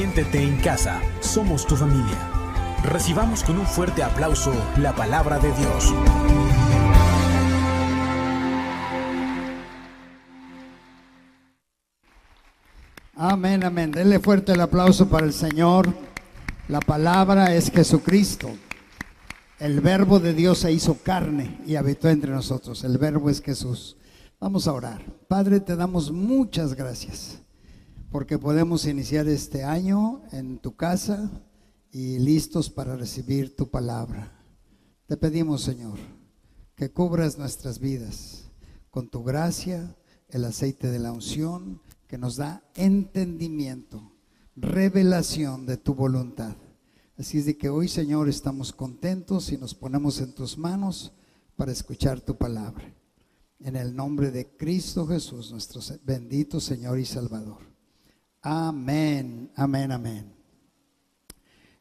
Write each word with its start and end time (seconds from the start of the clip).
Siéntete 0.00 0.42
en 0.42 0.56
casa, 0.62 0.98
somos 1.20 1.66
tu 1.66 1.76
familia. 1.76 2.16
Recibamos 2.84 3.44
con 3.44 3.58
un 3.58 3.66
fuerte 3.66 4.02
aplauso 4.02 4.50
la 4.78 4.94
palabra 4.96 5.38
de 5.38 5.52
Dios. 5.52 5.94
Amén, 13.14 13.62
amén. 13.62 13.92
Denle 13.92 14.20
fuerte 14.20 14.52
el 14.52 14.62
aplauso 14.62 15.06
para 15.06 15.26
el 15.26 15.34
Señor. 15.34 15.92
La 16.68 16.80
palabra 16.80 17.54
es 17.54 17.70
Jesucristo. 17.70 18.48
El 19.58 19.82
verbo 19.82 20.18
de 20.18 20.32
Dios 20.32 20.60
se 20.60 20.72
hizo 20.72 20.94
carne 21.02 21.60
y 21.66 21.76
habitó 21.76 22.08
entre 22.08 22.30
nosotros. 22.30 22.84
El 22.84 22.96
verbo 22.96 23.28
es 23.28 23.42
Jesús. 23.42 23.98
Vamos 24.40 24.66
a 24.66 24.72
orar. 24.72 25.02
Padre, 25.28 25.60
te 25.60 25.76
damos 25.76 26.10
muchas 26.10 26.72
gracias 26.72 27.39
porque 28.10 28.38
podemos 28.38 28.86
iniciar 28.86 29.28
este 29.28 29.62
año 29.62 30.22
en 30.32 30.58
tu 30.58 30.74
casa 30.74 31.30
y 31.92 32.18
listos 32.18 32.68
para 32.68 32.96
recibir 32.96 33.54
tu 33.54 33.70
palabra. 33.70 34.32
Te 35.06 35.16
pedimos, 35.16 35.62
Señor, 35.62 35.98
que 36.74 36.90
cubras 36.90 37.38
nuestras 37.38 37.78
vidas 37.78 38.50
con 38.90 39.08
tu 39.08 39.22
gracia, 39.22 39.96
el 40.28 40.44
aceite 40.44 40.90
de 40.90 40.98
la 40.98 41.12
unción 41.12 41.80
que 42.08 42.18
nos 42.18 42.36
da 42.36 42.64
entendimiento, 42.74 44.12
revelación 44.56 45.64
de 45.66 45.76
tu 45.76 45.94
voluntad. 45.94 46.56
Así 47.16 47.38
es 47.38 47.46
de 47.46 47.56
que 47.56 47.68
hoy, 47.68 47.86
Señor, 47.86 48.28
estamos 48.28 48.72
contentos 48.72 49.52
y 49.52 49.58
nos 49.58 49.74
ponemos 49.74 50.20
en 50.20 50.34
tus 50.34 50.58
manos 50.58 51.12
para 51.54 51.70
escuchar 51.70 52.20
tu 52.20 52.36
palabra. 52.36 52.92
En 53.60 53.76
el 53.76 53.94
nombre 53.94 54.32
de 54.32 54.56
Cristo 54.56 55.06
Jesús, 55.06 55.52
nuestro 55.52 55.80
bendito 56.02 56.58
Señor 56.58 56.98
y 56.98 57.04
Salvador. 57.04 57.69
Amén, 58.42 59.50
amén, 59.54 59.92
amén. 59.92 60.32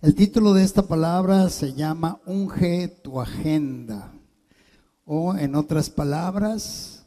El 0.02 0.14
título 0.14 0.54
de 0.54 0.64
esta 0.64 0.82
palabra 0.82 1.50
se 1.50 1.74
llama 1.74 2.20
Unge 2.26 2.90
tu 2.90 3.22
agenda. 3.22 4.14
O 5.06 5.36
en 5.36 5.56
otras 5.56 5.90
palabras, 5.90 7.06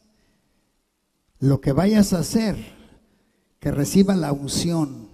lo 1.39 1.61
que 1.61 1.73
vayas 1.73 2.13
a 2.15 2.21
hacer 2.21 2.57
que 3.61 3.71
reciba 3.71 4.17
la 4.17 4.33
unción, 4.33 5.09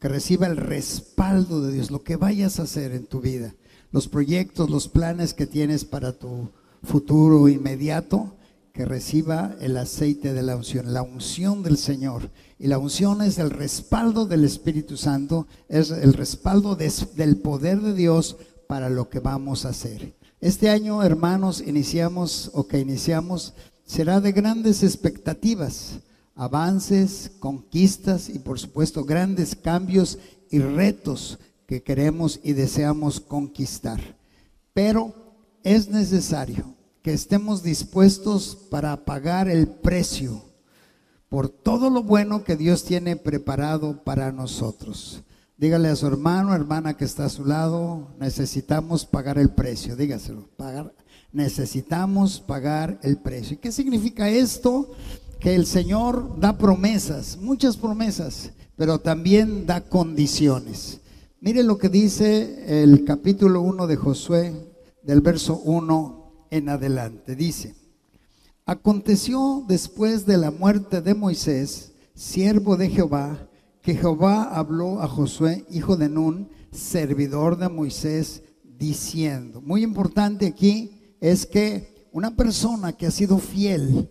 que 0.00 0.08
reciba 0.08 0.46
el 0.46 0.56
respaldo 0.56 1.60
de 1.60 1.72
Dios, 1.74 1.90
lo 1.90 2.02
que 2.02 2.16
vayas 2.16 2.58
a 2.58 2.62
hacer 2.64 2.92
en 2.92 3.06
tu 3.06 3.20
vida, 3.20 3.54
los 3.90 4.08
proyectos, 4.08 4.70
los 4.70 4.88
planes 4.88 5.34
que 5.34 5.46
tienes 5.46 5.84
para 5.84 6.12
tu 6.12 6.50
futuro 6.82 7.46
inmediato, 7.48 8.36
que 8.72 8.84
reciba 8.84 9.54
el 9.60 9.76
aceite 9.76 10.32
de 10.32 10.42
la 10.42 10.56
unción, 10.56 10.92
la 10.92 11.02
unción 11.02 11.62
del 11.62 11.76
Señor. 11.76 12.30
Y 12.58 12.68
la 12.68 12.78
unción 12.78 13.20
es 13.22 13.38
el 13.38 13.50
respaldo 13.50 14.26
del 14.26 14.44
Espíritu 14.44 14.96
Santo, 14.96 15.46
es 15.68 15.90
el 15.90 16.14
respaldo 16.14 16.76
del 16.76 17.36
poder 17.36 17.80
de 17.80 17.94
Dios 17.94 18.36
para 18.66 18.88
lo 18.88 19.08
que 19.10 19.20
vamos 19.20 19.64
a 19.64 19.70
hacer. 19.70 20.14
Este 20.40 20.70
año, 20.70 21.02
hermanos, 21.02 21.62
iniciamos 21.64 22.50
o 22.54 22.66
que 22.66 22.78
iniciamos 22.78 23.54
será 23.84 24.20
de 24.20 24.32
grandes 24.32 24.82
expectativas 24.82 26.00
avances, 26.34 27.30
conquistas 27.38 28.28
y 28.28 28.38
por 28.38 28.58
supuesto 28.58 29.04
grandes 29.04 29.54
cambios 29.54 30.18
y 30.50 30.60
retos 30.60 31.38
que 31.66 31.82
queremos 31.82 32.40
y 32.42 32.52
deseamos 32.52 33.20
conquistar. 33.20 34.00
Pero 34.72 35.14
es 35.62 35.88
necesario 35.88 36.71
que 37.02 37.12
estemos 37.12 37.62
dispuestos 37.62 38.56
para 38.70 39.04
pagar 39.04 39.48
el 39.48 39.66
precio 39.66 40.42
por 41.28 41.48
todo 41.48 41.90
lo 41.90 42.02
bueno 42.02 42.44
que 42.44 42.56
Dios 42.56 42.84
tiene 42.84 43.16
preparado 43.16 44.04
para 44.04 44.32
nosotros. 44.32 45.22
Dígale 45.56 45.88
a 45.88 45.96
su 45.96 46.06
hermano, 46.06 46.54
hermana 46.54 46.96
que 46.96 47.04
está 47.04 47.24
a 47.24 47.30
su 47.30 47.44
lado, 47.44 48.08
necesitamos 48.18 49.04
pagar 49.06 49.38
el 49.38 49.50
precio. 49.50 49.96
Dígaselo, 49.96 50.48
pagar, 50.56 50.94
necesitamos 51.32 52.40
pagar 52.40 52.98
el 53.02 53.16
precio. 53.16 53.54
¿Y 53.54 53.58
qué 53.58 53.72
significa 53.72 54.28
esto? 54.28 54.90
que 55.42 55.56
el 55.56 55.66
Señor 55.66 56.38
da 56.38 56.56
promesas, 56.56 57.36
muchas 57.36 57.76
promesas, 57.76 58.52
pero 58.76 59.00
también 59.00 59.66
da 59.66 59.80
condiciones. 59.80 61.00
Mire 61.40 61.64
lo 61.64 61.78
que 61.78 61.88
dice 61.88 62.84
el 62.84 63.04
capítulo 63.04 63.60
1 63.62 63.88
de 63.88 63.96
Josué, 63.96 64.54
del 65.02 65.20
verso 65.20 65.56
1 65.64 66.21
en 66.52 66.68
adelante. 66.68 67.34
Dice, 67.34 67.74
aconteció 68.66 69.64
después 69.66 70.26
de 70.26 70.36
la 70.36 70.50
muerte 70.50 71.00
de 71.00 71.14
Moisés, 71.14 71.92
siervo 72.14 72.76
de 72.76 72.90
Jehová, 72.90 73.48
que 73.80 73.96
Jehová 73.96 74.44
habló 74.44 75.00
a 75.00 75.08
Josué, 75.08 75.64
hijo 75.70 75.96
de 75.96 76.10
Nun, 76.10 76.50
servidor 76.70 77.56
de 77.56 77.70
Moisés, 77.70 78.42
diciendo, 78.78 79.62
muy 79.62 79.82
importante 79.82 80.46
aquí 80.46 81.16
es 81.20 81.46
que 81.46 82.06
una 82.12 82.36
persona 82.36 82.92
que 82.92 83.06
ha 83.06 83.10
sido 83.10 83.38
fiel, 83.38 84.10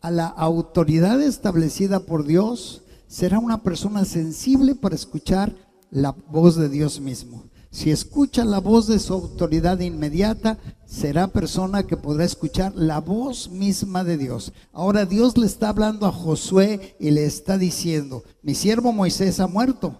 a 0.00 0.10
la 0.10 0.26
autoridad 0.28 1.20
establecida 1.20 2.00
por 2.00 2.24
Dios, 2.24 2.84
será 3.06 3.38
una 3.38 3.62
persona 3.62 4.04
sensible 4.04 4.74
para 4.74 4.94
escuchar 4.94 5.54
la 5.90 6.12
voz 6.12 6.56
de 6.56 6.68
Dios 6.68 7.00
mismo. 7.00 7.49
Si 7.70 7.92
escucha 7.92 8.44
la 8.44 8.58
voz 8.58 8.88
de 8.88 8.98
su 8.98 9.14
autoridad 9.14 9.78
inmediata, 9.78 10.58
será 10.86 11.28
persona 11.28 11.84
que 11.84 11.96
podrá 11.96 12.24
escuchar 12.24 12.72
la 12.74 13.00
voz 13.00 13.48
misma 13.48 14.02
de 14.02 14.18
Dios. 14.18 14.52
Ahora 14.72 15.06
Dios 15.06 15.38
le 15.38 15.46
está 15.46 15.68
hablando 15.68 16.06
a 16.06 16.12
Josué 16.12 16.96
y 16.98 17.12
le 17.12 17.26
está 17.26 17.58
diciendo, 17.58 18.24
mi 18.42 18.54
siervo 18.54 18.92
Moisés 18.92 19.38
ha 19.38 19.46
muerto. 19.46 19.96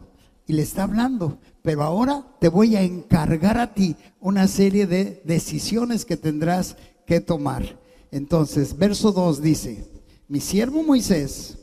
Y 0.48 0.52
le 0.52 0.62
está 0.62 0.82
hablando, 0.82 1.38
pero 1.62 1.84
ahora 1.84 2.26
te 2.40 2.48
voy 2.48 2.74
a 2.74 2.82
encargar 2.82 3.56
a 3.56 3.72
ti 3.72 3.94
una 4.18 4.48
serie 4.48 4.88
de 4.88 5.22
decisiones 5.24 6.04
que 6.04 6.16
tendrás 6.16 6.76
que 7.06 7.20
tomar. 7.20 7.78
Entonces, 8.10 8.76
verso 8.76 9.12
2 9.12 9.42
dice, 9.42 9.88
mi 10.26 10.40
siervo 10.40 10.82
Moisés 10.82 11.56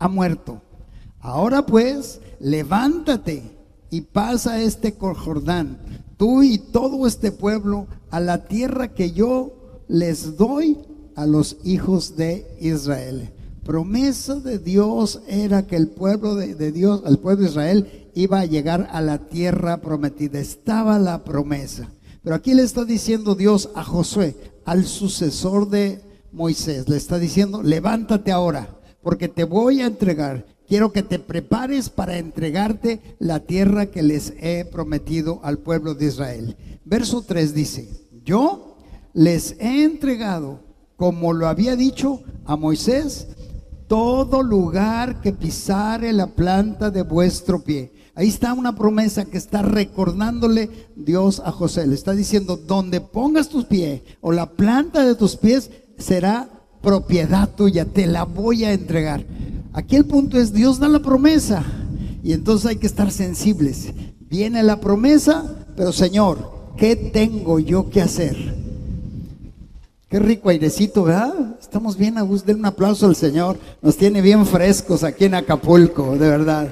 ha 0.00 0.08
muerto. 0.08 0.60
Ahora 1.20 1.64
pues, 1.64 2.20
levántate 2.40 3.61
y 3.92 4.00
pasa 4.00 4.62
este 4.62 4.96
Jordán, 4.98 5.78
tú 6.16 6.42
y 6.42 6.56
todo 6.56 7.06
este 7.06 7.30
pueblo, 7.30 7.86
a 8.10 8.20
la 8.20 8.46
tierra 8.46 8.94
que 8.94 9.12
yo 9.12 9.82
les 9.86 10.38
doy 10.38 10.78
a 11.14 11.26
los 11.26 11.58
hijos 11.62 12.16
de 12.16 12.46
Israel. 12.58 13.28
Promesa 13.64 14.36
de 14.36 14.58
Dios 14.58 15.20
era 15.28 15.66
que 15.66 15.76
el 15.76 15.88
pueblo 15.88 16.36
de, 16.36 16.72
Dios, 16.72 17.02
el 17.06 17.18
pueblo 17.18 17.44
de 17.44 17.50
Israel, 17.50 18.10
iba 18.14 18.40
a 18.40 18.46
llegar 18.46 18.88
a 18.92 19.02
la 19.02 19.18
tierra 19.18 19.82
prometida. 19.82 20.40
Estaba 20.40 20.98
la 20.98 21.22
promesa. 21.22 21.90
Pero 22.24 22.34
aquí 22.34 22.54
le 22.54 22.62
está 22.62 22.86
diciendo 22.86 23.34
Dios 23.34 23.68
a 23.74 23.84
Josué, 23.84 24.34
al 24.64 24.86
sucesor 24.86 25.68
de 25.68 26.00
Moisés, 26.32 26.88
le 26.88 26.96
está 26.96 27.18
diciendo, 27.18 27.62
levántate 27.62 28.32
ahora, 28.32 28.68
porque 29.02 29.28
te 29.28 29.44
voy 29.44 29.82
a 29.82 29.86
entregar. 29.86 30.46
Quiero 30.72 30.90
que 30.90 31.02
te 31.02 31.18
prepares 31.18 31.90
para 31.90 32.16
entregarte 32.16 33.02
la 33.18 33.40
tierra 33.40 33.90
que 33.90 34.02
les 34.02 34.32
he 34.40 34.64
prometido 34.64 35.38
al 35.42 35.58
pueblo 35.58 35.94
de 35.94 36.06
Israel. 36.06 36.56
Verso 36.86 37.20
3 37.20 37.52
dice, 37.52 37.90
yo 38.24 38.78
les 39.12 39.54
he 39.60 39.84
entregado, 39.84 40.60
como 40.96 41.34
lo 41.34 41.46
había 41.46 41.76
dicho 41.76 42.22
a 42.46 42.56
Moisés, 42.56 43.26
todo 43.86 44.42
lugar 44.42 45.20
que 45.20 45.34
pisare 45.34 46.10
la 46.14 46.28
planta 46.28 46.90
de 46.90 47.02
vuestro 47.02 47.62
pie. 47.62 47.92
Ahí 48.14 48.28
está 48.28 48.54
una 48.54 48.74
promesa 48.74 49.26
que 49.26 49.36
está 49.36 49.60
recordándole 49.60 50.70
Dios 50.96 51.42
a 51.44 51.52
José. 51.52 51.86
Le 51.86 51.94
está 51.94 52.12
diciendo, 52.12 52.56
donde 52.56 53.02
pongas 53.02 53.50
tus 53.50 53.66
pies 53.66 54.00
o 54.22 54.32
la 54.32 54.48
planta 54.52 55.04
de 55.04 55.16
tus 55.16 55.36
pies 55.36 55.70
será 55.98 56.48
propiedad 56.80 57.50
tuya, 57.54 57.84
te 57.84 58.06
la 58.06 58.24
voy 58.24 58.64
a 58.64 58.72
entregar. 58.72 59.22
Aquí 59.72 59.96
el 59.96 60.04
punto 60.04 60.38
es, 60.38 60.52
Dios 60.52 60.78
da 60.78 60.88
la 60.88 61.00
promesa 61.00 61.64
y 62.22 62.32
entonces 62.32 62.66
hay 62.66 62.76
que 62.76 62.86
estar 62.86 63.10
sensibles. 63.10 63.92
Viene 64.20 64.62
la 64.62 64.80
promesa, 64.80 65.44
pero 65.76 65.92
Señor, 65.92 66.52
¿qué 66.76 66.94
tengo 66.94 67.58
yo 67.58 67.88
que 67.88 68.02
hacer? 68.02 68.62
Qué 70.08 70.18
rico 70.18 70.50
airecito, 70.50 71.04
¿verdad? 71.04 71.56
Estamos 71.58 71.96
bien 71.96 72.18
a 72.18 72.22
gusto. 72.22 72.46
Den 72.46 72.58
un 72.58 72.66
aplauso 72.66 73.06
al 73.06 73.16
Señor. 73.16 73.58
Nos 73.80 73.96
tiene 73.96 74.20
bien 74.20 74.44
frescos 74.44 75.04
aquí 75.04 75.24
en 75.24 75.34
Acapulco, 75.34 76.18
de 76.18 76.28
verdad. 76.28 76.68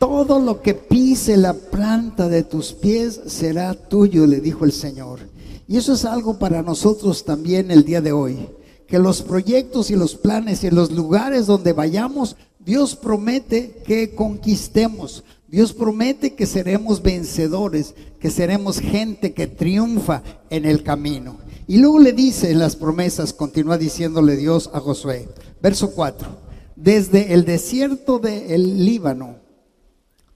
Todo 0.00 0.40
lo 0.40 0.62
que 0.62 0.74
pise 0.74 1.36
la 1.36 1.54
planta 1.54 2.28
de 2.28 2.42
tus 2.42 2.72
pies 2.72 3.20
será 3.26 3.74
tuyo, 3.74 4.26
le 4.26 4.40
dijo 4.40 4.64
el 4.64 4.72
Señor. 4.72 5.20
Y 5.68 5.76
eso 5.76 5.92
es 5.92 6.04
algo 6.04 6.40
para 6.40 6.62
nosotros 6.62 7.24
también 7.24 7.70
el 7.70 7.84
día 7.84 8.00
de 8.00 8.10
hoy. 8.10 8.48
Que 8.90 8.98
los 8.98 9.22
proyectos 9.22 9.90
y 9.90 9.96
los 9.96 10.16
planes 10.16 10.64
y 10.64 10.70
los 10.70 10.90
lugares 10.90 11.46
donde 11.46 11.72
vayamos, 11.72 12.36
Dios 12.58 12.96
promete 12.96 13.82
que 13.86 14.14
conquistemos. 14.14 15.24
Dios 15.48 15.72
promete 15.72 16.34
que 16.34 16.44
seremos 16.44 17.00
vencedores, 17.00 17.94
que 18.18 18.30
seremos 18.30 18.80
gente 18.80 19.32
que 19.32 19.46
triunfa 19.46 20.22
en 20.50 20.64
el 20.64 20.82
camino. 20.82 21.38
Y 21.66 21.78
luego 21.78 22.00
le 22.00 22.12
dice 22.12 22.50
en 22.50 22.58
las 22.58 22.74
promesas, 22.74 23.32
continúa 23.32 23.78
diciéndole 23.78 24.36
Dios 24.36 24.70
a 24.72 24.80
Josué, 24.80 25.28
verso 25.62 25.92
4, 25.92 26.28
desde 26.74 27.32
el 27.32 27.44
desierto 27.44 28.18
del 28.18 28.84
Líbano 28.84 29.36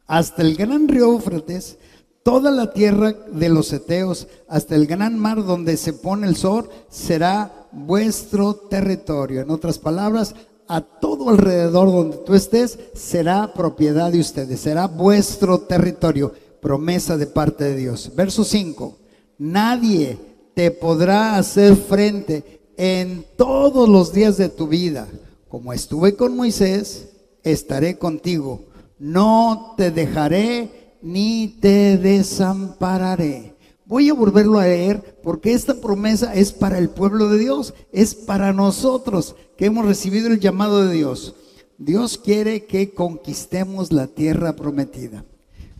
hasta 0.07 0.43
el 0.43 0.55
gran 0.55 0.87
río 0.87 1.07
Éufrates, 1.07 1.79
toda 2.25 2.50
la 2.50 2.73
tierra 2.73 3.12
de 3.12 3.49
los 3.50 3.73
Eteos, 3.73 4.26
hasta 4.49 4.75
el 4.75 4.87
gran 4.87 5.19
mar 5.19 5.44
donde 5.44 5.76
se 5.76 5.93
pone 5.93 6.26
el 6.26 6.37
sol, 6.37 6.69
será 6.88 7.69
vuestro 7.71 8.55
territorio. 8.55 9.43
En 9.43 9.50
otras 9.50 9.79
palabras, 9.79 10.35
a 10.67 10.81
todo 10.81 11.29
alrededor 11.29 11.93
donde 11.93 12.17
tú 12.17 12.35
estés 12.35 12.79
será 12.94 13.53
propiedad 13.53 14.11
de 14.11 14.21
ustedes, 14.21 14.59
será 14.59 14.87
vuestro 14.87 15.61
territorio, 15.61 16.32
promesa 16.62 17.19
de 17.19 17.26
parte 17.26 17.65
de 17.65 17.76
Dios. 17.76 18.11
Verso 18.17 18.43
5, 18.43 18.97
nadie 19.37 20.17
te 20.55 20.71
podrá 20.71 21.37
hacer 21.37 21.76
frente 21.76 22.62
en 22.79 23.26
todos 23.37 23.87
los 23.87 24.15
días 24.15 24.38
de 24.38 24.49
tu 24.49 24.67
vida. 24.67 25.06
Como 25.47 25.75
estuve 25.75 26.17
con 26.17 26.35
Moisés, 26.35 27.11
estaré 27.43 27.99
contigo. 27.99 28.62
No 28.99 29.75
te 29.76 29.91
dejaré 29.91 30.84
ni 31.05 31.59
te 31.61 31.99
desampararé. 31.99 33.55
Voy 33.85 34.09
a 34.09 34.15
volverlo 34.15 34.59
a 34.59 34.65
leer 34.65 35.21
porque 35.23 35.53
esta 35.53 35.75
promesa 35.75 36.35
es 36.35 36.51
para 36.51 36.79
el 36.79 36.89
pueblo 36.89 37.29
de 37.29 37.39
Dios, 37.39 37.75
es 37.93 38.15
para 38.15 38.55
nosotros 38.55 39.37
que 39.59 39.67
hemos 39.67 39.85
recibido 39.85 40.29
el 40.29 40.41
llamado 40.41 40.87
de 40.87 40.95
Dios. 40.95 41.35
Dios 41.77 42.17
quiere 42.17 42.65
que 42.65 42.95
conquistemos 42.95 43.93
la 43.93 44.06
tierra 44.06 44.56
prometida. 44.56 45.27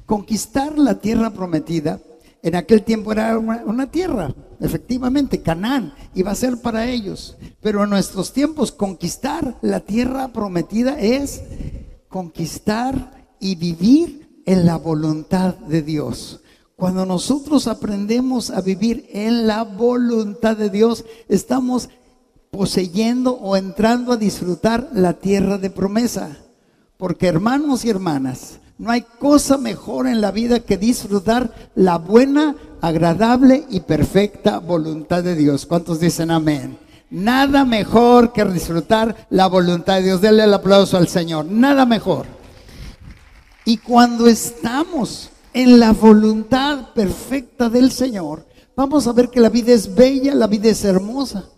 Conquistar 0.05 0.79
la 0.79 1.01
tierra 1.01 1.31
prometida 1.31 2.01
en 2.43 2.57
aquel 2.57 2.83
tiempo 2.83 3.11
era 3.11 3.39
una, 3.39 3.91
tierra, 3.91 4.35
efectivamente, 4.61 5.41
Canaán, 5.41 5.95
iba 6.15 6.31
a 6.31 6.35
ser 6.35 6.61
para 6.61 6.87
ellos. 6.87 7.39
Pero 7.63 7.83
en 7.83 7.89
nuestros 7.89 8.35
tiempos 8.35 8.71
conquistar 8.71 9.57
la 9.63 9.81
tierra 9.81 10.29
prometida 10.29 11.01
es 11.01 11.43
conquistar 12.11 13.27
y 13.41 13.55
vivir 13.55 14.24
en 14.47 14.67
la 14.67 14.77
voluntad 14.77 15.55
de 15.55 15.83
Dios. 15.83 16.41
Cuando 16.77 17.07
nosotros 17.07 17.69
aprendemos 17.69 18.51
a 18.51 18.61
vivir 18.61 19.09
en 19.13 19.47
la 19.47 19.63
voluntad 19.63 20.57
de 20.57 20.71
Dios, 20.71 21.05
estamos 21.29 21.89
poseyendo 22.51 23.35
o 23.35 23.57
entrando 23.57 24.13
a 24.13 24.17
disfrutar 24.17 24.89
la 24.93 25.15
tierra 25.15 25.59
de 25.59 25.71
promesa. 25.71 26.37
Porque 26.97 27.27
hermanos 27.27 27.85
y 27.85 27.91
hermanas, 27.91 28.59
no 28.77 28.91
hay 28.91 29.03
cosa 29.03 29.57
mejor 29.57 30.07
en 30.09 30.21
la 30.21 30.33
vida 30.33 30.61
que 30.61 30.77
disfrutar 30.77 31.71
la 31.75 31.99
buena, 31.99 32.57
agradable 32.81 33.65
y 33.71 33.81
perfecta 33.81 34.59
voluntad 34.59 35.23
de 35.23 35.37
Dios. 35.37 35.67
¿Cuántos 35.67 36.01
dicen 36.01 36.31
amén? 36.31 36.77
Nada 37.09 37.65
mejor 37.65 38.33
que 38.33 38.45
disfrutar 38.45 39.27
la 39.31 39.47
voluntad 39.47 39.97
de 39.97 40.03
Dios. 40.03 40.21
Denle 40.21 40.45
el 40.45 40.55
aplauso 40.55 40.97
al 40.97 41.07
Señor. 41.07 41.45
Nada 41.47 41.87
mejor. 41.87 42.27
Y 43.65 43.79
cuando 43.79 44.27
estamos 44.27 45.31
en 45.55 45.81
la 45.81 45.93
voluntad 45.93 46.93
perfecta 46.93 47.71
del 47.71 47.91
Señor, 47.93 48.47
vamos 48.77 49.07
a 49.07 49.13
ver 49.13 49.31
que 49.31 49.41
la 49.41 49.49
vida 49.49 49.73
es 49.73 49.95
bella, 49.95 50.35
la 50.35 50.47
vida 50.47 50.69
es 50.69 50.85
hermosa. 50.85 51.49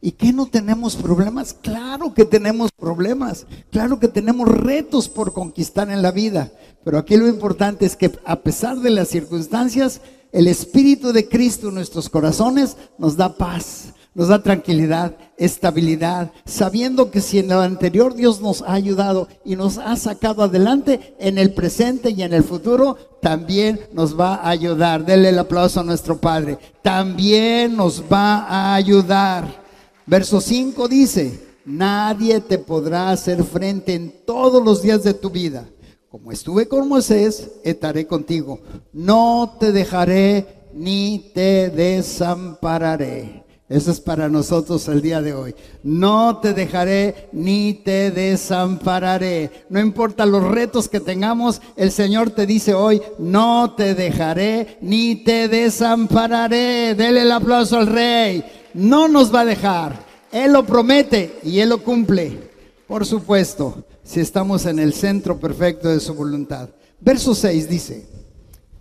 ¿Y 0.00 0.12
que 0.12 0.32
no 0.32 0.46
tenemos 0.46 0.96
problemas? 0.96 1.54
Claro 1.54 2.12
que 2.12 2.24
tenemos 2.24 2.70
problemas, 2.72 3.46
claro 3.70 3.98
que 3.98 4.08
tenemos 4.08 4.48
retos 4.48 5.08
por 5.08 5.32
conquistar 5.32 5.90
en 5.90 6.02
la 6.02 6.10
vida, 6.10 6.52
pero 6.84 6.98
aquí 6.98 7.16
lo 7.16 7.26
importante 7.26 7.86
es 7.86 7.96
que 7.96 8.12
a 8.26 8.36
pesar 8.40 8.80
de 8.80 8.90
las 8.90 9.08
circunstancias, 9.08 10.02
el 10.30 10.46
Espíritu 10.46 11.12
de 11.14 11.26
Cristo 11.26 11.68
en 11.68 11.76
nuestros 11.76 12.10
corazones 12.10 12.76
nos 12.98 13.16
da 13.16 13.36
paz, 13.36 13.94
nos 14.14 14.28
da 14.28 14.42
tranquilidad, 14.42 15.16
estabilidad, 15.36 16.30
sabiendo 16.44 17.10
que 17.10 17.20
si 17.20 17.40
en 17.40 17.48
lo 17.48 17.60
anterior 17.60 18.14
Dios 18.14 18.40
nos 18.40 18.62
ha 18.62 18.74
ayudado 18.74 19.28
y 19.44 19.56
nos 19.56 19.78
ha 19.78 19.96
sacado 19.96 20.42
adelante, 20.42 21.14
en 21.18 21.36
el 21.36 21.52
presente 21.52 22.10
y 22.10 22.22
en 22.22 22.32
el 22.32 22.44
futuro 22.44 22.96
también 23.20 23.80
nos 23.92 24.18
va 24.18 24.36
a 24.36 24.50
ayudar. 24.50 25.04
Denle 25.04 25.30
el 25.30 25.38
aplauso 25.38 25.80
a 25.80 25.84
nuestro 25.84 26.18
Padre. 26.18 26.58
También 26.82 27.76
nos 27.76 28.02
va 28.02 28.44
a 28.44 28.74
ayudar. 28.74 29.62
Verso 30.06 30.40
5 30.40 30.86
dice, 30.86 31.40
nadie 31.64 32.40
te 32.40 32.58
podrá 32.58 33.10
hacer 33.10 33.42
frente 33.42 33.94
en 33.94 34.12
todos 34.24 34.62
los 34.62 34.82
días 34.82 35.02
de 35.02 35.14
tu 35.14 35.30
vida. 35.30 35.66
Como 36.08 36.30
estuve 36.30 36.68
con 36.68 36.88
Moisés, 36.88 37.50
estaré 37.64 38.06
contigo. 38.06 38.60
No 38.92 39.56
te 39.58 39.72
dejaré 39.72 40.68
ni 40.72 41.32
te 41.34 41.70
desampararé. 41.70 43.43
Eso 43.74 43.90
es 43.90 43.98
para 43.98 44.28
nosotros 44.28 44.86
el 44.86 45.02
día 45.02 45.20
de 45.20 45.34
hoy. 45.34 45.52
No 45.82 46.38
te 46.38 46.54
dejaré 46.54 47.28
ni 47.32 47.74
te 47.74 48.12
desampararé. 48.12 49.50
No 49.68 49.80
importa 49.80 50.24
los 50.26 50.44
retos 50.44 50.88
que 50.88 51.00
tengamos, 51.00 51.60
el 51.74 51.90
Señor 51.90 52.30
te 52.30 52.46
dice 52.46 52.72
hoy, 52.72 53.02
no 53.18 53.74
te 53.76 53.96
dejaré 53.96 54.78
ni 54.80 55.24
te 55.24 55.48
desampararé. 55.48 56.94
Dele 56.94 57.22
el 57.22 57.32
aplauso 57.32 57.76
al 57.78 57.88
Rey. 57.88 58.44
No 58.74 59.08
nos 59.08 59.34
va 59.34 59.40
a 59.40 59.44
dejar. 59.44 60.04
Él 60.30 60.52
lo 60.52 60.64
promete 60.64 61.40
y 61.42 61.58
Él 61.58 61.70
lo 61.70 61.82
cumple. 61.82 62.48
Por 62.86 63.04
supuesto, 63.04 63.84
si 64.04 64.20
estamos 64.20 64.66
en 64.66 64.78
el 64.78 64.92
centro 64.92 65.40
perfecto 65.40 65.88
de 65.88 65.98
su 65.98 66.14
voluntad. 66.14 66.68
Verso 67.00 67.34
6 67.34 67.68
dice, 67.68 68.06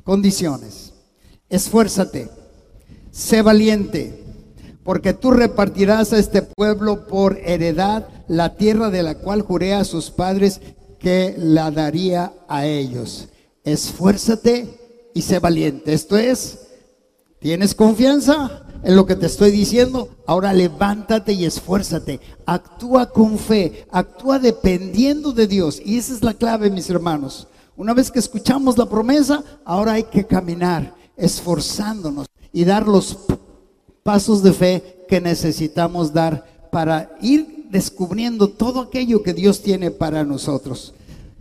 condiciones. 0.03 0.93
Esfuérzate, 1.49 2.29
sé 3.09 3.41
valiente 3.41 4.22
porque 4.83 5.13
tú 5.13 5.31
repartirás 5.31 6.13
a 6.13 6.19
este 6.19 6.41
pueblo 6.41 7.07
por 7.07 7.38
heredad 7.39 8.07
la 8.27 8.56
tierra 8.56 8.89
de 8.89 9.03
la 9.03 9.15
cual 9.15 9.41
juré 9.41 9.74
a 9.74 9.83
sus 9.83 10.12
padres 10.12 10.62
que 11.00 11.35
la 11.38 11.71
daría 11.71 12.33
a 12.47 12.65
ellos. 12.65 13.27
Esfuérzate 13.63 15.12
y 15.13 15.22
sé 15.22 15.39
valiente. 15.39 15.93
Esto 15.93 16.17
es, 16.17 16.60
¿tienes 17.39 17.75
confianza 17.75 18.65
en 18.84 18.96
lo 18.96 19.05
que 19.05 19.15
te 19.15 19.25
estoy 19.25 19.51
diciendo? 19.51 20.10
Ahora 20.25 20.53
levántate 20.53 21.34
y 21.34 21.46
esfuérzate. 21.46 22.19
Actúa 22.46 23.10
con 23.10 23.38
fe, 23.38 23.86
actúa 23.91 24.39
dependiendo 24.39 25.31
de 25.31 25.48
Dios. 25.48 25.81
Y 25.84 25.98
esa 25.98 26.13
es 26.13 26.24
la 26.24 26.34
clave, 26.34 26.69
mis 26.69 26.89
hermanos. 26.89 27.48
Una 27.75 27.93
vez 27.93 28.12
que 28.12 28.19
escuchamos 28.19 28.77
la 28.77 28.88
promesa, 28.88 29.43
ahora 29.65 29.93
hay 29.93 30.03
que 30.03 30.25
caminar 30.25 30.93
esforzándonos 31.15 32.27
y 32.51 32.65
dar 32.65 32.88
los 32.88 33.17
pasos 34.03 34.43
de 34.43 34.53
fe 34.53 35.05
que 35.07 35.22
necesitamos 35.22 36.13
dar 36.13 36.69
para 36.72 37.17
ir 37.22 37.67
descubriendo 37.69 38.50
todo 38.50 38.81
aquello 38.81 39.24
que 39.24 39.33
Dios 39.33 39.62
tiene 39.62 39.89
para 39.91 40.24
nosotros. 40.24 40.93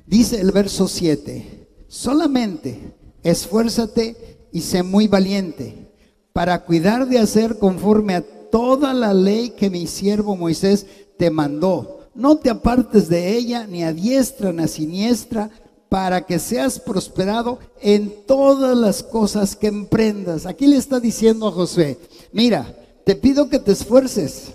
Dice 0.06 0.40
el 0.40 0.52
verso 0.52 0.88
7, 0.88 1.68
solamente 1.88 2.94
esfuérzate 3.22 4.38
y 4.52 4.60
sé 4.60 4.82
muy 4.82 5.08
valiente 5.08 5.90
para 6.32 6.64
cuidar 6.64 7.08
de 7.08 7.18
hacer 7.18 7.58
conforme 7.58 8.14
a 8.14 8.22
toda 8.22 8.94
la 8.94 9.12
ley 9.12 9.50
que 9.50 9.70
mi 9.70 9.86
siervo 9.86 10.36
Moisés 10.36 10.86
te 11.18 11.30
mandó. 11.30 12.00
No 12.14 12.36
te 12.36 12.50
apartes 12.50 13.08
de 13.08 13.36
ella 13.36 13.66
ni 13.66 13.82
a 13.82 13.92
diestra 13.92 14.52
ni 14.52 14.62
a 14.62 14.68
siniestra 14.68 15.50
para 15.88 16.24
que 16.24 16.38
seas 16.38 16.78
prosperado 16.78 17.58
en 17.80 18.24
todas 18.26 18.76
las 18.76 19.02
cosas 19.02 19.56
que 19.56 19.66
emprendas. 19.66 20.46
Aquí 20.46 20.66
le 20.66 20.76
está 20.76 21.00
diciendo 21.00 21.48
a 21.48 21.52
Josué, 21.52 21.98
mira, 22.32 22.74
te 23.04 23.16
pido 23.16 23.48
que 23.48 23.58
te 23.58 23.72
esfuerces, 23.72 24.52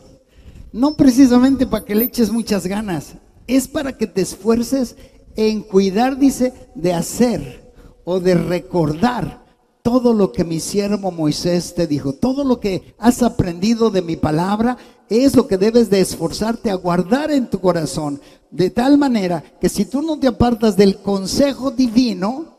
no 0.71 0.95
precisamente 0.95 1.65
para 1.65 1.85
que 1.85 1.95
le 1.95 2.05
eches 2.05 2.31
muchas 2.31 2.65
ganas, 2.67 3.15
es 3.47 3.67
para 3.67 3.97
que 3.97 4.07
te 4.07 4.21
esfuerces 4.21 4.95
en 5.35 5.61
cuidar, 5.61 6.17
dice, 6.17 6.53
de 6.75 6.93
hacer 6.93 7.73
o 8.03 8.19
de 8.19 8.35
recordar 8.35 9.45
todo 9.81 10.13
lo 10.13 10.33
que 10.33 10.43
mi 10.43 10.59
siervo 10.59 11.11
Moisés 11.11 11.73
te 11.73 11.87
dijo, 11.87 12.11
todo 12.11 12.43
lo 12.43 12.59
que 12.59 12.93
has 12.97 13.23
aprendido 13.23 13.89
de 13.89 14.01
mi 14.01 14.17
palabra, 14.17 14.77
es 15.09 15.35
lo 15.35 15.47
que 15.47 15.57
debes 15.57 15.89
de 15.89 16.01
esforzarte 16.01 16.69
a 16.69 16.75
guardar 16.75 17.31
en 17.31 17.49
tu 17.49 17.61
corazón, 17.61 18.19
de 18.51 18.69
tal 18.69 18.97
manera 18.97 19.41
que 19.61 19.69
si 19.69 19.85
tú 19.85 20.01
no 20.01 20.19
te 20.19 20.27
apartas 20.27 20.75
del 20.75 20.97
consejo 20.97 21.71
divino, 21.71 22.57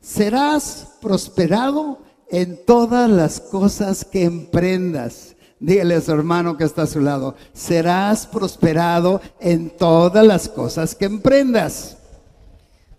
serás 0.00 0.92
prosperado 1.00 1.98
en 2.30 2.64
todas 2.64 3.10
las 3.10 3.40
cosas 3.40 4.04
que 4.04 4.24
emprendas. 4.24 5.36
Dígale 5.58 5.96
a 5.96 6.00
su 6.00 6.12
hermano 6.12 6.56
que 6.56 6.64
está 6.64 6.82
a 6.82 6.86
su 6.86 7.00
lado, 7.00 7.34
serás 7.52 8.26
prosperado 8.26 9.20
en 9.40 9.70
todas 9.70 10.24
las 10.24 10.48
cosas 10.48 10.94
que 10.94 11.04
emprendas. 11.04 11.98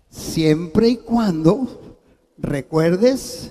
Siempre 0.08 0.90
y 0.90 0.96
cuando 0.96 1.98
recuerdes, 2.38 3.50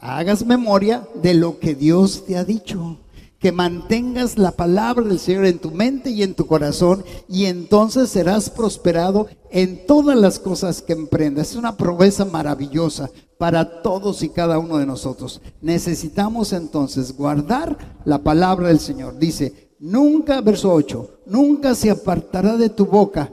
hagas 0.00 0.46
memoria 0.46 1.08
de 1.20 1.34
lo 1.34 1.58
que 1.58 1.74
Dios 1.74 2.26
te 2.26 2.36
ha 2.36 2.44
dicho 2.44 2.98
que 3.38 3.52
mantengas 3.52 4.36
la 4.36 4.52
palabra 4.52 5.04
del 5.06 5.20
Señor 5.20 5.46
en 5.46 5.58
tu 5.58 5.70
mente 5.70 6.10
y 6.10 6.22
en 6.22 6.34
tu 6.34 6.46
corazón 6.46 7.04
y 7.28 7.46
entonces 7.46 8.10
serás 8.10 8.50
prosperado 8.50 9.28
en 9.50 9.86
todas 9.86 10.18
las 10.18 10.38
cosas 10.38 10.82
que 10.82 10.92
emprendas. 10.92 11.50
Es 11.50 11.56
una 11.56 11.76
promesa 11.76 12.24
maravillosa 12.24 13.10
para 13.38 13.82
todos 13.82 14.22
y 14.22 14.28
cada 14.28 14.58
uno 14.58 14.78
de 14.78 14.86
nosotros. 14.86 15.40
Necesitamos 15.62 16.52
entonces 16.52 17.16
guardar 17.16 17.78
la 18.04 18.18
palabra 18.18 18.68
del 18.68 18.80
Señor. 18.80 19.18
Dice, 19.18 19.70
nunca, 19.78 20.40
verso 20.40 20.72
8, 20.72 21.20
nunca 21.26 21.74
se 21.74 21.90
apartará 21.90 22.56
de 22.56 22.68
tu 22.68 22.84
boca 22.84 23.32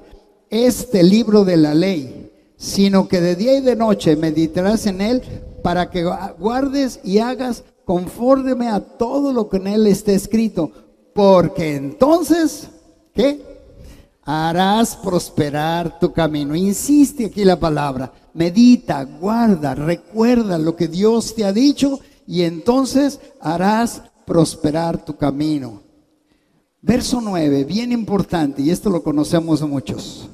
este 0.50 1.04
libro 1.04 1.44
de 1.44 1.58
la 1.58 1.74
ley, 1.74 2.32
sino 2.56 3.08
que 3.08 3.20
de 3.20 3.36
día 3.36 3.58
y 3.58 3.62
de 3.62 3.76
noche 3.76 4.16
meditarás 4.16 4.86
en 4.86 5.02
él 5.02 5.22
para 5.64 5.90
que 5.90 6.04
guardes 6.38 7.00
y 7.04 7.18
hagas 7.18 7.64
conforme 7.84 8.68
a 8.68 8.80
todo 8.80 9.34
lo 9.34 9.50
que 9.50 9.58
en 9.58 9.68
él 9.68 9.88
está 9.88 10.12
escrito, 10.12 10.72
porque 11.14 11.76
entonces, 11.76 12.70
¿qué? 13.14 13.55
Harás 14.26 14.96
prosperar 14.96 16.00
tu 16.00 16.12
camino. 16.12 16.56
Insiste 16.56 17.26
aquí 17.26 17.46
la 17.46 17.60
palabra. 17.60 18.12
Medita, 18.34 19.04
guarda, 19.04 19.76
recuerda 19.76 20.58
lo 20.58 20.76
que 20.76 20.88
Dios 20.88 21.36
te 21.36 21.46
ha 21.46 21.54
dicho 21.54 22.00
y 22.28 22.42
entonces 22.42 23.20
harás 23.40 24.02
prosperar 24.26 25.06
tu 25.06 25.16
camino. 25.16 25.82
Verso 26.82 27.22
9, 27.22 27.64
bien 27.64 27.92
importante, 27.92 28.62
y 28.62 28.70
esto 28.70 28.90
lo 28.90 29.02
conocemos 29.02 29.62
muchos. 29.62 30.30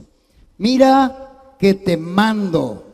Mira 0.58 1.56
que 1.60 1.74
te 1.74 1.96
mando. 1.96 2.88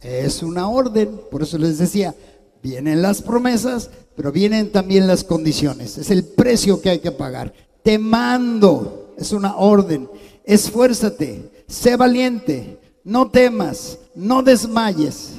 Es 0.00 0.42
una 0.42 0.68
orden, 0.68 1.20
por 1.30 1.42
eso 1.42 1.56
les 1.56 1.78
decía, 1.78 2.14
vienen 2.62 3.00
las 3.00 3.22
promesas, 3.22 3.90
pero 4.16 4.32
vienen 4.32 4.72
también 4.72 5.06
las 5.06 5.24
condiciones. 5.24 5.98
Es 5.98 6.10
el 6.10 6.24
precio 6.24 6.80
que 6.80 6.90
hay 6.90 6.98
que 6.98 7.12
pagar. 7.12 7.52
Te 7.82 7.98
mando, 7.98 9.03
es 9.16 9.32
una 9.32 9.56
orden. 9.56 10.08
Esfuérzate, 10.44 11.64
sé 11.66 11.96
valiente, 11.96 12.80
no 13.04 13.30
temas, 13.30 13.98
no 14.14 14.42
desmayes, 14.42 15.32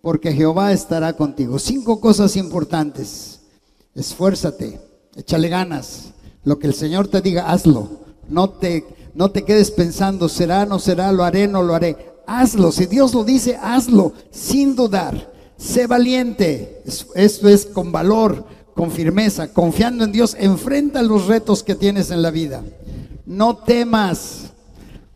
porque 0.00 0.32
Jehová 0.32 0.72
estará 0.72 1.12
contigo. 1.12 1.58
Cinco 1.58 2.00
cosas 2.00 2.36
importantes. 2.36 3.40
Esfuérzate, 3.94 4.80
échale 5.16 5.48
ganas. 5.48 6.12
Lo 6.44 6.58
que 6.58 6.66
el 6.66 6.74
Señor 6.74 7.08
te 7.08 7.20
diga, 7.20 7.50
hazlo. 7.50 7.88
No 8.28 8.50
te, 8.50 8.84
no 9.14 9.30
te 9.30 9.44
quedes 9.44 9.70
pensando, 9.70 10.28
será, 10.28 10.66
no 10.66 10.78
será, 10.78 11.10
lo 11.12 11.24
haré, 11.24 11.48
no 11.48 11.62
lo 11.62 11.74
haré. 11.74 11.96
Hazlo. 12.26 12.72
Si 12.72 12.86
Dios 12.86 13.14
lo 13.14 13.24
dice, 13.24 13.58
hazlo 13.60 14.12
sin 14.30 14.76
dudar. 14.76 15.32
Sé 15.56 15.86
valiente. 15.86 16.82
Esto 17.14 17.48
es 17.48 17.66
con 17.66 17.90
valor, 17.90 18.44
con 18.74 18.90
firmeza, 18.90 19.52
confiando 19.52 20.04
en 20.04 20.12
Dios. 20.12 20.36
Enfrenta 20.38 21.02
los 21.02 21.26
retos 21.26 21.62
que 21.62 21.74
tienes 21.74 22.10
en 22.10 22.22
la 22.22 22.30
vida. 22.30 22.62
No 23.28 23.58
temas. 23.58 24.54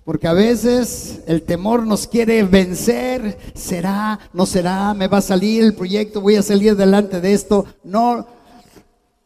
Porque 0.05 0.29
a 0.29 0.35
veces 0.35 1.23
el 1.27 1.43
temor 1.45 1.87
nos 1.87 2.07
quiere 2.07 2.43
vencer. 2.43 3.39
¿Será? 3.55 4.21
¿No 4.35 4.45
será? 4.45 4.93
¿Me 4.93 5.09
va 5.09 5.19
a 5.19 5.23
salir 5.23 5.63
el 5.63 5.75
proyecto? 5.75 6.21
¿Voy 6.21 6.37
a 6.37 6.43
salir 6.43 6.77
delante 6.77 7.23
de 7.23 7.33
esto? 7.33 7.65
No, 7.83 8.27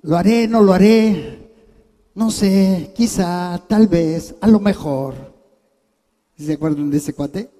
lo 0.02 0.16
haré, 0.16 0.46
no 0.46 0.62
lo 0.62 0.72
haré. 0.72 1.50
No 2.14 2.30
sé, 2.30 2.92
quizá, 2.94 3.60
tal 3.66 3.88
vez, 3.88 4.36
a 4.40 4.46
lo 4.46 4.60
mejor. 4.60 5.14
¿Se 6.38 6.52
acuerdan 6.52 6.88
de 6.88 6.98
ese 6.98 7.12
cuate? 7.12 7.50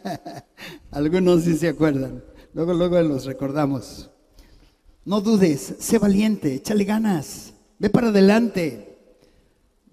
Algunos 0.92 1.42
sí 1.42 1.56
se 1.56 1.70
acuerdan. 1.70 2.22
Luego, 2.54 2.72
luego 2.72 3.02
los 3.02 3.24
recordamos. 3.24 4.10
No 5.04 5.20
dudes, 5.20 5.74
sé 5.80 5.98
valiente, 5.98 6.54
échale 6.54 6.84
ganas, 6.84 7.52
ve 7.80 7.90
para 7.90 8.08
adelante. 8.08 8.95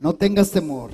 No 0.03 0.13
tengas 0.13 0.51
temor 0.51 0.91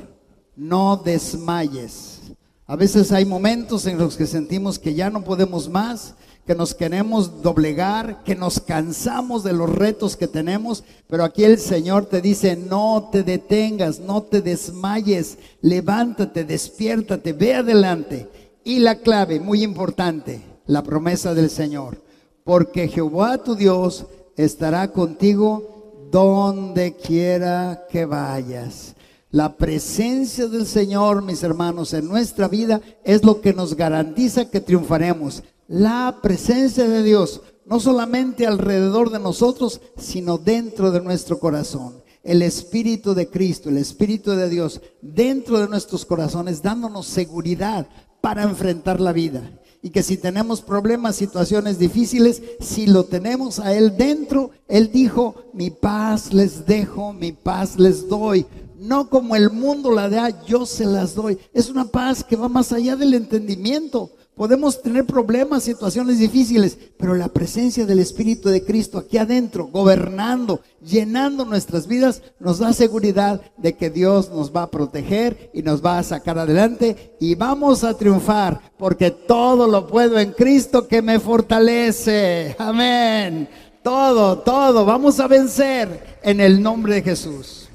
no 0.59 1.01
desmayes. 1.03 2.19
A 2.67 2.75
veces 2.75 3.11
hay 3.11 3.25
momentos 3.25 3.87
en 3.87 3.97
los 3.97 4.17
que 4.17 4.27
sentimos 4.27 4.77
que 4.77 4.93
ya 4.93 5.09
no 5.09 5.23
podemos 5.23 5.69
más, 5.69 6.15
que 6.45 6.53
nos 6.53 6.73
queremos 6.73 7.41
doblegar, 7.41 8.23
que 8.23 8.35
nos 8.35 8.59
cansamos 8.59 9.43
de 9.43 9.53
los 9.53 9.73
retos 9.73 10.17
que 10.17 10.27
tenemos, 10.27 10.83
pero 11.07 11.23
aquí 11.23 11.45
el 11.45 11.59
Señor 11.59 12.07
te 12.07 12.21
dice, 12.21 12.57
no 12.57 13.09
te 13.11 13.23
detengas, 13.23 13.99
no 13.99 14.23
te 14.23 14.41
desmayes, 14.41 15.37
levántate, 15.61 16.43
despiértate, 16.43 17.33
ve 17.33 17.55
adelante. 17.55 18.27
Y 18.65 18.79
la 18.79 18.95
clave, 18.95 19.39
muy 19.39 19.63
importante, 19.63 20.43
la 20.65 20.83
promesa 20.83 21.33
del 21.33 21.49
Señor, 21.49 22.03
porque 22.43 22.89
Jehová 22.89 23.37
tu 23.37 23.55
Dios 23.55 24.05
estará 24.35 24.91
contigo 24.91 26.07
donde 26.11 26.95
quiera 26.95 27.85
que 27.89 28.05
vayas. 28.05 28.95
La 29.31 29.57
presencia 29.57 30.47
del 30.47 30.65
Señor, 30.65 31.21
mis 31.21 31.43
hermanos, 31.43 31.93
en 31.93 32.07
nuestra 32.07 32.47
vida 32.47 32.81
es 33.03 33.23
lo 33.23 33.41
que 33.41 33.53
nos 33.53 33.75
garantiza 33.75 34.49
que 34.49 34.59
triunfaremos. 34.59 35.43
La 35.67 36.17
presencia 36.23 36.87
de 36.87 37.03
Dios, 37.03 37.41
no 37.63 37.79
solamente 37.79 38.47
alrededor 38.47 39.11
de 39.11 39.19
nosotros, 39.19 39.81
sino 39.97 40.39
dentro 40.39 40.89
de 40.89 41.01
nuestro 41.01 41.37
corazón. 41.37 42.01
El 42.23 42.41
Espíritu 42.41 43.13
de 43.13 43.29
Cristo, 43.29 43.69
el 43.69 43.77
Espíritu 43.77 44.31
de 44.31 44.49
Dios, 44.49 44.81
dentro 44.99 45.59
de 45.59 45.67
nuestros 45.67 46.05
corazones, 46.05 46.63
dándonos 46.63 47.05
seguridad 47.05 47.87
para 48.21 48.41
enfrentar 48.41 48.99
la 48.99 49.13
vida. 49.13 49.43
Y 49.83 49.91
que 49.91 50.01
si 50.01 50.17
tenemos 50.17 50.61
problemas, 50.61 51.15
situaciones 51.15 51.77
difíciles, 51.77 52.41
si 52.59 52.87
lo 52.87 53.03
tenemos 53.03 53.59
a 53.59 53.75
Él 53.75 53.95
dentro, 53.95 54.49
Él 54.67 54.91
dijo, 54.91 55.35
mi 55.53 55.69
paz 55.69 56.33
les 56.33 56.65
dejo, 56.65 57.13
mi 57.13 57.31
paz 57.31 57.77
les 57.77 58.09
doy 58.09 58.47
no 58.79 59.09
como 59.09 59.35
el 59.35 59.49
mundo 59.49 59.91
la 59.91 60.09
da, 60.09 60.45
yo 60.45 60.65
se 60.65 60.85
las 60.85 61.15
doy. 61.15 61.37
Es 61.53 61.69
una 61.69 61.85
paz 61.85 62.23
que 62.23 62.35
va 62.35 62.47
más 62.47 62.71
allá 62.71 62.95
del 62.95 63.13
entendimiento. 63.13 64.11
Podemos 64.39 64.81
tener 64.81 65.05
problemas, 65.05 65.63
situaciones 65.63 66.17
difíciles, 66.17 66.77
pero 66.97 67.13
la 67.13 67.27
presencia 67.27 67.85
del 67.85 67.99
Espíritu 67.99 68.47
de 68.47 68.63
Cristo 68.63 68.97
aquí 68.97 69.17
adentro, 69.17 69.67
gobernando, 69.67 70.61
llenando 70.81 71.43
nuestras 71.43 71.87
vidas, 71.87 72.21
nos 72.39 72.59
da 72.59 72.71
seguridad 72.71 73.41
de 73.57 73.75
que 73.75 73.89
Dios 73.89 74.29
nos 74.29 74.55
va 74.55 74.61
a 74.61 74.71
proteger 74.71 75.51
y 75.53 75.61
nos 75.61 75.83
va 75.85 75.99
a 75.99 76.03
sacar 76.03 76.39
adelante 76.39 77.17
y 77.19 77.35
vamos 77.35 77.83
a 77.83 77.97
triunfar, 77.97 78.61
porque 78.77 79.11
todo 79.11 79.67
lo 79.67 79.85
puedo 79.87 80.17
en 80.17 80.31
Cristo 80.31 80.87
que 80.87 81.01
me 81.01 81.19
fortalece. 81.19 82.55
Amén. 82.59 83.49
Todo, 83.83 84.39
todo, 84.39 84.85
vamos 84.85 85.19
a 85.19 85.27
vencer 85.27 86.17
en 86.23 86.39
el 86.39 86.61
nombre 86.63 86.95
de 86.95 87.01
Jesús. 87.01 87.68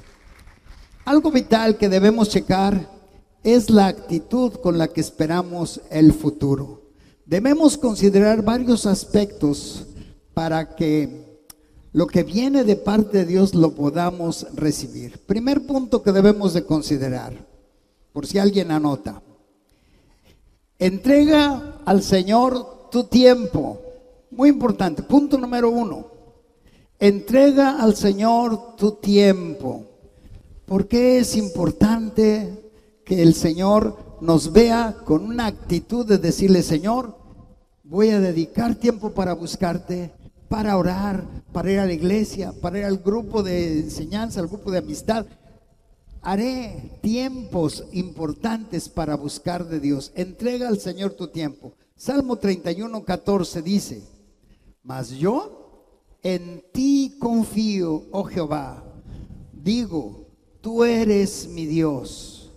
Algo 1.05 1.29
vital 1.29 1.77
que 1.77 1.87
debemos 1.87 2.29
checar 2.29 2.89
es 3.43 3.69
la 3.69 3.85
actitud 3.85 4.53
con 4.53 4.79
la 4.79 4.87
que 4.87 5.01
esperamos 5.01 5.79
el 5.91 6.11
futuro. 6.13 6.81
Debemos 7.27 7.77
considerar 7.77 8.43
varios 8.43 8.87
aspectos 8.87 9.85
para 10.33 10.75
que 10.75 11.43
lo 11.91 12.07
que 12.07 12.23
viene 12.23 12.63
de 12.63 12.75
parte 12.75 13.19
de 13.19 13.25
Dios 13.25 13.53
lo 13.53 13.75
podamos 13.75 14.47
recibir. 14.55 15.19
Primer 15.27 15.67
punto 15.67 16.01
que 16.01 16.11
debemos 16.11 16.55
de 16.55 16.65
considerar, 16.65 17.33
por 18.11 18.25
si 18.25 18.39
alguien 18.39 18.71
anota. 18.71 19.21
Entrega 20.79 21.81
al 21.85 22.01
Señor 22.01 22.89
tu 22.89 23.03
tiempo. 23.03 23.79
Muy 24.31 24.49
importante. 24.49 25.03
Punto 25.03 25.37
número 25.37 25.69
uno. 25.69 26.07
Entrega 26.97 27.79
al 27.79 27.95
Señor 27.95 28.75
tu 28.75 28.93
tiempo. 28.93 29.94
¿Por 30.65 30.87
qué 30.87 31.19
es 31.19 31.35
importante 31.35 32.71
que 33.05 33.21
el 33.21 33.35
Señor 33.35 34.17
nos 34.21 34.51
vea 34.51 34.97
con 35.05 35.23
una 35.23 35.45
actitud 35.45 36.07
de 36.07 36.17
decirle, 36.17 36.63
Señor, 36.63 37.17
voy 37.83 38.09
a 38.09 38.19
dedicar 38.19 38.73
tiempo 38.73 39.11
para 39.11 39.33
buscarte, 39.33 40.11
para 40.49 40.75
orar, 40.77 41.23
para 41.53 41.71
ir 41.71 41.79
a 41.79 41.85
la 41.85 41.93
iglesia, 41.93 42.51
para 42.61 42.79
ir 42.79 42.85
al 42.85 42.97
grupo 42.97 43.43
de 43.43 43.81
enseñanza, 43.81 44.39
al 44.39 44.47
grupo 44.47 44.71
de 44.71 44.79
amistad? 44.79 45.27
Haré 46.23 46.97
tiempos 47.03 47.83
importantes 47.91 48.89
para 48.89 49.15
buscar 49.15 49.67
de 49.67 49.79
Dios. 49.79 50.11
Entrega 50.15 50.67
al 50.67 50.79
Señor 50.79 51.11
tu 51.13 51.27
tiempo. 51.27 51.73
Salmo 51.95 52.37
31, 52.37 53.03
14 53.03 53.61
dice, 53.61 54.01
mas 54.81 55.11
yo 55.11 56.17
en 56.23 56.63
ti 56.73 57.17
confío, 57.19 58.05
oh 58.11 58.23
Jehová. 58.23 58.83
Digo, 59.53 60.24
tú 60.65 60.83
eres 60.83 61.47
mi 61.47 61.67
Dios. 61.67 62.49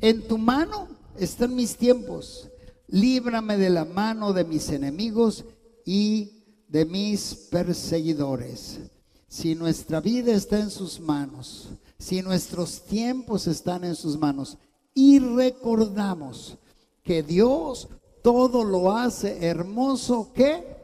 En 0.00 0.22
tu 0.28 0.38
mano 0.38 0.86
están 1.18 1.56
mis 1.56 1.76
tiempos. 1.76 2.48
Líbrame 2.86 3.56
de 3.56 3.68
la 3.68 3.84
mano 3.84 4.32
de 4.32 4.44
mis 4.44 4.68
enemigos 4.68 5.44
y 5.84 6.44
de 6.68 6.84
mis 6.84 7.34
perseguidores. 7.50 8.78
Si 9.26 9.56
nuestra 9.56 10.00
vida 10.00 10.32
está 10.32 10.60
en 10.60 10.70
sus 10.70 11.00
manos, 11.00 11.70
si 11.98 12.22
nuestros 12.22 12.82
tiempos 12.82 13.48
están 13.48 13.82
en 13.82 13.96
sus 13.96 14.16
manos 14.16 14.56
y 14.94 15.18
recordamos 15.18 16.56
que 17.02 17.24
Dios 17.24 17.88
todo 18.22 18.62
lo 18.62 18.92
hace 18.92 19.44
hermoso 19.44 20.32
que 20.32 20.76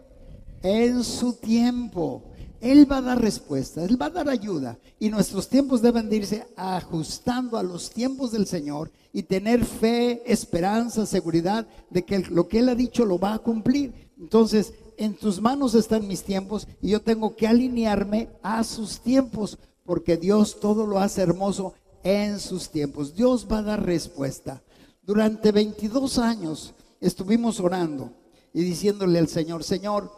en 0.65 1.05
su 1.05 1.35
tiempo. 1.35 2.25
Él 2.61 2.91
va 2.91 2.99
a 2.99 3.03
dar 3.03 3.21
respuesta, 3.21 3.85
Él 3.85 4.01
va 4.01 4.07
a 4.07 4.11
dar 4.11 4.29
ayuda. 4.29 4.79
Y 4.99 5.11
nuestros 5.11 5.49
tiempos 5.49 5.81
deben 5.81 6.09
de 6.09 6.17
irse 6.17 6.47
ajustando 6.57 7.57
a 7.57 7.63
los 7.63 7.91
tiempos 7.91 8.33
del 8.33 8.47
Señor 8.47 8.91
y 9.13 9.23
tener 9.23 9.65
fe, 9.65 10.23
esperanza, 10.31 11.07
seguridad 11.07 11.67
de 11.91 12.05
que 12.05 12.19
lo 12.19 12.49
que 12.49 12.59
Él 12.59 12.69
ha 12.69 12.75
dicho 12.75 13.05
lo 13.05 13.19
va 13.19 13.35
a 13.35 13.39
cumplir. 13.39 14.11
Entonces, 14.19 14.73
en 14.97 15.15
tus 15.15 15.41
manos 15.41 15.75
están 15.75 16.09
mis 16.09 16.25
tiempos 16.25 16.67
y 16.83 16.91
yo 16.91 17.01
tengo 17.01 17.37
que 17.37 17.47
alinearme 17.47 18.29
a 18.43 18.65
sus 18.65 19.01
tiempos. 19.01 19.59
porque 19.85 20.19
Dios 20.19 20.61
todo 20.61 20.87
lo 20.87 20.99
hace 20.99 21.23
hermoso 21.23 21.73
en 22.03 22.41
sus 22.41 22.69
tiempos. 22.69 23.15
Dios 23.15 23.47
va 23.51 23.61
a 23.61 23.63
dar 23.63 23.87
respuesta. 23.87 24.63
Durante 25.03 25.51
22 25.51 26.19
años 26.19 26.75
estuvimos 27.01 27.59
orando 27.59 28.13
y 28.53 28.63
diciéndole 28.63 29.19
al 29.19 29.29
Señor, 29.29 29.65
Señor, 29.65 30.11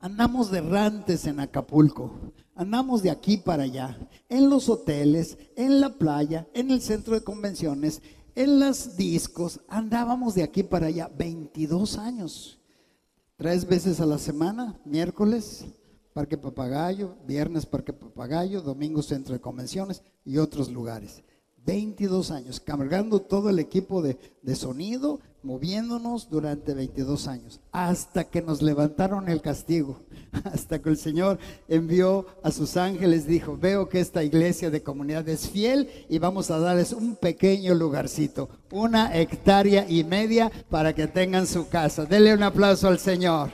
andamos 0.00 0.50
derrantes 0.50 1.26
en 1.26 1.40
Acapulco, 1.40 2.32
andamos 2.54 3.02
de 3.02 3.10
aquí 3.10 3.36
para 3.36 3.64
allá, 3.64 3.98
en 4.28 4.48
los 4.48 4.68
hoteles, 4.68 5.38
en 5.56 5.80
la 5.80 5.94
playa, 5.98 6.46
en 6.54 6.70
el 6.70 6.80
centro 6.80 7.14
de 7.14 7.24
convenciones, 7.24 8.02
en 8.34 8.60
los 8.60 8.96
discos, 8.96 9.60
andábamos 9.68 10.34
de 10.34 10.44
aquí 10.44 10.62
para 10.62 10.86
allá 10.86 11.10
22 11.16 11.98
años. 11.98 12.60
Tres 13.36 13.66
veces 13.66 14.00
a 14.00 14.06
la 14.06 14.18
semana, 14.18 14.80
miércoles, 14.84 15.64
Parque 16.12 16.36
Papagayo, 16.36 17.16
viernes 17.26 17.66
Parque 17.66 17.92
Papagayo, 17.92 18.60
domingo 18.60 19.02
Centro 19.02 19.34
de 19.34 19.40
Convenciones 19.40 20.02
y 20.24 20.38
otros 20.38 20.70
lugares. 20.70 21.22
22 21.66 22.30
años, 22.30 22.60
cargando 22.60 23.20
todo 23.20 23.50
el 23.50 23.58
equipo 23.58 24.02
de, 24.02 24.18
de, 24.42 24.56
sonido, 24.56 25.20
moviéndonos 25.42 26.30
durante 26.30 26.74
22 26.74 27.28
años, 27.28 27.60
hasta 27.72 28.24
que 28.24 28.42
nos 28.42 28.62
levantaron 28.62 29.28
el 29.28 29.42
castigo, 29.42 30.00
hasta 30.44 30.80
que 30.80 30.88
el 30.88 30.96
Señor 30.96 31.38
envió 31.68 32.26
a 32.42 32.50
sus 32.50 32.76
ángeles, 32.76 33.26
dijo, 33.26 33.56
veo 33.56 33.88
que 33.88 34.00
esta 34.00 34.24
iglesia 34.24 34.70
de 34.70 34.82
comunidad 34.82 35.28
es 35.28 35.48
fiel 35.48 35.88
y 36.08 36.18
vamos 36.18 36.50
a 36.50 36.58
darles 36.58 36.92
un 36.92 37.16
pequeño 37.16 37.74
lugarcito, 37.74 38.48
una 38.70 39.16
hectárea 39.16 39.88
y 39.88 40.04
media 40.04 40.50
para 40.70 40.94
que 40.94 41.06
tengan 41.06 41.46
su 41.46 41.68
casa. 41.68 42.06
Denle 42.06 42.34
un 42.34 42.42
aplauso 42.42 42.88
al 42.88 42.98
Señor. 42.98 43.50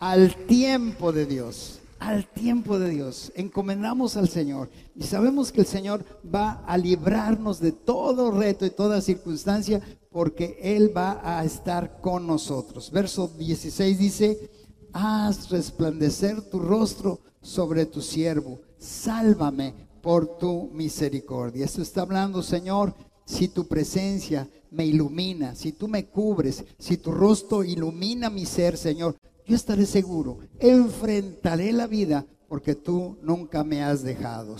Al 0.00 0.34
tiempo 0.46 1.12
de 1.12 1.24
Dios 1.24 1.80
al 2.04 2.26
tiempo 2.26 2.78
de 2.78 2.90
Dios. 2.90 3.32
Encomendamos 3.34 4.16
al 4.16 4.28
Señor 4.28 4.70
y 4.94 5.04
sabemos 5.04 5.50
que 5.50 5.60
el 5.62 5.66
Señor 5.66 6.04
va 6.22 6.62
a 6.66 6.76
librarnos 6.76 7.60
de 7.60 7.72
todo 7.72 8.30
reto 8.30 8.66
y 8.66 8.70
toda 8.70 9.00
circunstancia 9.00 9.80
porque 10.10 10.58
Él 10.60 10.96
va 10.96 11.20
a 11.22 11.44
estar 11.44 12.00
con 12.00 12.26
nosotros. 12.26 12.90
Verso 12.90 13.28
16 13.28 13.98
dice, 13.98 14.50
haz 14.92 15.50
resplandecer 15.50 16.42
tu 16.42 16.58
rostro 16.58 17.20
sobre 17.40 17.86
tu 17.86 18.00
siervo, 18.00 18.60
sálvame 18.78 19.74
por 20.02 20.38
tu 20.38 20.70
misericordia. 20.72 21.64
Esto 21.64 21.82
está 21.82 22.02
hablando, 22.02 22.42
Señor, 22.42 22.94
si 23.24 23.48
tu 23.48 23.66
presencia 23.66 24.48
me 24.70 24.84
ilumina, 24.84 25.54
si 25.54 25.72
tú 25.72 25.88
me 25.88 26.06
cubres, 26.06 26.64
si 26.78 26.98
tu 26.98 27.12
rostro 27.12 27.64
ilumina 27.64 28.28
mi 28.28 28.44
ser, 28.44 28.76
Señor, 28.76 29.16
yo 29.46 29.56
estaré 29.56 29.86
seguro, 29.86 30.38
enfrentaré 30.58 31.72
la 31.72 31.86
vida 31.86 32.26
porque 32.48 32.74
tú 32.74 33.18
nunca 33.22 33.64
me 33.64 33.82
has 33.82 34.02
dejado, 34.02 34.56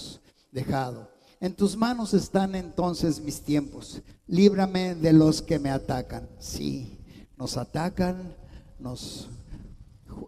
dejado. 0.51 1.09
En 1.41 1.55
tus 1.55 1.77
manos 1.77 2.15
están 2.15 2.55
entonces 2.55 3.21
mis 3.21 3.43
tiempos. 3.43 4.03
Líbrame 4.27 4.95
de 4.95 5.13
los 5.13 5.43
que 5.43 5.59
me 5.59 5.71
atacan. 5.71 6.29
Sí, 6.39 6.99
nos 7.37 7.57
atacan, 7.57 8.35
nos 8.79 9.29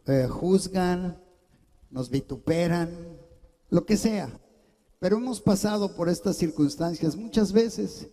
eh, 0.06 0.28
juzgan, 0.28 1.18
nos 1.90 2.10
vituperan, 2.10 2.90
lo 3.70 3.86
que 3.86 3.96
sea. 3.96 4.30
Pero 4.98 5.16
hemos 5.16 5.40
pasado 5.40 5.94
por 5.94 6.08
estas 6.08 6.36
circunstancias 6.36 7.16
muchas 7.16 7.52
veces. 7.52 8.08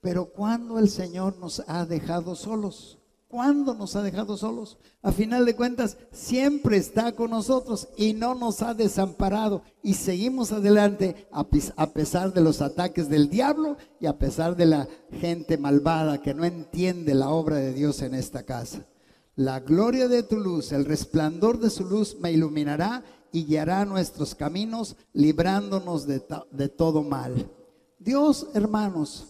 Pero 0.00 0.32
cuando 0.32 0.78
el 0.78 0.88
Señor 0.88 1.36
nos 1.38 1.62
ha 1.66 1.84
dejado 1.84 2.34
solos, 2.36 2.98
¿Cuándo 3.36 3.74
nos 3.74 3.94
ha 3.96 4.02
dejado 4.02 4.38
solos? 4.38 4.78
A 5.02 5.12
final 5.12 5.44
de 5.44 5.54
cuentas, 5.54 5.98
siempre 6.10 6.78
está 6.78 7.12
con 7.12 7.32
nosotros 7.32 7.86
y 7.94 8.14
no 8.14 8.34
nos 8.34 8.62
ha 8.62 8.72
desamparado. 8.72 9.60
Y 9.82 9.92
seguimos 9.92 10.52
adelante 10.52 11.28
a 11.30 11.44
pesar 11.92 12.32
de 12.32 12.40
los 12.40 12.62
ataques 12.62 13.10
del 13.10 13.28
diablo 13.28 13.76
y 14.00 14.06
a 14.06 14.16
pesar 14.16 14.56
de 14.56 14.64
la 14.64 14.88
gente 15.20 15.58
malvada 15.58 16.22
que 16.22 16.32
no 16.32 16.46
entiende 16.46 17.14
la 17.14 17.28
obra 17.28 17.56
de 17.56 17.74
Dios 17.74 18.00
en 18.00 18.14
esta 18.14 18.44
casa. 18.44 18.86
La 19.34 19.60
gloria 19.60 20.08
de 20.08 20.22
tu 20.22 20.40
luz, 20.40 20.72
el 20.72 20.86
resplandor 20.86 21.60
de 21.60 21.68
su 21.68 21.84
luz 21.84 22.16
me 22.18 22.32
iluminará 22.32 23.04
y 23.32 23.44
guiará 23.44 23.84
nuestros 23.84 24.34
caminos, 24.34 24.96
librándonos 25.12 26.06
de, 26.06 26.24
de 26.52 26.68
todo 26.70 27.02
mal. 27.02 27.50
Dios, 27.98 28.46
hermanos, 28.54 29.26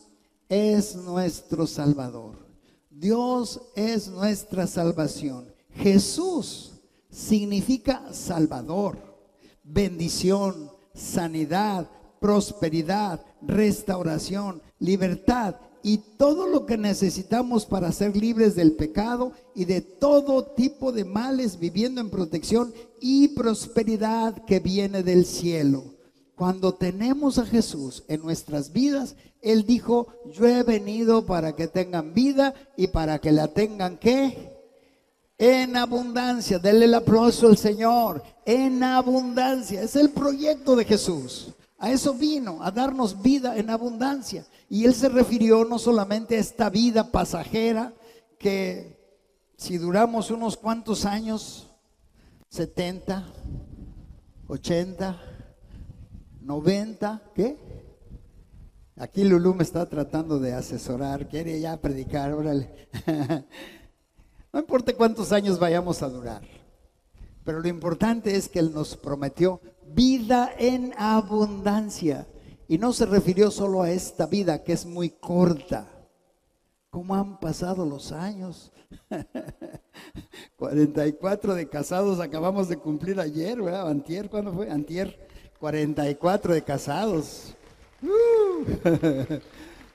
es 0.49 0.95
nuestro 0.95 1.66
Salvador. 1.66 2.45
Dios 2.98 3.61
es 3.74 4.09
nuestra 4.09 4.66
salvación. 4.66 5.52
Jesús 5.74 6.80
significa 7.11 8.11
salvador, 8.14 8.96
bendición, 9.62 10.70
sanidad, 10.94 11.90
prosperidad, 12.20 13.20
restauración, 13.42 14.62
libertad 14.78 15.56
y 15.82 15.98
todo 16.16 16.46
lo 16.46 16.64
que 16.64 16.78
necesitamos 16.78 17.66
para 17.66 17.92
ser 17.92 18.16
libres 18.16 18.56
del 18.56 18.72
pecado 18.72 19.32
y 19.54 19.66
de 19.66 19.82
todo 19.82 20.46
tipo 20.54 20.90
de 20.90 21.04
males, 21.04 21.59
viviendo 21.59 22.00
en 22.00 22.09
protección 22.09 22.72
y 22.98 23.28
prosperidad 23.28 24.42
que 24.46 24.59
viene 24.59 25.02
del 25.02 25.26
cielo. 25.26 25.95
Cuando 26.37 26.75
tenemos 26.75 27.38
a 27.38 27.46
Jesús 27.46 28.05
en 28.09 28.20
nuestras 28.20 28.70
vidas, 28.70 29.16
Él 29.40 29.64
dijo, 29.64 30.09
yo 30.27 30.46
he 30.46 30.62
venido 30.62 31.25
para 31.25 31.57
que 31.57 31.66
tengan 31.66 32.12
vida 32.12 32.53
y 32.77 32.88
para 32.88 33.18
que 33.18 33.33
la 33.33 33.49
tengan 33.49 33.96
qué? 33.96 34.55
En 35.38 35.77
abundancia. 35.77 36.59
Denle 36.59 36.85
el 36.85 36.94
aplauso 36.94 37.46
al 37.46 37.57
Señor. 37.57 38.22
En 38.44 38.83
abundancia. 38.83 39.81
Es 39.81 39.96
el 39.96 40.11
proyecto 40.11 40.77
de 40.77 40.85
Jesús. 40.85 41.55
A 41.79 41.90
eso 41.90 42.12
vino, 42.12 42.62
a 42.62 42.70
darnos 42.70 43.22
vida 43.22 43.57
en 43.57 43.70
abundancia. 43.70 44.46
Y 44.68 44.85
Él 44.85 44.94
se 44.94 45.09
refirió 45.09 45.64
no 45.64 45.79
solamente 45.79 46.37
a 46.37 46.40
esta 46.40 46.68
vida 46.68 47.11
pasajera, 47.11 47.94
que 48.38 48.94
si 49.57 49.79
duramos 49.79 50.31
unos 50.31 50.59
cuantos 50.59 51.07
años, 51.07 51.70
70, 52.51 53.27
80, 54.49 55.36
90, 56.46 57.22
¿qué? 57.35 57.56
Aquí 58.96 59.24
Lulú 59.24 59.52
me 59.52 59.64
está 59.64 59.88
tratando 59.88 60.38
de 60.38 60.52
asesorar, 60.52 61.28
quiere 61.28 61.61
ya 61.61 61.76
predicar, 61.80 62.32
órale. 62.32 62.88
no 64.52 64.61
importa 64.61 64.94
cuántos 64.94 65.32
años 65.32 65.59
vayamos 65.59 66.02
a 66.02 66.09
durar, 66.09 66.42
pero 67.44 67.61
lo 67.61 67.68
importante 67.68 68.37
es 68.37 68.48
que 68.48 68.61
Él 68.61 68.72
nos 68.72 68.96
prometió 68.96 69.61
vida 69.88 70.52
en 70.56 70.94
abundancia. 70.96 72.28
Y 72.68 72.78
no 72.78 72.92
se 72.92 73.06
refirió 73.06 73.50
solo 73.50 73.82
a 73.82 73.90
esta 73.90 74.26
vida 74.26 74.64
que 74.64 74.72
es 74.72 74.87
muy 74.87 75.11
corta. 75.11 75.88
¿Cómo 76.90 77.14
han 77.14 77.38
pasado 77.38 77.87
los 77.87 78.11
años? 78.11 78.72
44 80.56 81.54
de 81.54 81.68
casados 81.68 82.18
acabamos 82.18 82.68
de 82.68 82.76
cumplir 82.76 83.20
ayer, 83.20 83.61
¿verdad? 83.61 83.88
Antier, 83.88 84.28
¿cuándo 84.28 84.52
fue? 84.52 84.70
Antier. 84.70 85.26
44 85.59 86.55
de 86.55 86.62
casados. 86.62 87.55
Uh. 88.03 89.38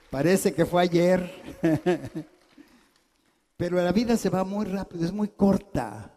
parece 0.10 0.54
que 0.54 0.66
fue 0.66 0.84
ayer. 0.84 1.32
Pero 3.58 3.78
la 3.78 3.92
vida 3.92 4.18
se 4.18 4.30
va 4.30 4.44
muy 4.44 4.66
rápido, 4.66 5.06
es 5.06 5.12
muy 5.12 5.28
corta. 5.28 6.12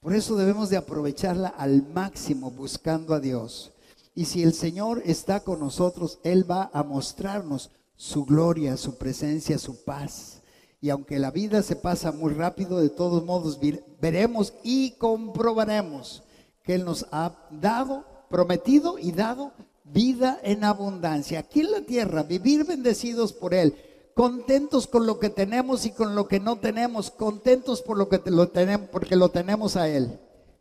Por 0.00 0.14
eso 0.14 0.36
debemos 0.36 0.70
de 0.70 0.76
aprovecharla 0.76 1.48
al 1.48 1.86
máximo 1.94 2.50
buscando 2.50 3.14
a 3.14 3.20
Dios. 3.20 3.72
Y 4.14 4.26
si 4.26 4.42
el 4.42 4.52
Señor 4.52 5.02
está 5.04 5.40
con 5.40 5.60
nosotros, 5.60 6.18
Él 6.24 6.50
va 6.50 6.70
a 6.72 6.82
mostrarnos 6.82 7.70
su 7.96 8.24
gloria, 8.24 8.76
su 8.76 8.96
presencia, 8.96 9.58
su 9.58 9.84
paz. 9.84 10.42
Y 10.80 10.90
aunque 10.90 11.18
la 11.18 11.30
vida 11.30 11.62
se 11.62 11.76
pasa 11.76 12.12
muy 12.12 12.32
rápido, 12.32 12.80
de 12.80 12.88
todos 12.88 13.24
modos 13.24 13.58
veremos 14.00 14.54
y 14.62 14.92
comprobaremos 14.92 16.22
que 16.62 16.74
Él 16.74 16.84
nos 16.84 17.06
ha 17.12 17.34
dado 17.50 18.04
prometido 18.30 18.98
y 18.98 19.12
dado 19.12 19.52
vida 19.84 20.40
en 20.42 20.64
abundancia. 20.64 21.40
Aquí 21.40 21.60
en 21.60 21.72
la 21.72 21.80
tierra, 21.82 22.22
vivir 22.22 22.64
bendecidos 22.64 23.32
por 23.34 23.52
Él, 23.52 23.74
contentos 24.14 24.86
con 24.86 25.06
lo 25.06 25.18
que 25.18 25.28
tenemos 25.28 25.84
y 25.84 25.90
con 25.90 26.14
lo 26.14 26.28
que 26.28 26.40
no 26.40 26.58
tenemos, 26.58 27.10
contentos 27.10 27.82
por 27.82 27.98
lo 27.98 28.08
que 28.08 28.22
lo 28.30 28.48
tenemos, 28.48 28.88
porque 28.90 29.16
lo 29.16 29.30
tenemos 29.30 29.76
a 29.76 29.88
Él, 29.88 30.18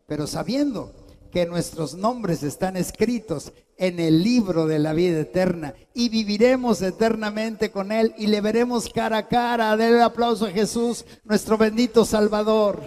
pero 0.08 0.28
sabiendo 0.28 0.92
que 1.32 1.46
nuestros 1.46 1.94
nombres 1.94 2.42
están 2.42 2.76
escritos 2.76 3.52
en 3.78 4.00
el 4.00 4.24
libro 4.24 4.66
de 4.66 4.80
la 4.80 4.94
vida 4.94 5.20
eterna 5.20 5.76
y 5.94 6.10
viviremos 6.10 6.82
eternamente 6.82 7.70
con 7.70 7.92
Él 7.92 8.16
y 8.18 8.26
le 8.28 8.42
veremos 8.42 8.90
cara 8.90 9.20
a 9.20 9.28
cara. 9.28 9.78
Denle 9.78 10.02
aplauso 10.02 10.48
a 10.48 10.52
Jesús, 10.52 11.06
nuestro 11.24 11.56
bendito 11.56 12.04
Salvador. 12.04 12.80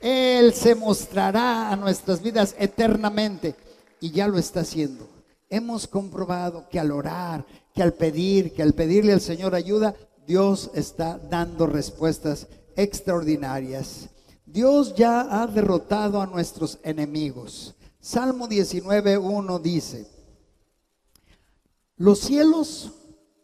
Él 0.00 0.52
se 0.52 0.74
mostrará 0.74 1.70
a 1.70 1.76
nuestras 1.76 2.20
vidas 2.20 2.56
eternamente 2.58 3.54
y 4.00 4.10
ya 4.10 4.26
lo 4.26 4.38
está 4.38 4.60
haciendo. 4.60 5.08
Hemos 5.48 5.86
comprobado 5.86 6.68
que 6.68 6.78
al 6.78 6.90
orar, 6.92 7.44
que 7.74 7.82
al 7.82 7.92
pedir, 7.92 8.52
que 8.52 8.62
al 8.62 8.72
pedirle 8.72 9.12
al 9.12 9.20
Señor 9.20 9.54
ayuda, 9.54 9.94
Dios 10.26 10.70
está 10.74 11.18
dando 11.18 11.66
respuestas 11.66 12.46
extraordinarias. 12.76 14.08
Dios 14.46 14.94
ya 14.94 15.42
ha 15.42 15.46
derrotado 15.46 16.20
a 16.20 16.26
nuestros 16.26 16.78
enemigos. 16.82 17.74
Salmo 18.00 18.48
19.1 18.48 19.60
dice, 19.60 20.06
los 21.96 22.20
cielos 22.20 22.92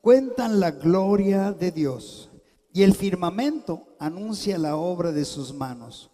cuentan 0.01 0.61
la 0.61 0.71
gloria 0.71 1.53
de 1.53 1.73
Dios 1.73 2.31
y 2.73 2.85
el 2.85 2.95
firmamento 2.95 3.97
anuncia 3.99 4.57
la 4.57 4.77
obra 4.77 5.13
de 5.13 5.25
sus 5.25 5.53
manos. 5.53 6.11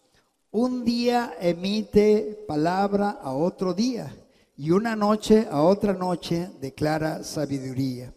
Un 0.51 0.85
día 0.85 1.35
emite 1.41 2.45
palabra 2.49 3.11
a 3.11 3.33
otro 3.33 3.75
día 3.75 4.13
y 4.57 4.71
una 4.71 4.97
noche 4.97 5.47
a 5.51 5.63
otra 5.63 5.93
noche 5.93 6.51
declara 6.61 7.25
sabiduría. 7.25 8.15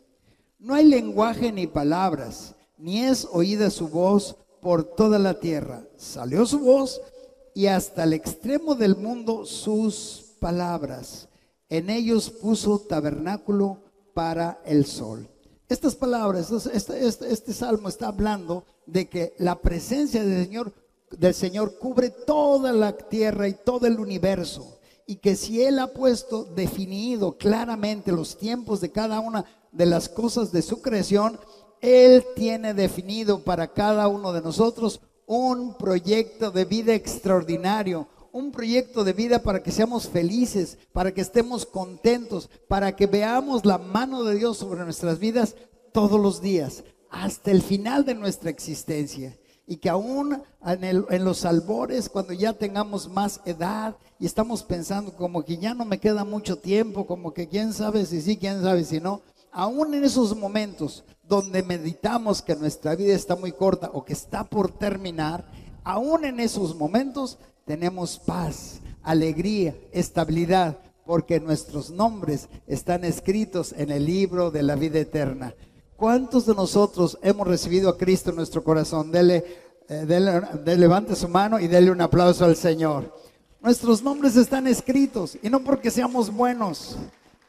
No 0.59 0.73
hay 0.73 0.85
lenguaje 0.85 1.51
ni 1.51 1.67
palabras, 1.67 2.55
ni 2.77 3.03
es 3.03 3.27
oída 3.31 3.69
su 3.69 3.87
voz 3.87 4.35
por 4.61 4.83
toda 4.83 5.19
la 5.19 5.39
tierra. 5.39 5.83
Salió 5.97 6.45
su 6.45 6.59
voz 6.59 7.01
y 7.53 7.67
hasta 7.67 8.03
el 8.03 8.13
extremo 8.13 8.75
del 8.75 8.95
mundo 8.95 9.45
sus 9.45 10.35
palabras. 10.39 11.29
En 11.69 11.89
ellos 11.89 12.29
puso 12.29 12.79
tabernáculo 12.79 13.79
para 14.13 14.61
el 14.65 14.85
sol. 14.85 15.29
Estas 15.67 15.95
palabras, 15.95 16.51
este, 16.51 17.53
salmo 17.53 17.89
está 17.89 18.09
hablando 18.09 18.65
de 18.85 19.09
que 19.09 19.33
la 19.39 19.59
presencia 19.59 20.23
del 20.23 20.45
Señor, 20.45 20.73
del 21.11 21.33
Señor 21.33 21.79
cubre 21.79 22.09
toda 22.09 22.71
la 22.71 22.95
tierra 22.95 23.47
y 23.47 23.53
todo 23.53 23.87
el 23.87 23.99
universo. 23.99 24.74
Y 25.05 25.17
que 25.17 25.35
si 25.35 25.61
Él 25.61 25.79
ha 25.79 25.93
puesto 25.93 26.43
definido 26.43 27.37
claramente 27.37 28.11
los 28.11 28.37
tiempos 28.37 28.81
de 28.81 28.91
cada 28.91 29.19
una 29.19 29.45
de 29.71 29.85
las 29.85 30.09
cosas 30.09 30.51
de 30.51 30.61
su 30.61 30.81
creación, 30.81 31.39
Él 31.81 32.25
tiene 32.35 32.73
definido 32.73 33.43
para 33.43 33.71
cada 33.73 34.07
uno 34.07 34.33
de 34.33 34.41
nosotros 34.41 35.01
un 35.27 35.77
proyecto 35.77 36.51
de 36.51 36.65
vida 36.65 36.93
extraordinario, 36.93 38.07
un 38.31 38.51
proyecto 38.51 39.03
de 39.03 39.13
vida 39.13 39.41
para 39.41 39.63
que 39.63 39.71
seamos 39.71 40.09
felices, 40.09 40.77
para 40.91 41.13
que 41.13 41.21
estemos 41.21 41.65
contentos, 41.65 42.49
para 42.67 42.95
que 42.95 43.07
veamos 43.07 43.65
la 43.65 43.77
mano 43.77 44.23
de 44.23 44.35
Dios 44.35 44.57
sobre 44.57 44.83
nuestras 44.83 45.19
vidas 45.19 45.55
todos 45.93 46.19
los 46.19 46.41
días, 46.41 46.83
hasta 47.09 47.51
el 47.51 47.61
final 47.61 48.03
de 48.03 48.15
nuestra 48.15 48.49
existencia. 48.49 49.37
Y 49.67 49.77
que 49.77 49.89
aún 49.89 50.41
en, 50.65 51.25
los 51.25 51.45
albores, 51.45 52.09
cuando 52.09 52.33
ya 52.33 52.53
tengamos 52.53 53.09
más 53.09 53.41
edad 53.45 53.95
y 54.19 54.25
estamos 54.25 54.63
pensando 54.63 55.11
como 55.15 55.43
que 55.43 55.57
ya 55.57 55.73
no 55.73 55.85
me 55.85 55.99
queda 55.99 56.23
mucho 56.23 56.57
tiempo, 56.57 57.07
como 57.07 57.33
que 57.33 57.47
quién 57.47 57.73
sabe 57.73 58.05
si 58.05 58.21
sí, 58.21 58.37
quién 58.37 58.61
sabe 58.61 58.83
si 58.83 58.99
no, 58.99 59.21
aún 59.51 59.93
en 59.93 60.03
esos 60.03 60.37
momentos 60.37 61.03
donde 61.23 61.63
meditamos 61.63 62.41
que 62.41 62.55
nuestra 62.55 62.95
vida 62.95 63.15
está 63.15 63.35
muy 63.35 63.51
corta 63.51 63.89
o 63.93 64.05
que 64.05 64.13
está 64.13 64.43
por 64.43 64.71
terminar, 64.71 65.45
aún 65.83 66.25
en 66.25 66.39
esos 66.39 66.75
momentos 66.75 67.39
tenemos 67.65 68.19
paz, 68.19 68.81
alegría, 69.01 69.75
estabilidad, 69.91 70.77
porque 71.05 71.39
nuestros 71.39 71.91
nombres 71.91 72.49
están 72.67 73.03
escritos 73.03 73.73
en 73.77 73.91
el 73.91 74.05
libro 74.05 74.51
de 74.51 74.63
la 74.63 74.75
vida 74.75 74.99
eterna. 74.99 75.53
¿Cuántos 75.97 76.45
de 76.45 76.53
nosotros 76.53 77.17
hemos 77.21 77.47
recibido 77.47 77.89
a 77.89 77.97
Cristo 77.97 78.29
en 78.29 78.35
nuestro 78.35 78.61
corazón? 78.61 79.11
Dele, 79.11 79.45
eh, 79.87 80.75
levante 80.77 81.15
su 81.15 81.29
mano 81.29 81.57
y 81.57 81.67
dele 81.67 81.89
un 81.89 82.01
aplauso 82.01 82.43
al 82.43 82.57
Señor. 82.57 83.15
Nuestros 83.61 84.03
nombres 84.03 84.35
están 84.35 84.67
escritos 84.67 85.37
y 85.41 85.49
no 85.49 85.63
porque 85.63 85.89
seamos 85.89 86.33
buenos, 86.33 86.97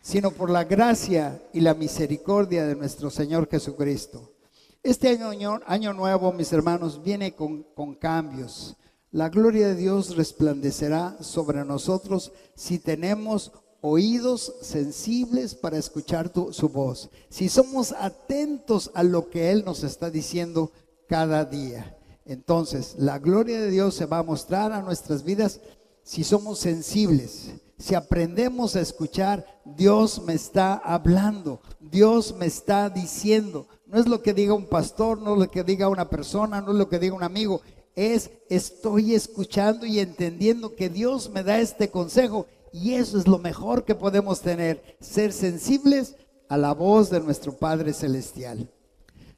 sino 0.01 0.31
por 0.31 0.49
la 0.49 0.63
gracia 0.63 1.43
y 1.53 1.61
la 1.61 1.75
misericordia 1.75 2.65
de 2.65 2.77
nuestro 2.77 3.11
Señor 3.11 3.49
Jesucristo. 3.51 4.33
Este 4.81 5.09
año, 5.09 5.61
año 5.67 5.93
nuevo, 5.93 6.33
mis 6.33 6.53
hermanos, 6.53 7.03
viene 7.03 7.35
con, 7.35 7.65
con 7.75 7.97
cambios. 7.97 8.77
La 9.11 9.29
gloria 9.29 9.67
de 9.67 9.75
Dios 9.75 10.15
resplandecerá 10.15 11.17
sobre 11.21 11.65
nosotros 11.65 12.31
si 12.55 12.79
tenemos 12.79 13.51
oídos 13.81 14.55
sensibles 14.61 15.55
para 15.55 15.79
escuchar 15.79 16.33
su 16.51 16.69
voz, 16.69 17.11
si 17.29 17.49
somos 17.49 17.93
atentos 17.93 18.91
a 18.95 19.03
lo 19.03 19.31
que 19.31 19.51
Él 19.51 19.65
nos 19.65 19.85
está 19.85 20.11
diciendo 20.11 20.73
cada 21.09 21.45
día. 21.45 21.97
Entonces, 22.25 22.97
la 22.99 23.19
gloria 23.19 23.61
de 23.61 23.71
Dios 23.71 23.95
se 23.95 24.07
va 24.07 24.19
a 24.19 24.25
mostrar 24.25 24.73
a 24.73 24.83
nuestras 24.83 25.23
vidas 25.23 25.61
si 26.03 26.25
somos 26.25 26.59
sensibles, 26.59 27.51
si 27.79 27.95
aprendemos 27.95 28.75
a 28.75 28.81
escuchar, 28.81 29.45
Dios 29.65 30.23
me 30.23 30.33
está 30.35 30.75
hablando, 30.75 31.61
Dios 31.79 32.35
me 32.35 32.47
está 32.47 32.89
diciendo. 32.89 33.69
No 33.87 33.99
es 33.99 34.07
lo 34.07 34.23
que 34.23 34.33
diga 34.33 34.55
un 34.55 34.67
pastor, 34.67 35.21
no 35.21 35.35
es 35.35 35.41
lo 35.41 35.51
que 35.51 35.63
diga 35.63 35.89
una 35.89 36.09
persona, 36.09 36.61
no 36.61 36.73
es 36.73 36.79
lo 36.79 36.89
que 36.89 36.99
diga 36.99 37.15
un 37.15 37.23
amigo. 37.23 37.61
Es 37.95 38.31
estoy 38.49 39.15
escuchando 39.15 39.85
y 39.85 40.01
entendiendo 40.01 40.75
que 40.75 40.89
Dios 40.89 41.29
me 41.31 41.43
da 41.43 41.59
este 41.59 41.91
consejo. 41.91 42.47
Y 42.77 42.95
eso 42.95 43.19
es 43.19 43.27
lo 43.27 43.39
mejor 43.39 43.85
que 43.85 43.95
podemos 43.95 44.41
tener, 44.41 44.97
ser 45.01 45.33
sensibles 45.33 46.17
a 46.49 46.57
la 46.57 46.75
voz 46.75 47.11
de 47.11 47.21
nuestro 47.21 47.53
Padre 47.53 47.93
Celestial. 47.93 48.71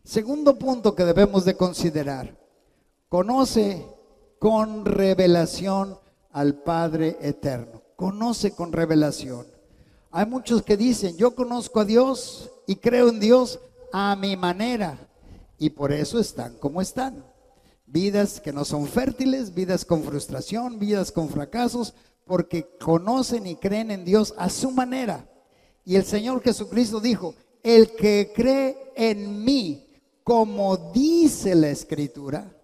Segundo 0.04 0.58
punto 0.58 0.94
que 0.94 1.04
debemos 1.04 1.44
de 1.44 1.56
considerar, 1.56 2.36
conoce 3.08 3.86
con 4.38 4.84
revelación 4.84 5.98
al 6.32 6.54
Padre 6.54 7.18
Eterno 7.20 7.88
conoce 7.98 8.52
con 8.52 8.72
revelación. 8.72 9.44
Hay 10.12 10.24
muchos 10.24 10.62
que 10.62 10.76
dicen, 10.76 11.16
yo 11.16 11.34
conozco 11.34 11.80
a 11.80 11.84
Dios 11.84 12.48
y 12.64 12.76
creo 12.76 13.08
en 13.08 13.18
Dios 13.18 13.58
a 13.92 14.14
mi 14.14 14.36
manera. 14.36 14.96
Y 15.58 15.70
por 15.70 15.90
eso 15.90 16.20
están 16.20 16.56
como 16.58 16.80
están. 16.80 17.24
Vidas 17.86 18.40
que 18.40 18.52
no 18.52 18.64
son 18.64 18.86
fértiles, 18.86 19.52
vidas 19.52 19.84
con 19.84 20.04
frustración, 20.04 20.78
vidas 20.78 21.10
con 21.10 21.28
fracasos, 21.28 21.92
porque 22.28 22.68
conocen 22.78 23.46
y 23.46 23.56
creen 23.56 23.90
en 23.90 24.04
Dios 24.04 24.34
a 24.38 24.48
su 24.48 24.70
manera. 24.70 25.28
Y 25.84 25.96
el 25.96 26.04
Señor 26.04 26.42
Jesucristo 26.42 27.00
dijo, 27.00 27.34
el 27.64 27.90
que 27.96 28.30
cree 28.32 28.92
en 28.94 29.44
mí, 29.44 29.84
como 30.22 30.76
dice 30.92 31.56
la 31.56 31.70
Escritura, 31.70 32.54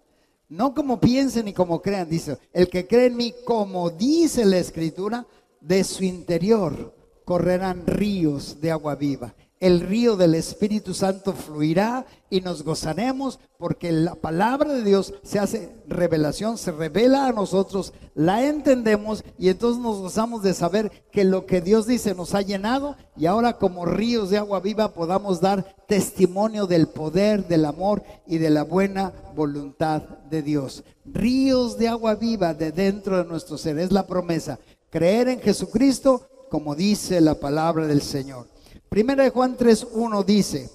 no 0.49 0.73
como 0.73 0.99
piensen 0.99 1.45
ni 1.45 1.53
como 1.53 1.81
crean, 1.81 2.07
dice, 2.07 2.37
el 2.53 2.69
que 2.69 2.87
cree 2.87 3.07
en 3.07 3.17
mí, 3.17 3.33
como 3.45 3.89
dice 3.89 4.45
la 4.45 4.59
escritura, 4.59 5.25
de 5.59 5.83
su 5.83 6.03
interior 6.03 6.93
correrán 7.25 7.87
ríos 7.87 8.61
de 8.61 8.69
agua 8.69 8.93
viva 8.93 9.33
el 9.59 9.79
río 9.79 10.17
del 10.17 10.35
Espíritu 10.35 10.93
Santo 10.93 11.33
fluirá 11.33 12.05
y 12.29 12.41
nos 12.41 12.63
gozaremos 12.63 13.39
porque 13.57 13.91
la 13.91 14.15
palabra 14.15 14.73
de 14.73 14.83
Dios 14.83 15.13
se 15.23 15.39
hace 15.39 15.75
revelación, 15.87 16.57
se 16.57 16.71
revela 16.71 17.27
a 17.27 17.31
nosotros, 17.31 17.93
la 18.13 18.43
entendemos 18.43 19.23
y 19.37 19.49
entonces 19.49 19.81
nos 19.81 19.99
gozamos 19.99 20.43
de 20.43 20.53
saber 20.53 20.91
que 21.11 21.23
lo 21.23 21.45
que 21.45 21.61
Dios 21.61 21.87
dice 21.87 22.13
nos 22.15 22.35
ha 22.35 22.41
llenado 22.41 22.97
y 23.15 23.27
ahora 23.27 23.57
como 23.57 23.85
ríos 23.85 24.29
de 24.29 24.37
agua 24.37 24.59
viva 24.59 24.93
podamos 24.93 25.39
dar 25.39 25.75
testimonio 25.87 26.67
del 26.67 26.87
poder, 26.87 27.47
del 27.47 27.65
amor 27.65 28.03
y 28.27 28.39
de 28.39 28.49
la 28.49 28.63
buena 28.63 29.13
voluntad 29.35 30.01
de 30.29 30.41
Dios. 30.41 30.83
Ríos 31.05 31.77
de 31.77 31.87
agua 31.87 32.15
viva 32.15 32.53
de 32.53 32.71
dentro 32.71 33.17
de 33.17 33.25
nuestro 33.25 33.57
ser, 33.57 33.79
es 33.79 33.91
la 33.91 34.05
promesa. 34.05 34.59
Creer 34.89 35.29
en 35.29 35.39
Jesucristo 35.39 36.27
como 36.49 36.75
dice 36.75 37.21
la 37.21 37.35
palabra 37.35 37.87
del 37.87 38.01
Señor. 38.01 38.54
Primera 38.89 39.23
de 39.23 39.29
Juan 39.29 39.57
3.1 39.57 40.23
dice, 40.23 40.69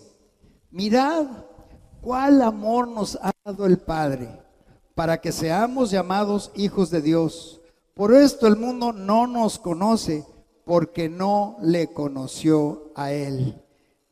mirad 0.71 1.27
cuál 2.01 2.43
amor 2.43 2.89
nos 2.89 3.17
ha 3.17 3.33
dado 3.45 3.67
el 3.67 3.79
Padre 3.79 4.29
para 4.95 5.21
que 5.21 5.33
seamos 5.33 5.91
llamados 5.91 6.51
hijos 6.55 6.91
de 6.91 7.01
Dios. 7.01 7.61
Por 7.95 8.15
esto 8.15 8.47
el 8.47 8.57
mundo 8.57 8.93
no 8.93 9.27
nos 9.27 9.59
conoce 9.59 10.25
porque 10.65 11.09
no 11.09 11.57
le 11.63 11.93
conoció 11.93 12.93
a 12.95 13.13
Él. 13.13 13.63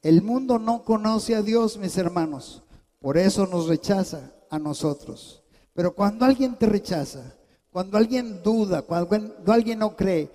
El 0.03 0.23
mundo 0.23 0.59
no 0.59 0.85
conoce 0.85 1.35
a 1.35 1.43
Dios, 1.43 1.77
mis 1.77 1.97
hermanos. 1.99 2.63
Por 3.01 3.19
eso 3.19 3.47
nos 3.47 3.69
rechaza 3.69 4.33
a 4.51 4.59
nosotros. 4.59 5.43
Pero 5.75 5.95
cuando 5.95 6.25
alguien 6.25 6.57
te 6.57 6.67
rechaza, 6.67 7.37
cuando 7.71 7.99
alguien 7.99 8.43
duda, 8.43 8.83
cuando, 8.83 9.53
alguien 9.53 9.79
no 9.79 9.95
cree, 9.95 10.31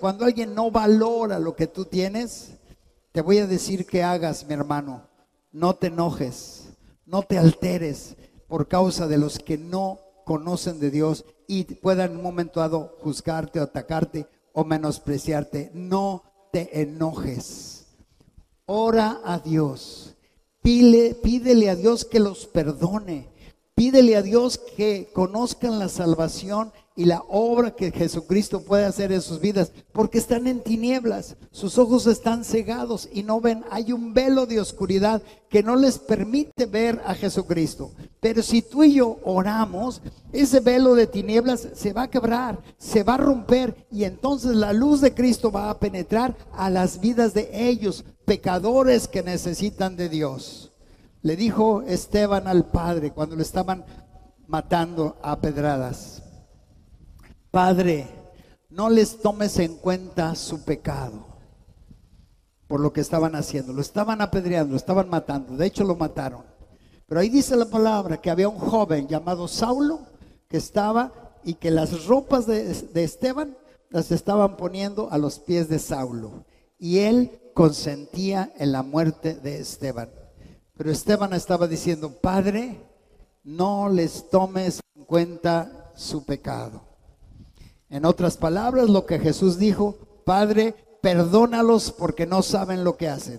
cuando 0.00 0.24
alguien 0.24 0.54
no 0.54 0.70
valora 0.70 1.38
lo 1.38 1.54
que 1.54 1.66
tú 1.66 1.84
tienes, 1.84 2.52
te 3.12 3.20
voy 3.20 3.38
a 3.38 3.46
decir 3.46 3.86
que 3.86 4.02
hagas, 4.02 4.46
mi 4.46 4.54
hermano. 4.54 5.06
No 5.52 5.74
te 5.74 5.88
enojes, 5.88 6.72
no 7.04 7.22
te 7.22 7.38
alteres 7.38 8.16
por 8.48 8.68
causa 8.68 9.06
de 9.06 9.18
los 9.18 9.38
que 9.38 9.58
no 9.58 10.00
conocen 10.24 10.80
de 10.80 10.90
Dios 10.90 11.26
y 11.46 11.64
puedan 11.64 12.12
en 12.12 12.16
un 12.16 12.22
momento 12.22 12.60
dado 12.60 12.96
juzgarte 13.00 13.60
o 13.60 13.64
atacarte 13.64 14.26
o 14.54 14.64
menospreciarte. 14.64 15.70
No 15.74 16.22
te 16.52 16.80
enojes. 16.80 17.86
Ora 18.64 19.20
a 19.24 19.38
Dios. 19.38 20.16
pídele 20.62 21.68
a 21.68 21.76
Dios 21.76 22.06
que 22.06 22.18
los 22.20 22.46
perdone. 22.46 23.28
Pídele 23.74 24.16
a 24.16 24.22
Dios 24.22 24.58
que 24.58 25.10
conozcan 25.12 25.78
la 25.78 25.88
salvación 25.88 26.72
y 26.94 27.06
la 27.06 27.22
obra 27.28 27.70
que 27.70 27.90
Jesucristo 27.90 28.62
puede 28.62 28.84
hacer 28.84 29.12
en 29.12 29.22
sus 29.22 29.40
vidas, 29.40 29.72
porque 29.92 30.18
están 30.18 30.46
en 30.46 30.60
tinieblas, 30.60 31.36
sus 31.50 31.78
ojos 31.78 32.06
están 32.06 32.44
cegados 32.44 33.08
y 33.12 33.22
no 33.22 33.40
ven, 33.40 33.64
hay 33.70 33.92
un 33.92 34.12
velo 34.12 34.46
de 34.46 34.60
oscuridad 34.60 35.22
que 35.48 35.62
no 35.62 35.76
les 35.76 35.98
permite 35.98 36.66
ver 36.66 37.00
a 37.06 37.14
Jesucristo. 37.14 37.92
Pero 38.20 38.42
si 38.42 38.62
tú 38.62 38.84
y 38.84 38.94
yo 38.94 39.18
oramos, 39.24 40.02
ese 40.32 40.60
velo 40.60 40.94
de 40.94 41.06
tinieblas 41.06 41.68
se 41.74 41.92
va 41.92 42.02
a 42.02 42.10
quebrar, 42.10 42.58
se 42.78 43.02
va 43.02 43.14
a 43.14 43.18
romper 43.18 43.86
y 43.90 44.04
entonces 44.04 44.54
la 44.54 44.72
luz 44.72 45.00
de 45.00 45.14
Cristo 45.14 45.50
va 45.50 45.70
a 45.70 45.78
penetrar 45.78 46.36
a 46.52 46.70
las 46.70 47.00
vidas 47.00 47.34
de 47.34 47.50
ellos, 47.68 48.04
pecadores 48.24 49.08
que 49.08 49.22
necesitan 49.22 49.96
de 49.96 50.08
Dios. 50.08 50.72
Le 51.22 51.36
dijo 51.36 51.82
Esteban 51.82 52.48
al 52.48 52.66
Padre 52.66 53.12
cuando 53.12 53.36
lo 53.36 53.42
estaban 53.42 53.84
matando 54.48 55.16
a 55.22 55.40
pedradas, 55.40 56.11
Padre, 57.52 58.08
no 58.70 58.88
les 58.88 59.20
tomes 59.20 59.58
en 59.58 59.76
cuenta 59.76 60.34
su 60.34 60.64
pecado 60.64 61.26
por 62.66 62.80
lo 62.80 62.94
que 62.94 63.02
estaban 63.02 63.34
haciendo. 63.34 63.74
Lo 63.74 63.82
estaban 63.82 64.22
apedreando, 64.22 64.70
lo 64.70 64.78
estaban 64.78 65.10
matando. 65.10 65.58
De 65.58 65.66
hecho, 65.66 65.84
lo 65.84 65.94
mataron. 65.94 66.44
Pero 67.06 67.20
ahí 67.20 67.28
dice 67.28 67.54
la 67.54 67.66
palabra 67.66 68.22
que 68.22 68.30
había 68.30 68.48
un 68.48 68.58
joven 68.58 69.06
llamado 69.06 69.46
Saulo 69.48 70.00
que 70.48 70.56
estaba 70.56 71.12
y 71.44 71.52
que 71.52 71.70
las 71.70 72.06
ropas 72.06 72.46
de, 72.46 72.70
Esteban 72.94 73.54
las 73.90 74.10
estaban 74.10 74.56
poniendo 74.56 75.10
a 75.10 75.18
los 75.18 75.38
pies 75.38 75.68
de 75.68 75.78
Saulo. 75.78 76.46
Y 76.78 77.00
él 77.00 77.38
consentía 77.52 78.50
en 78.56 78.72
la 78.72 78.82
muerte 78.82 79.34
de 79.34 79.58
Esteban. 79.58 80.08
Pero 80.74 80.90
Esteban 80.90 81.34
estaba 81.34 81.66
diciendo, 81.66 82.18
Padre, 82.18 82.80
no 83.44 83.90
les 83.90 84.30
tomes 84.30 84.80
en 84.96 85.04
cuenta 85.04 85.92
su 85.94 86.24
pecado. 86.24 86.91
En 87.92 88.06
otras 88.06 88.38
palabras, 88.38 88.88
lo 88.88 89.04
que 89.04 89.18
Jesús 89.18 89.58
dijo, 89.58 89.98
Padre, 90.24 90.74
perdónalos 91.02 91.92
porque 91.92 92.26
no 92.26 92.40
saben 92.40 92.84
lo 92.84 92.96
que 92.96 93.06
hacen. 93.06 93.38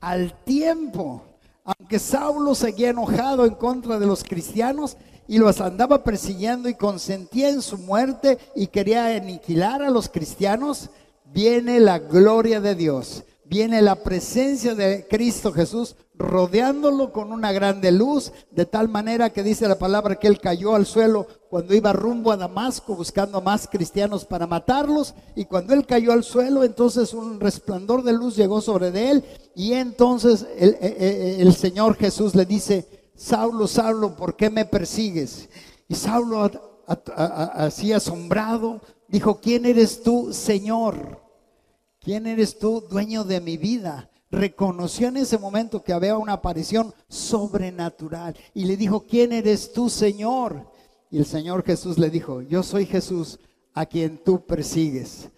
Al 0.00 0.32
tiempo, 0.44 1.22
aunque 1.62 1.98
Saulo 1.98 2.54
seguía 2.54 2.88
enojado 2.88 3.44
en 3.44 3.54
contra 3.54 3.98
de 3.98 4.06
los 4.06 4.24
cristianos, 4.24 4.96
y 5.28 5.36
los 5.36 5.60
andaba 5.60 6.04
persiguiendo 6.04 6.70
y 6.70 6.74
consentía 6.74 7.50
en 7.50 7.60
su 7.60 7.76
muerte 7.76 8.38
y 8.54 8.68
quería 8.68 9.08
aniquilar 9.14 9.82
a 9.82 9.90
los 9.90 10.08
cristianos, 10.08 10.88
viene 11.34 11.78
la 11.78 11.98
gloria 11.98 12.62
de 12.62 12.76
Dios, 12.76 13.24
viene 13.48 13.80
la 13.82 13.96
presencia 13.96 14.74
de 14.74 15.06
Cristo 15.08 15.52
Jesús 15.52 15.96
rodeándolo 16.18 17.12
con 17.12 17.30
una 17.30 17.52
grande 17.52 17.92
luz, 17.92 18.32
de 18.50 18.64
tal 18.64 18.88
manera 18.88 19.30
que 19.30 19.42
dice 19.42 19.68
la 19.68 19.78
palabra 19.78 20.16
que 20.16 20.26
él 20.26 20.40
cayó 20.40 20.74
al 20.74 20.86
suelo 20.86 21.26
cuando 21.50 21.74
iba 21.74 21.92
rumbo 21.92 22.32
a 22.32 22.36
Damasco 22.36 22.96
buscando 22.96 23.42
más 23.42 23.68
cristianos 23.68 24.24
para 24.24 24.46
matarlos, 24.46 25.14
y 25.34 25.44
cuando 25.44 25.74
él 25.74 25.84
cayó 25.84 26.12
al 26.12 26.24
suelo, 26.24 26.64
entonces 26.64 27.12
un 27.12 27.38
resplandor 27.38 28.02
de 28.02 28.14
luz 28.14 28.34
llegó 28.34 28.60
sobre 28.60 28.90
de 28.90 29.10
él, 29.10 29.24
y 29.54 29.74
entonces 29.74 30.46
el, 30.58 30.70
el, 30.70 30.74
eh, 30.74 30.96
eh, 30.98 31.36
el 31.40 31.54
Señor 31.54 31.96
Jesús 31.96 32.34
le 32.34 32.46
dice, 32.46 32.88
Saulo, 33.14 33.66
Saulo, 33.66 34.16
¿por 34.16 34.36
qué 34.36 34.48
me 34.48 34.64
persigues? 34.64 35.48
Y 35.88 35.94
Saulo, 35.94 36.50
así 36.86 37.92
asombrado, 37.92 38.80
dijo, 39.08 39.38
¿quién 39.40 39.66
eres 39.66 40.02
tú, 40.02 40.32
Señor? 40.32 41.25
¿Quién 42.06 42.28
eres 42.28 42.60
tú, 42.60 42.84
dueño 42.88 43.24
de 43.24 43.40
mi 43.40 43.56
vida? 43.56 44.08
Reconoció 44.30 45.08
en 45.08 45.16
ese 45.16 45.38
momento 45.38 45.82
que 45.82 45.92
había 45.92 46.16
una 46.16 46.34
aparición 46.34 46.94
sobrenatural 47.08 48.36
y 48.54 48.64
le 48.64 48.76
dijo, 48.76 49.04
¿quién 49.04 49.32
eres 49.32 49.72
tú, 49.72 49.90
Señor? 49.90 50.70
Y 51.10 51.18
el 51.18 51.26
Señor 51.26 51.64
Jesús 51.64 51.98
le 51.98 52.08
dijo, 52.08 52.42
yo 52.42 52.62
soy 52.62 52.86
Jesús 52.86 53.40
a 53.74 53.86
quien 53.86 54.22
tú 54.22 54.46
persigues. 54.46 55.30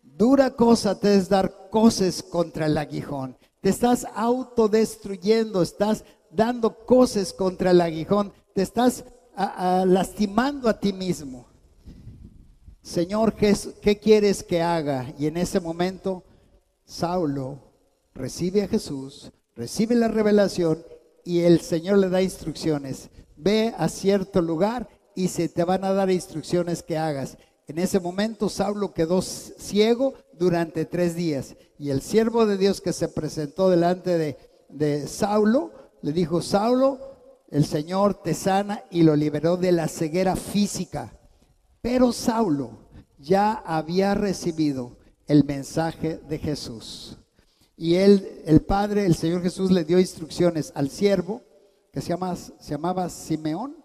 Dura 0.00 0.50
cosa 0.52 0.96
te 0.96 1.16
es 1.16 1.28
dar 1.28 1.68
cosas 1.72 2.22
contra 2.22 2.66
el 2.66 2.78
aguijón. 2.78 3.36
Te 3.60 3.70
estás 3.70 4.06
autodestruyendo, 4.14 5.60
estás 5.60 6.04
dando 6.30 6.86
cosas 6.86 7.32
contra 7.32 7.72
el 7.72 7.80
aguijón, 7.80 8.32
te 8.54 8.62
estás 8.62 9.04
lastimando 9.34 10.68
a 10.68 10.78
ti 10.78 10.92
mismo. 10.92 11.51
Señor, 12.82 13.34
¿qué, 13.34 13.56
¿qué 13.80 13.98
quieres 13.98 14.42
que 14.42 14.60
haga? 14.60 15.14
Y 15.16 15.26
en 15.26 15.36
ese 15.36 15.60
momento, 15.60 16.24
Saulo 16.84 17.58
recibe 18.12 18.62
a 18.62 18.68
Jesús, 18.68 19.30
recibe 19.54 19.94
la 19.94 20.08
revelación 20.08 20.84
y 21.24 21.40
el 21.40 21.60
Señor 21.60 21.98
le 21.98 22.08
da 22.08 22.20
instrucciones. 22.20 23.08
Ve 23.36 23.72
a 23.78 23.88
cierto 23.88 24.42
lugar 24.42 24.88
y 25.14 25.28
se 25.28 25.48
te 25.48 25.62
van 25.62 25.84
a 25.84 25.92
dar 25.92 26.10
instrucciones 26.10 26.82
que 26.82 26.98
hagas. 26.98 27.38
En 27.68 27.78
ese 27.78 28.00
momento 28.00 28.48
Saulo 28.48 28.92
quedó 28.92 29.22
ciego 29.22 30.14
durante 30.32 30.84
tres 30.84 31.14
días 31.14 31.54
y 31.78 31.90
el 31.90 32.02
siervo 32.02 32.46
de 32.46 32.58
Dios 32.58 32.80
que 32.80 32.92
se 32.92 33.08
presentó 33.08 33.70
delante 33.70 34.18
de, 34.18 34.36
de 34.68 35.06
Saulo 35.06 35.70
le 36.02 36.12
dijo, 36.12 36.42
Saulo, 36.42 36.98
el 37.48 37.64
Señor 37.64 38.14
te 38.14 38.34
sana 38.34 38.82
y 38.90 39.04
lo 39.04 39.14
liberó 39.14 39.56
de 39.56 39.70
la 39.70 39.86
ceguera 39.86 40.34
física. 40.34 41.12
Pero 41.82 42.12
Saulo 42.12 42.70
ya 43.18 43.52
había 43.52 44.14
recibido 44.14 44.96
el 45.26 45.44
mensaje 45.44 46.18
de 46.28 46.38
Jesús. 46.38 47.18
Y 47.76 47.96
él, 47.96 48.42
el 48.46 48.62
Padre, 48.62 49.04
el 49.04 49.14
Señor 49.14 49.42
Jesús 49.42 49.70
le 49.70 49.84
dio 49.84 49.98
instrucciones 49.98 50.72
al 50.74 50.88
siervo, 50.88 51.42
que 51.92 52.00
se, 52.00 52.08
llama, 52.08 52.34
se 52.36 52.70
llamaba 52.70 53.10
Simeón, 53.10 53.76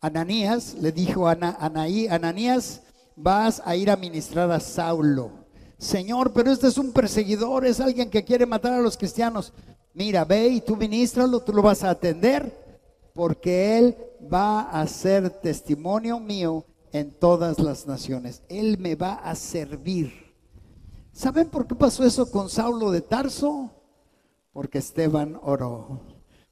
Ananías, 0.00 0.74
le 0.74 0.92
dijo 0.92 1.26
a 1.26 1.32
Anaí, 1.32 2.06
Ananías, 2.06 2.82
vas 3.16 3.60
a 3.64 3.74
ir 3.74 3.90
a 3.90 3.96
ministrar 3.96 4.50
a 4.52 4.60
Saulo. 4.60 5.32
Señor, 5.78 6.32
pero 6.32 6.52
este 6.52 6.68
es 6.68 6.78
un 6.78 6.92
perseguidor, 6.92 7.66
es 7.66 7.80
alguien 7.80 8.10
que 8.10 8.24
quiere 8.24 8.46
matar 8.46 8.74
a 8.74 8.80
los 8.80 8.96
cristianos 8.96 9.52
mira, 9.96 10.26
ve 10.26 10.46
y 10.48 10.60
tú 10.60 10.76
ministralo, 10.76 11.40
tú 11.40 11.52
lo 11.54 11.62
vas 11.62 11.82
a 11.82 11.90
atender, 11.90 12.52
porque 13.14 13.78
Él 13.78 13.96
va 14.32 14.70
a 14.70 14.86
ser 14.86 15.30
testimonio 15.30 16.20
mío 16.20 16.64
en 16.92 17.10
todas 17.10 17.58
las 17.58 17.86
naciones. 17.86 18.42
Él 18.48 18.78
me 18.78 18.94
va 18.94 19.14
a 19.14 19.34
servir. 19.34 20.34
¿Saben 21.12 21.48
por 21.48 21.66
qué 21.66 21.74
pasó 21.74 22.04
eso 22.04 22.30
con 22.30 22.48
Saulo 22.48 22.90
de 22.90 23.00
Tarso? 23.00 23.70
Porque 24.52 24.78
Esteban 24.78 25.38
oró. 25.42 26.00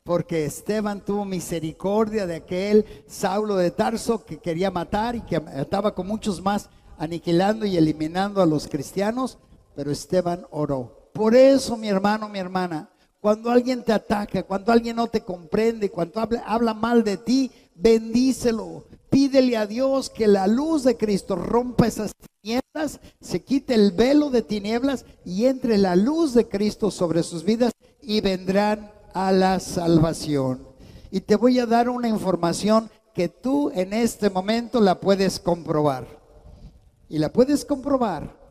Porque 0.03 0.45
Esteban 0.45 1.05
tuvo 1.05 1.25
misericordia 1.25 2.27
de 2.27 2.37
aquel 2.37 2.85
Saulo 3.07 3.57
de 3.57 3.71
Tarso 3.71 4.25
que 4.25 4.39
quería 4.39 4.71
matar 4.71 5.17
y 5.17 5.23
que 5.23 5.43
estaba 5.57 5.95
con 5.95 6.07
muchos 6.07 6.43
más 6.43 6.69
aniquilando 6.99 7.67
y 7.67 7.77
eliminando 7.77 8.43
a 8.43 8.47
los 8.47 8.69
cristianos, 8.69 9.39
pero 9.75 9.91
Esteban 9.91 10.47
oró. 10.51 11.11
Por 11.13 11.35
eso, 11.35 11.77
mi 11.77 11.89
hermano, 11.89 12.29
mi 12.29 12.39
hermana, 12.39 12.91
cuando 13.21 13.51
alguien 13.51 13.83
te 13.83 13.93
ataca, 13.93 14.43
cuando 14.43 14.71
alguien 14.71 14.97
no 14.97 15.07
te 15.07 15.23
comprende, 15.23 15.91
cuando 15.91 16.21
habla, 16.45 16.75
mal 16.75 17.03
de 17.03 17.17
ti, 17.17 17.51
bendícelo. 17.75 18.85
Pídele 19.11 19.57
a 19.57 19.67
Dios 19.67 20.11
que 20.11 20.27
la 20.27 20.47
luz 20.47 20.83
de 20.85 20.97
Cristo 20.97 21.37
rompa 21.37 21.87
esas 21.87 22.13
tinieblas, 22.43 23.01
se 23.21 23.43
quite 23.43 23.75
el 23.75 23.93
velo 23.93 24.31
de 24.31 24.43
tinieblas 24.43 25.05
y 25.25 25.47
entre 25.47 25.79
la 25.79 25.95
luz 25.95 26.35
de 26.35 26.49
Cristo 26.49 26.91
sobre 26.91 27.23
sus 27.23 27.45
vidas 27.45 27.73
y 28.01 28.21
vendrán 28.21 28.91
a 29.13 29.31
la 29.31 29.61
salvación. 29.61 30.67
Y 31.11 31.21
te 31.21 31.37
voy 31.37 31.61
a 31.61 31.67
dar 31.67 31.89
una 31.89 32.09
información 32.09 32.91
que 33.15 33.29
tú 33.29 33.71
en 33.75 33.93
este 33.93 34.31
momento 34.31 34.81
la 34.81 34.99
puedes 34.99 35.39
comprobar. 35.39 36.07
Y 37.09 37.19
la 37.19 37.33
puedes 37.33 37.65
comprobar 37.65 38.45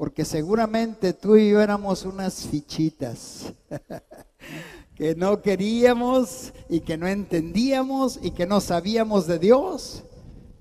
porque 0.00 0.24
seguramente 0.24 1.12
tú 1.12 1.36
y 1.36 1.50
yo 1.50 1.60
éramos 1.60 2.06
unas 2.06 2.46
fichitas 2.46 3.52
que 5.00 5.14
no 5.14 5.40
queríamos 5.40 6.52
y 6.68 6.80
que 6.80 6.98
no 6.98 7.08
entendíamos 7.08 8.18
y 8.22 8.32
que 8.32 8.44
no 8.44 8.60
sabíamos 8.60 9.26
de 9.26 9.38
Dios, 9.38 10.02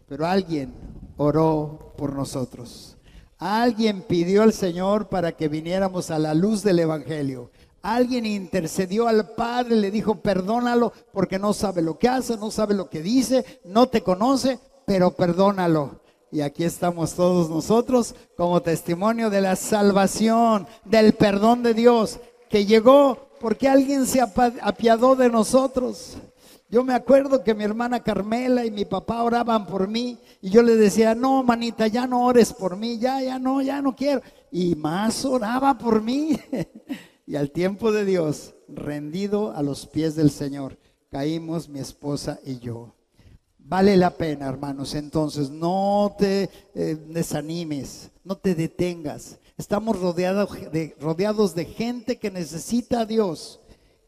pero 0.08 0.26
alguien 0.26 0.74
oró 1.18 1.94
por 1.98 2.14
nosotros. 2.14 2.96
Alguien 3.38 4.02
pidió 4.02 4.44
al 4.44 4.54
Señor 4.54 5.10
para 5.10 5.34
que 5.34 5.50
viniéramos 5.50 6.10
a 6.10 6.18
la 6.20 6.34
luz 6.34 6.64
del 6.64 6.80
Evangelio. 6.80 7.52
Alguien 7.82 8.26
intercedió 8.26 9.10
al 9.10 9.32
Padre, 9.32 9.76
le 9.76 9.92
dijo, 9.92 10.22
perdónalo 10.22 10.94
porque 11.12 11.38
no 11.38 11.52
sabe 11.52 11.82
lo 11.82 12.00
que 12.00 12.08
hace, 12.08 12.38
no 12.38 12.50
sabe 12.50 12.76
lo 12.76 12.90
que 12.90 13.02
dice, 13.02 13.44
no 13.66 13.90
te 13.90 14.04
conoce, 14.04 14.58
pero 14.86 15.12
perdónalo. 15.12 16.00
Y 16.32 16.40
aquí 16.40 16.64
estamos 16.64 17.14
todos 17.14 17.50
nosotros 17.50 18.16
como 18.38 18.62
testimonio 18.62 19.30
de 19.30 19.42
la 19.42 19.58
salvación, 19.58 20.66
del 20.86 21.12
perdón 21.12 21.62
de 21.62 21.74
Dios, 21.74 22.22
que 22.50 22.66
llegó 22.66 23.29
porque 23.40 23.68
alguien 23.68 24.06
se 24.06 24.22
apiadó 24.22 25.16
de 25.16 25.30
nosotros. 25.30 26.18
Yo 26.70 26.84
me 26.84 26.94
acuerdo 26.94 27.44
que 27.44 27.56
mi 27.56 27.64
hermana 27.64 28.04
Carmela 28.04 28.64
y 28.64 28.70
mi 28.70 28.86
papá 28.86 29.24
oraban 29.24 29.66
por 29.66 29.88
mí 29.88 30.20
y 30.40 30.52
yo 30.52 30.62
le 30.62 30.76
decía, 30.76 31.16
no, 31.16 31.42
manita, 31.44 31.88
ya 31.88 32.06
no 32.06 32.26
ores 32.26 32.54
por 32.54 32.78
mí, 32.78 33.00
ya, 33.00 33.22
ya 33.24 33.40
no, 33.40 33.62
ya 33.62 33.82
no 33.82 33.96
quiero. 33.96 34.22
Y 34.52 34.76
más 34.76 35.26
oraba 35.26 35.78
por 35.78 36.02
mí. 36.04 36.38
y 37.26 37.36
al 37.36 37.50
tiempo 37.50 37.92
de 37.92 38.06
Dios, 38.06 38.54
rendido 38.68 39.52
a 39.56 39.64
los 39.64 39.88
pies 39.88 40.16
del 40.16 40.30
Señor, 40.30 40.78
caímos 41.10 41.68
mi 41.70 41.80
esposa 41.80 42.40
y 42.46 42.60
yo. 42.60 42.94
Vale 43.58 43.98
la 43.98 44.12
pena, 44.12 44.48
hermanos. 44.48 44.96
Entonces, 44.96 45.50
no 45.50 46.16
te 46.18 46.50
eh, 46.74 46.98
desanimes, 47.08 48.12
no 48.24 48.36
te 48.36 48.56
detengas. 48.56 49.40
Estamos 49.60 50.00
rodeados 50.00 51.54
de, 51.54 51.66
gente 51.66 52.18
que 52.18 52.32
necesita 52.32 53.02
a 53.02 53.06
Dios. 53.06 53.60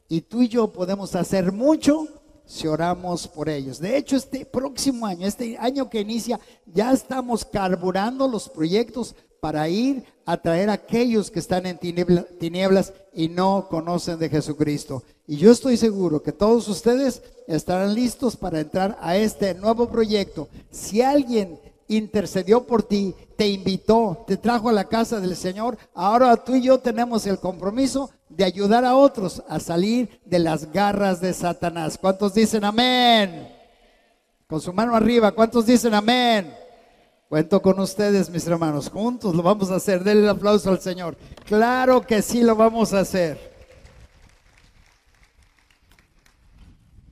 Y 0.08 0.22
tú 0.22 0.44
y 0.44 0.48
yo 0.48 0.72
podemos 0.72 1.14
hacer 1.14 1.52
mucho 1.52 2.08
si 2.46 2.68
oramos 2.68 3.28
por 3.28 3.50
ellos. 3.50 3.78
De 3.78 3.98
hecho, 3.98 4.16
este 4.16 4.46
próximo 4.46 5.06
año, 5.06 5.28
este 5.28 5.58
año 5.58 5.90
que 5.90 6.00
inicia, 6.00 6.40
ya 6.66 6.94
estamos 6.94 7.44
carburando 7.44 8.30
los 8.30 8.48
proyectos 8.48 9.14
para 9.42 9.68
ir 9.68 10.06
a 10.26 10.38
traer 10.38 10.70
a 10.70 10.74
aquellos 10.74 11.30
que 11.30 11.40
están 11.40 11.66
en 11.66 11.78
tinieblas 11.78 12.94
y 13.14 13.28
no 13.28 13.68
conocen 13.70 14.20
de 14.20 14.30
Jesucristo. 14.30 15.04
Y 15.28 15.36
yo 15.36 15.52
estoy 15.52 15.76
seguro 15.76 16.24
que 16.24 16.32
todos 16.32 16.70
ustedes 16.70 17.24
estarán 17.46 17.94
listos 17.94 18.38
para 18.38 18.62
entrar 18.62 18.98
a 19.02 19.18
este 19.18 19.54
nuevo 19.54 19.90
proyecto. 19.90 20.48
Si 20.70 21.02
alguien 21.02 21.60
intercedió 21.90 22.66
por 22.66 22.84
ti, 22.84 23.14
te 23.42 23.48
invitó, 23.48 24.24
te 24.28 24.38
trajo 24.38 24.70
a 24.70 24.72
la 24.72 24.84
casa 24.84 25.20
del 25.20 25.36
Señor, 25.36 25.76
ahora 25.96 26.38
tú 26.38 26.54
y 26.54 26.62
yo 26.62 26.78
tenemos 26.78 27.26
el 27.26 27.40
compromiso 27.40 28.12
de 28.30 28.44
ayudar 28.44 28.86
a 28.86 28.96
otros 28.96 29.42
a 29.50 29.60
salir 29.60 30.22
de 30.26 30.38
las 30.38 30.72
garras 30.72 31.20
de 31.22 31.34
Satanás. 31.34 31.98
¿Cuántos 32.00 32.36
dicen 32.36 32.64
amén? 32.64 33.52
Con 34.46 34.62
su 34.62 34.72
mano 34.72 34.96
arriba, 34.96 35.32
¿cuántos 35.32 35.66
dicen 35.66 35.96
amén? 35.96 36.54
Cuento 37.30 37.60
con 37.64 37.80
ustedes, 37.80 38.30
mis 38.30 38.46
hermanos. 38.46 38.92
Juntos 38.92 39.34
lo 39.34 39.42
vamos 39.42 39.72
a 39.72 39.78
hacer. 39.78 40.04
Denle 40.04 40.22
el 40.22 40.30
aplauso 40.30 40.70
al 40.70 40.80
Señor. 40.80 41.18
Claro 41.44 42.06
que 42.06 42.22
sí 42.22 42.44
lo 42.44 42.56
vamos 42.56 42.94
a 42.94 43.00
hacer. 43.00 43.40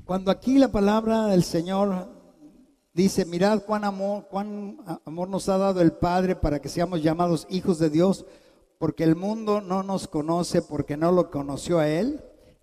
Cuando 0.05 0.29
aquí 0.29 0.59
la 0.59 0.67
palabra 0.67 1.25
del 1.25 1.43
Señor 1.43 2.18
dice, 3.03 3.25
mirad 3.25 3.63
cuán 3.63 3.85
amor, 3.85 4.27
cuán 4.29 4.77
amor 5.05 5.29
nos 5.29 5.47
ha 5.47 5.57
dado 5.57 5.79
el 5.81 5.93
Padre 5.93 6.35
para 6.35 6.59
que 6.59 6.67
seamos 6.67 7.01
llamados 7.01 7.47
hijos 7.49 7.79
de 7.79 7.89
Dios, 7.89 8.25
porque 8.77 9.05
el 9.05 9.15
mundo 9.15 9.61
no 9.61 9.83
nos 9.83 10.07
conoce 10.07 10.61
porque 10.61 10.97
no 10.97 11.11
lo 11.11 11.31
conoció 11.31 11.79
a 11.79 11.87
Él. 11.87 12.21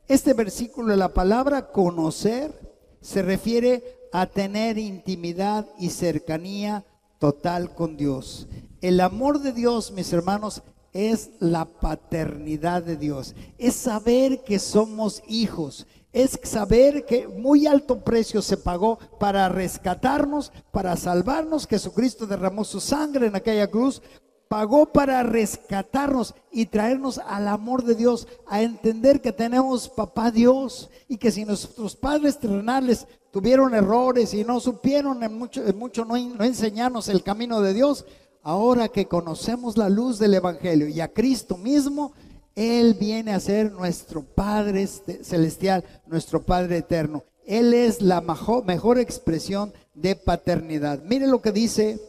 Este 0.09 0.35
versículo 0.35 0.95
la 0.95 1.15
palabra 1.15 1.73
conocer 1.73 2.53
se 3.01 3.23
refiere 3.23 3.83
a 4.13 4.27
tener 4.27 4.77
intimidad 4.77 5.67
y 5.79 5.89
cercanía 5.89 6.85
total 7.19 7.75
con 7.75 7.97
Dios. 7.97 8.47
El 8.83 9.01
amor 9.01 9.41
de 9.41 9.53
Dios, 9.53 9.91
mis 9.91 10.13
hermanos, 10.13 10.63
es 10.93 11.31
la 11.41 11.65
paternidad 11.65 12.83
de 12.83 12.97
Dios. 12.97 13.35
Es 13.59 13.75
saber 13.75 14.45
que 14.45 14.59
somos 14.59 15.23
hijos. 15.29 15.87
Es 16.17 16.41
saber 16.45 17.05
que 17.05 17.29
muy 17.29 17.67
alto 17.67 18.03
precio 18.03 18.41
se 18.41 18.57
pagó 18.57 18.99
para 19.21 19.51
rescatarnos, 19.51 20.51
para 20.73 20.97
salvarnos. 20.97 21.67
Jesucristo 21.67 22.27
derramó 22.27 22.65
su 22.65 22.81
sangre 22.81 23.27
en 23.27 23.37
aquella 23.37 23.67
cruz. 23.71 24.01
Pagó 24.49 24.87
para 24.87 25.23
rescatarnos 25.25 26.35
y 26.51 26.65
traernos 26.65 27.19
al 27.19 27.49
amor 27.49 27.85
de 27.85 27.97
Dios, 27.97 28.27
a 28.47 28.63
entender 28.63 29.21
que 29.21 29.31
tenemos 29.31 29.91
papá 29.91 30.31
Dios 30.31 30.89
y 31.07 31.19
que 31.19 31.31
si 31.31 31.45
nuestros 31.45 31.95
padres 31.95 32.39
terrenales 32.39 33.07
tuvieron 33.31 33.75
errores 33.75 34.33
y 34.33 34.43
no 34.43 34.59
supieron 34.59 35.23
en 35.23 35.37
mucho, 35.37 35.63
mucho 35.75 36.07
no, 36.07 36.17
enseñarnos 36.17 37.11
el 37.11 37.23
camino 37.23 37.61
de 37.61 37.75
Dios, 37.75 38.07
ahora 38.43 38.89
que 38.89 39.07
conocemos 39.07 39.77
la 39.77 39.91
luz 39.91 40.19
del 40.19 40.33
Evangelio 40.33 40.89
y 40.89 40.99
a 40.99 41.13
Cristo 41.13 41.59
mismo, 41.59 42.15
Él 42.57 42.95
viene 42.95 43.35
a 43.35 43.41
ser 43.41 43.71
nuestro 43.71 44.23
Padre 44.23 44.83
este, 44.83 45.23
celestial, 45.23 45.85
nuestro 46.07 46.43
Padre 46.43 46.79
eterno. 46.79 47.23
Él 47.45 47.75
es 47.75 48.01
la 48.01 48.23
mejor, 48.23 48.99
expresión 48.99 49.75
de 49.95 50.17
paternidad. 50.17 51.03
Mire 51.05 51.27
lo 51.27 51.43
que 51.43 51.53
dice 51.53 52.01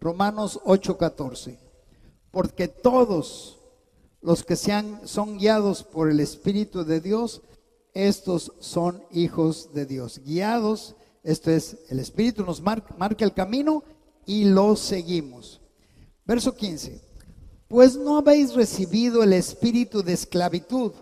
Romanos 0.00 0.60
8:14. 0.64 1.58
Porque 2.30 2.68
todos 2.68 3.58
los 4.22 4.44
que 4.44 4.54
sean, 4.54 5.00
son 5.04 5.38
guiados 5.38 5.82
por 5.82 6.08
el 6.08 6.20
Espíritu 6.20 6.84
de 6.84 7.00
Dios, 7.00 7.42
estos 7.92 8.52
son 8.60 9.02
hijos 9.10 9.72
de 9.74 9.86
Dios. 9.86 10.20
Guiados, 10.24 10.94
esto 11.24 11.50
es, 11.50 11.78
el 11.88 11.98
Espíritu 11.98 12.44
nos 12.44 12.60
marca, 12.60 12.94
marca 12.96 13.24
el 13.24 13.34
camino 13.34 13.82
y 14.24 14.44
lo 14.44 14.76
seguimos. 14.76 15.60
Verso 16.24 16.54
15. 16.54 17.05
Pues 17.68 17.96
no 17.96 18.18
habéis 18.18 18.54
recibido 18.54 19.22
el 19.22 19.32
espíritu 19.32 20.02
de 20.02 20.12
esclavitud 20.12 20.92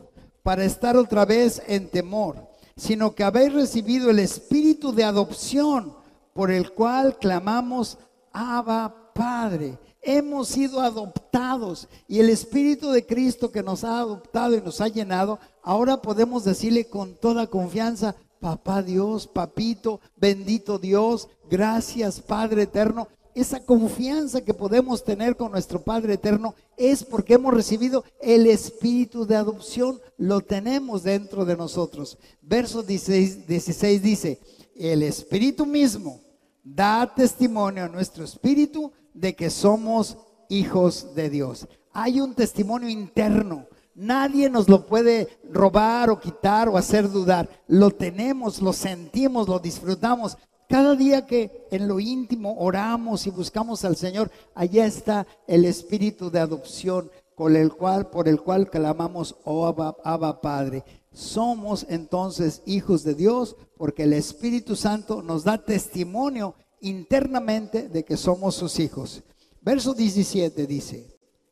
para 0.42 0.64
estar 0.64 0.96
otra 0.96 1.24
vez 1.24 1.62
en 1.66 1.88
temor, 1.88 2.36
sino 2.76 3.14
que 3.14 3.24
habéis 3.24 3.52
recibido 3.52 4.10
el 4.10 4.18
espíritu 4.18 4.92
de 4.92 5.04
adopción 5.04 5.94
por 6.32 6.50
el 6.50 6.72
cual 6.72 7.18
clamamos, 7.18 7.98
Abba 8.32 9.12
Padre 9.14 9.78
hemos 10.04 10.48
sido 10.48 10.80
adoptados 10.80 11.88
y 12.06 12.20
el 12.20 12.28
Espíritu 12.28 12.90
de 12.90 13.06
Cristo 13.06 13.50
que 13.50 13.62
nos 13.62 13.84
ha 13.84 13.98
adoptado 13.98 14.54
y 14.54 14.60
nos 14.60 14.80
ha 14.80 14.88
llenado, 14.88 15.40
ahora 15.62 16.00
podemos 16.02 16.44
decirle 16.44 16.86
con 16.86 17.14
toda 17.14 17.46
confianza, 17.46 18.14
papá 18.38 18.82
Dios, 18.82 19.26
papito, 19.26 20.00
bendito 20.16 20.78
Dios, 20.78 21.28
gracias 21.50 22.20
Padre 22.20 22.62
eterno. 22.62 23.08
Esa 23.34 23.58
confianza 23.58 24.44
que 24.44 24.54
podemos 24.54 25.02
tener 25.02 25.36
con 25.36 25.50
nuestro 25.50 25.82
Padre 25.82 26.14
eterno 26.14 26.54
es 26.76 27.02
porque 27.02 27.34
hemos 27.34 27.52
recibido 27.52 28.04
el 28.20 28.46
espíritu 28.46 29.26
de 29.26 29.34
adopción, 29.34 30.00
lo 30.16 30.40
tenemos 30.40 31.02
dentro 31.02 31.44
de 31.44 31.56
nosotros. 31.56 32.16
Verso 32.40 32.84
16, 32.84 33.48
16 33.48 34.02
dice, 34.02 34.40
el 34.76 35.02
espíritu 35.02 35.66
mismo 35.66 36.20
da 36.62 37.12
testimonio 37.12 37.84
a 37.84 37.88
nuestro 37.88 38.24
espíritu 38.24 38.92
de 39.12 39.34
que 39.34 39.50
somos 39.50 40.16
hijos 40.48 41.14
de 41.16 41.28
Dios. 41.28 41.66
Hay 41.92 42.20
un 42.20 42.34
testimonio 42.34 42.88
interno. 42.88 43.66
Nadie 43.96 44.50
nos 44.50 44.68
lo 44.68 44.86
puede 44.86 45.28
robar 45.50 46.10
o 46.10 46.20
quitar 46.20 46.68
o 46.68 46.76
hacer 46.76 47.10
dudar. 47.10 47.48
Lo 47.68 47.90
tenemos, 47.90 48.60
lo 48.60 48.72
sentimos, 48.72 49.48
lo 49.48 49.58
disfrutamos. 49.58 50.36
Cada 50.74 50.96
día 50.96 51.24
que 51.24 51.68
en 51.70 51.86
lo 51.86 52.00
íntimo 52.00 52.56
oramos 52.58 53.28
y 53.28 53.30
buscamos 53.30 53.84
al 53.84 53.94
Señor, 53.94 54.28
allá 54.56 54.86
está 54.86 55.24
el 55.46 55.66
espíritu 55.66 56.32
de 56.32 56.40
adopción 56.40 57.12
con 57.36 57.54
el 57.54 57.72
cual, 57.72 58.10
por 58.10 58.26
el 58.26 58.40
cual 58.40 58.68
clamamos, 58.68 59.36
oh 59.44 59.68
Abba 59.68 60.40
Padre. 60.40 60.82
Somos 61.12 61.86
entonces 61.88 62.60
hijos 62.66 63.04
de 63.04 63.14
Dios 63.14 63.54
porque 63.76 64.02
el 64.02 64.14
Espíritu 64.14 64.74
Santo 64.74 65.22
nos 65.22 65.44
da 65.44 65.64
testimonio 65.64 66.56
internamente 66.80 67.88
de 67.88 68.04
que 68.04 68.16
somos 68.16 68.56
sus 68.56 68.80
hijos. 68.80 69.22
Verso 69.60 69.94
17 69.94 70.66
dice, 70.66 71.06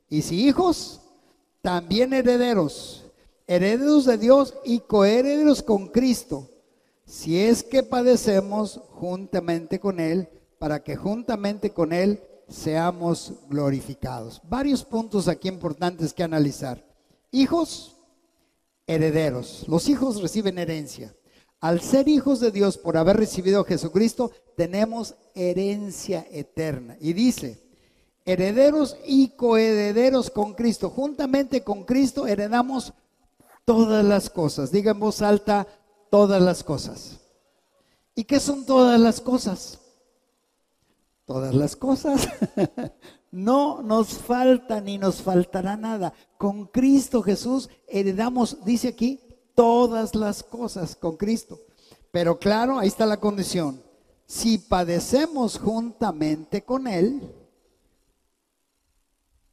y 0.09 0.23
si 0.23 0.49
hijos, 0.49 1.01
también 1.61 2.13
herederos, 2.13 3.05
herederos 3.47 4.05
de 4.05 4.19
Dios 4.19 4.53
y 4.65 4.81
coherederos 4.81 5.63
con 5.63 5.87
Cristo, 5.87 6.49
si 7.13 7.39
es 7.39 7.63
que 7.63 7.83
padecemos 7.83 8.81
juntamente 8.89 9.79
con 9.79 10.01
Él, 10.01 10.31
para 10.59 10.83
que 10.83 10.97
juntamente 10.97 11.69
con 11.69 11.93
Él 11.93 12.23
seamos 12.49 13.35
glorificados. 13.51 14.41
Varios 14.49 14.83
puntos 14.83 15.29
aquí 15.29 15.49
importantes 15.49 16.15
que 16.15 16.23
analizar. 16.23 16.83
Hijos, 17.31 17.99
herederos. 18.87 19.67
Los 19.69 19.91
hijos 19.91 20.23
reciben 20.23 20.57
herencia. 20.57 21.15
Al 21.61 21.83
ser 21.83 22.09
hijos 22.09 22.41
de 22.41 22.51
Dios 22.51 22.79
por 22.79 22.97
haber 22.97 23.19
recibido 23.19 23.61
a 23.61 23.67
Jesucristo, 23.67 24.31
tenemos 24.57 25.15
herencia 25.35 26.27
eterna. 26.31 26.97
Y 26.99 27.13
dice, 27.13 27.63
herederos 28.25 28.97
y 29.07 29.37
coherederos 29.37 30.31
con 30.31 30.55
Cristo. 30.55 30.89
Juntamente 30.89 31.63
con 31.63 31.85
Cristo 31.85 32.27
heredamos 32.27 32.95
todas 33.67 34.03
las 34.03 34.31
cosas. 34.31 34.73
Diga 34.73 34.93
en 34.93 35.01
voz 35.01 35.21
alta, 35.21 35.67
todas 36.13 36.43
las 36.43 36.63
cosas. 36.63 37.21
¿Y 38.15 38.25
qué 38.25 38.39
son 38.39 38.67
todas 38.67 39.01
las 39.01 39.19
cosas? 39.19 39.79
Todas 41.25 41.55
las 41.55 41.75
cosas. 41.75 42.29
no 43.31 43.81
nos 43.81 44.09
falta 44.09 44.83
ni 44.83 44.99
nos 44.99 45.23
faltará 45.23 45.75
nada. 45.75 46.13
Con 46.37 46.67
Cristo 46.67 47.23
Jesús 47.23 47.71
heredamos, 47.89 48.63
dice 48.63 48.89
aquí, 48.89 49.21
todas 49.55 50.15
las 50.15 50.43
cosas 50.43 50.95
con 50.95 51.17
Cristo. 51.17 51.59
Pero 52.11 52.39
claro, 52.39 52.79
ahí 52.79 52.89
está 52.89 53.07
la 53.07 53.19
condición. 53.19 53.83
Si 54.27 54.59
padecemos 54.59 55.59
juntamente 55.59 56.63
con 56.63 56.89
Él, 56.89 57.23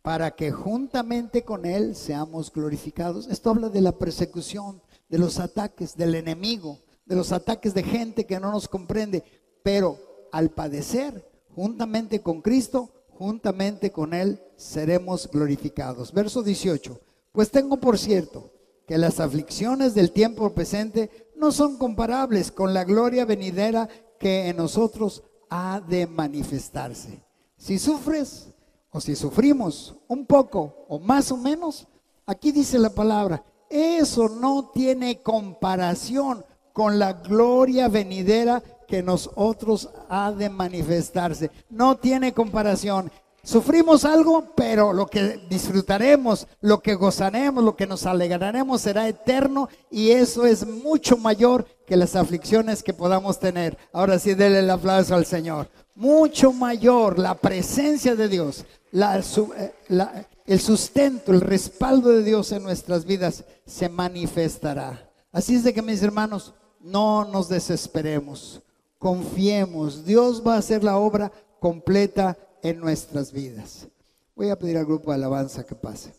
para 0.02 0.32
que 0.32 0.52
juntamente 0.52 1.46
con 1.46 1.66
Él 1.66 1.96
seamos 1.96 2.52
glorificados. 2.52 3.28
Esto 3.28 3.52
habla 3.52 3.70
de 3.70 3.80
la 3.80 3.94
persecución, 3.94 4.82
de 5.10 5.18
los 5.18 5.40
ataques 5.40 5.98
del 5.98 6.16
enemigo, 6.16 6.80
de 7.06 7.16
los 7.16 7.32
ataques 7.32 7.74
de 7.74 7.84
gente 7.84 8.26
que 8.26 8.40
no 8.40 8.52
nos 8.52 8.68
comprende. 8.68 9.24
Pero 9.64 9.98
al 10.32 10.52
padecer 10.52 11.28
juntamente 11.56 12.22
con 12.22 12.42
Cristo, 12.42 12.90
juntamente 13.10 13.92
con 13.92 14.14
Él 14.14 14.40
seremos 14.56 15.30
glorificados. 15.30 16.14
Verso 16.14 16.44
18. 16.44 17.00
Pues 17.34 17.52
tengo 17.52 17.78
por 17.78 17.98
cierto 17.98 18.52
que 18.88 18.98
las 18.98 19.20
aflicciones 19.20 19.94
del 19.94 20.12
tiempo 20.12 20.54
presente 20.54 21.30
no 21.36 21.52
son 21.52 21.78
comparables 21.78 22.52
con 22.52 22.74
la 22.74 22.84
gloria 22.84 23.26
venidera 23.26 23.90
que 24.20 24.48
en 24.48 24.58
nosotros 24.58 25.24
ha 25.50 25.82
de 25.82 26.08
manifestarse. 26.08 27.24
Si 27.58 27.78
sufres 27.78 28.48
o 28.92 29.02
si 29.02 29.16
sufrimos 29.16 29.96
un 30.08 30.26
poco 30.26 30.86
o 30.88 31.00
más 31.00 31.32
o 31.32 31.38
menos, 31.38 31.88
aquí 32.26 32.52
dice 32.52 32.80
la 32.80 32.90
palabra, 32.90 33.44
eso 33.70 34.30
no 34.30 34.72
tiene 34.74 35.22
comparación 35.22 36.44
con 36.74 36.98
la 36.98 37.14
gloria 37.14 37.88
venidera 37.88 38.64
que 38.88 39.04
nosotros 39.04 39.90
ha 40.10 40.32
de 40.32 40.50
manifestarse. 40.50 41.52
No 41.70 41.98
tiene 41.98 42.34
comparación. 42.34 43.12
Sufrimos 43.44 44.04
algo, 44.04 44.54
pero 44.56 44.92
lo 44.92 45.08
que 45.08 45.40
disfrutaremos, 45.50 46.48
lo 46.62 46.82
que 46.82 46.96
gozaremos, 46.96 47.64
lo 47.64 47.76
que 47.76 47.88
nos 47.88 48.06
alegraremos 48.06 48.82
será 48.82 49.08
eterno 49.08 49.70
y 49.90 50.12
eso 50.12 50.46
es 50.46 50.68
mucho 50.68 51.18
mayor 51.18 51.66
que 51.88 51.96
las 51.96 52.16
aflicciones 52.16 52.84
que 52.84 52.94
podamos 52.94 53.40
tener. 53.40 53.78
Ahora 53.94 54.20
sí, 54.20 54.34
denle 54.34 54.60
el 54.60 54.70
aplauso 54.70 55.16
al 55.16 55.26
Señor. 55.26 55.70
Mucho 55.96 56.52
mayor 56.52 57.18
la 57.18 57.36
presencia 57.36 58.16
de 58.16 58.28
Dios, 58.28 58.66
eh, 58.94 59.74
el 60.50 60.60
sustento, 60.60 61.32
el 61.32 61.42
respaldo 61.42 62.10
de 62.10 62.24
Dios 62.24 62.52
en 62.52 62.64
nuestras 62.64 63.06
vidas 63.06 63.44
se 63.68 63.88
manifestará. 63.88 65.08
Así 65.32 65.54
es 65.54 65.64
de 65.64 65.76
que 65.76 65.84
mis 65.84 66.02
hermanos, 66.02 66.56
no 66.80 67.24
nos 67.24 67.50
desesperemos, 67.50 68.60
confiemos, 68.98 70.06
Dios 70.06 70.42
va 70.46 70.56
a 70.56 70.58
hacer 70.58 70.84
la 70.84 70.98
obra 70.98 71.32
completa 71.60 72.36
en 72.64 72.80
nuestras 72.80 73.32
vidas. 73.32 73.88
Voy 74.36 74.50
a 74.50 74.58
pedir 74.58 74.78
al 74.80 74.88
grupo 74.88 75.12
de 75.12 75.18
alabanza 75.18 75.64
que 75.64 75.76
pase. 75.76 76.16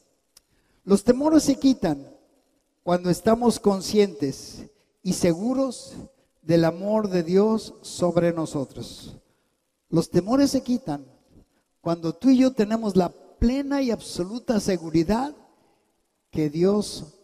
Los 0.85 1.03
temores 1.03 1.43
se 1.43 1.57
quitan 1.57 2.07
cuando 2.85 3.11
estamos 3.11 3.59
conscientes 3.59 4.63
y 5.03 5.15
seguros 5.15 5.95
del 6.41 6.67
amor 6.67 7.09
de 7.09 7.25
Dios 7.25 7.75
sobre 7.83 8.33
nosotros. 8.33 9.17
Los 9.89 10.09
temores 10.09 10.53
se 10.53 10.63
quitan 10.63 11.05
cuando 11.81 12.15
tú 12.15 12.31
y 12.31 12.39
yo 12.39 12.53
tenemos 12.53 12.95
la 12.95 13.13
plena 13.41 13.83
y 13.83 13.91
absoluta 13.91 14.61
seguridad 14.61 15.35
que 16.31 16.49
Dios 16.49 17.15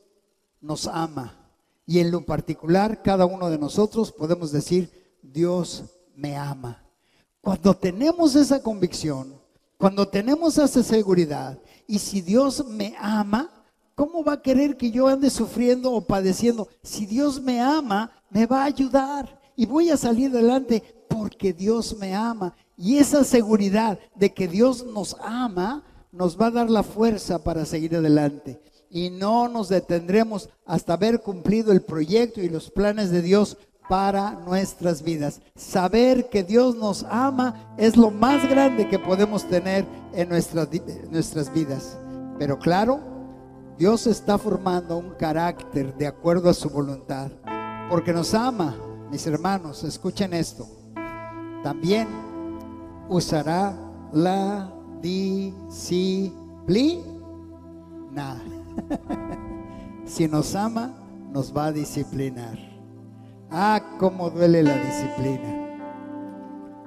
nos 0.61 0.89
ama. 0.89 1.39
Y 1.87 2.01
en 2.01 2.11
lo 2.11 2.25
particular, 2.25 3.03
cada 3.03 3.27
uno 3.27 3.49
de 3.49 3.59
nosotros 3.59 4.11
podemos 4.11 4.51
decir, 4.51 4.91
Dios 5.23 5.85
me 6.17 6.37
ama. 6.37 6.83
Cuando 7.41 7.75
tenemos 7.75 8.35
esa 8.35 8.61
convicción, 8.61 9.41
cuando 9.79 10.09
tenemos 10.09 10.59
esa 10.59 10.83
seguridad, 10.83 11.57
y 11.87 12.01
si 12.01 12.21
Dios 12.21 12.67
me 12.67 12.97
ama, 12.99 13.49
¿cómo 13.95 14.25
va 14.25 14.33
a 14.33 14.43
querer 14.43 14.77
que 14.77 14.91
yo 14.91 15.07
ande 15.07 15.31
sufriendo 15.31 15.93
o 15.93 16.01
padeciendo? 16.01 16.67
Si 16.83 17.07
Dios 17.07 17.41
me 17.41 17.61
ama, 17.61 18.11
me 18.31 18.47
va 18.47 18.63
a 18.63 18.67
ayudar 18.67 19.41
y 19.55 19.67
voy 19.67 19.91
a 19.91 19.97
salir 19.97 20.31
adelante 20.33 20.83
porque 21.09 21.53
Dios 21.53 21.97
me 21.99 22.15
ama. 22.15 22.57
Y 22.77 22.99
esa 22.99 23.23
seguridad 23.23 23.99
de 24.17 24.35
que 24.35 24.49
Dios 24.49 24.85
nos 24.85 25.17
ama 25.21 25.85
nos 26.17 26.41
va 26.41 26.47
a 26.47 26.51
dar 26.51 26.71
la 26.71 26.83
fuerza 26.83 27.45
para 27.45 27.65
seguir 27.65 27.95
adelante. 27.97 28.61
Y 28.91 29.11
no 29.11 29.49
nos 29.49 29.69
detendremos 29.69 30.49
hasta 30.65 30.95
haber 30.95 31.21
cumplido 31.21 31.73
el 31.73 31.83
proyecto 31.83 32.41
y 32.41 32.49
los 32.49 32.71
planes 32.71 33.11
de 33.11 33.21
Dios 33.21 33.59
para 33.89 34.33
nuestras 34.33 35.03
vidas. 35.03 35.41
Saber 35.55 36.29
que 36.29 36.43
Dios 36.43 36.77
nos 36.77 37.05
ama 37.05 37.75
es 37.77 37.97
lo 37.97 38.11
más 38.11 38.49
grande 38.49 38.89
que 38.89 38.99
podemos 38.99 39.45
tener 39.49 39.85
en 40.13 40.29
nuestras, 40.29 40.69
nuestras 41.11 41.53
vidas. 41.53 41.99
Pero 42.39 42.59
claro, 42.59 43.01
Dios 43.79 44.07
está 44.07 44.39
formando 44.39 44.97
un 44.97 45.11
carácter 45.11 45.95
de 45.97 46.07
acuerdo 46.07 46.49
a 46.49 46.55
su 46.55 46.71
voluntad. 46.71 47.31
Porque 47.91 48.13
nos 48.13 48.35
ama, 48.35 48.77
mis 49.11 49.27
hermanos, 49.27 49.85
escuchen 49.85 50.33
esto. 50.33 50.67
También 51.63 52.09
usará 53.09 53.75
la 54.13 54.76
disciplina. 55.01 56.43
si 60.05 60.29
nos 60.29 60.55
ama, 60.55 60.95
nos 61.33 61.57
va 61.57 61.67
a 61.67 61.73
disciplinar. 61.73 62.59
Ah, 63.51 63.81
cómo 63.99 64.31
duele 64.31 64.63
la 64.63 64.77
disciplina. 64.77 65.57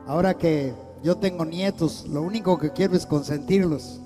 Ahora 0.07 0.34
que 0.34 0.74
yo 1.03 1.16
tengo 1.18 1.45
nietos, 1.45 2.07
lo 2.10 2.22
único 2.22 2.57
que 2.57 2.72
quiero 2.72 2.95
es 2.95 3.05
consentirlos. 3.05 4.01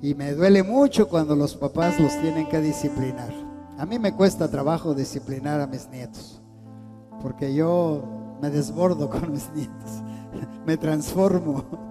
Y 0.00 0.14
me 0.14 0.32
duele 0.32 0.62
mucho 0.62 1.08
cuando 1.08 1.34
los 1.34 1.56
papás 1.56 1.98
los 1.98 2.12
tienen 2.20 2.48
que 2.48 2.60
disciplinar. 2.60 3.32
A 3.78 3.86
mí 3.86 3.98
me 3.98 4.12
cuesta 4.12 4.48
trabajo 4.48 4.94
disciplinar 4.94 5.60
a 5.60 5.66
mis 5.66 5.88
nietos, 5.88 6.40
porque 7.22 7.54
yo 7.54 8.36
me 8.40 8.50
desbordo 8.50 9.08
con 9.10 9.32
mis 9.32 9.50
nietos, 9.54 10.02
me 10.66 10.76
transformo. 10.76 11.87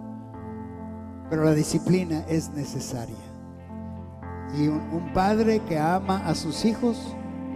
Pero 1.30 1.43
la 1.43 1.53
disciplina 1.53 2.23
es 2.28 2.49
necesaria. 2.49 3.15
Y 4.57 4.67
un, 4.67 5.11
padre 5.13 5.59
que 5.67 5.78
ama 5.78 6.25
a 6.25 6.36
sus 6.36 6.63
hijos 6.65 6.97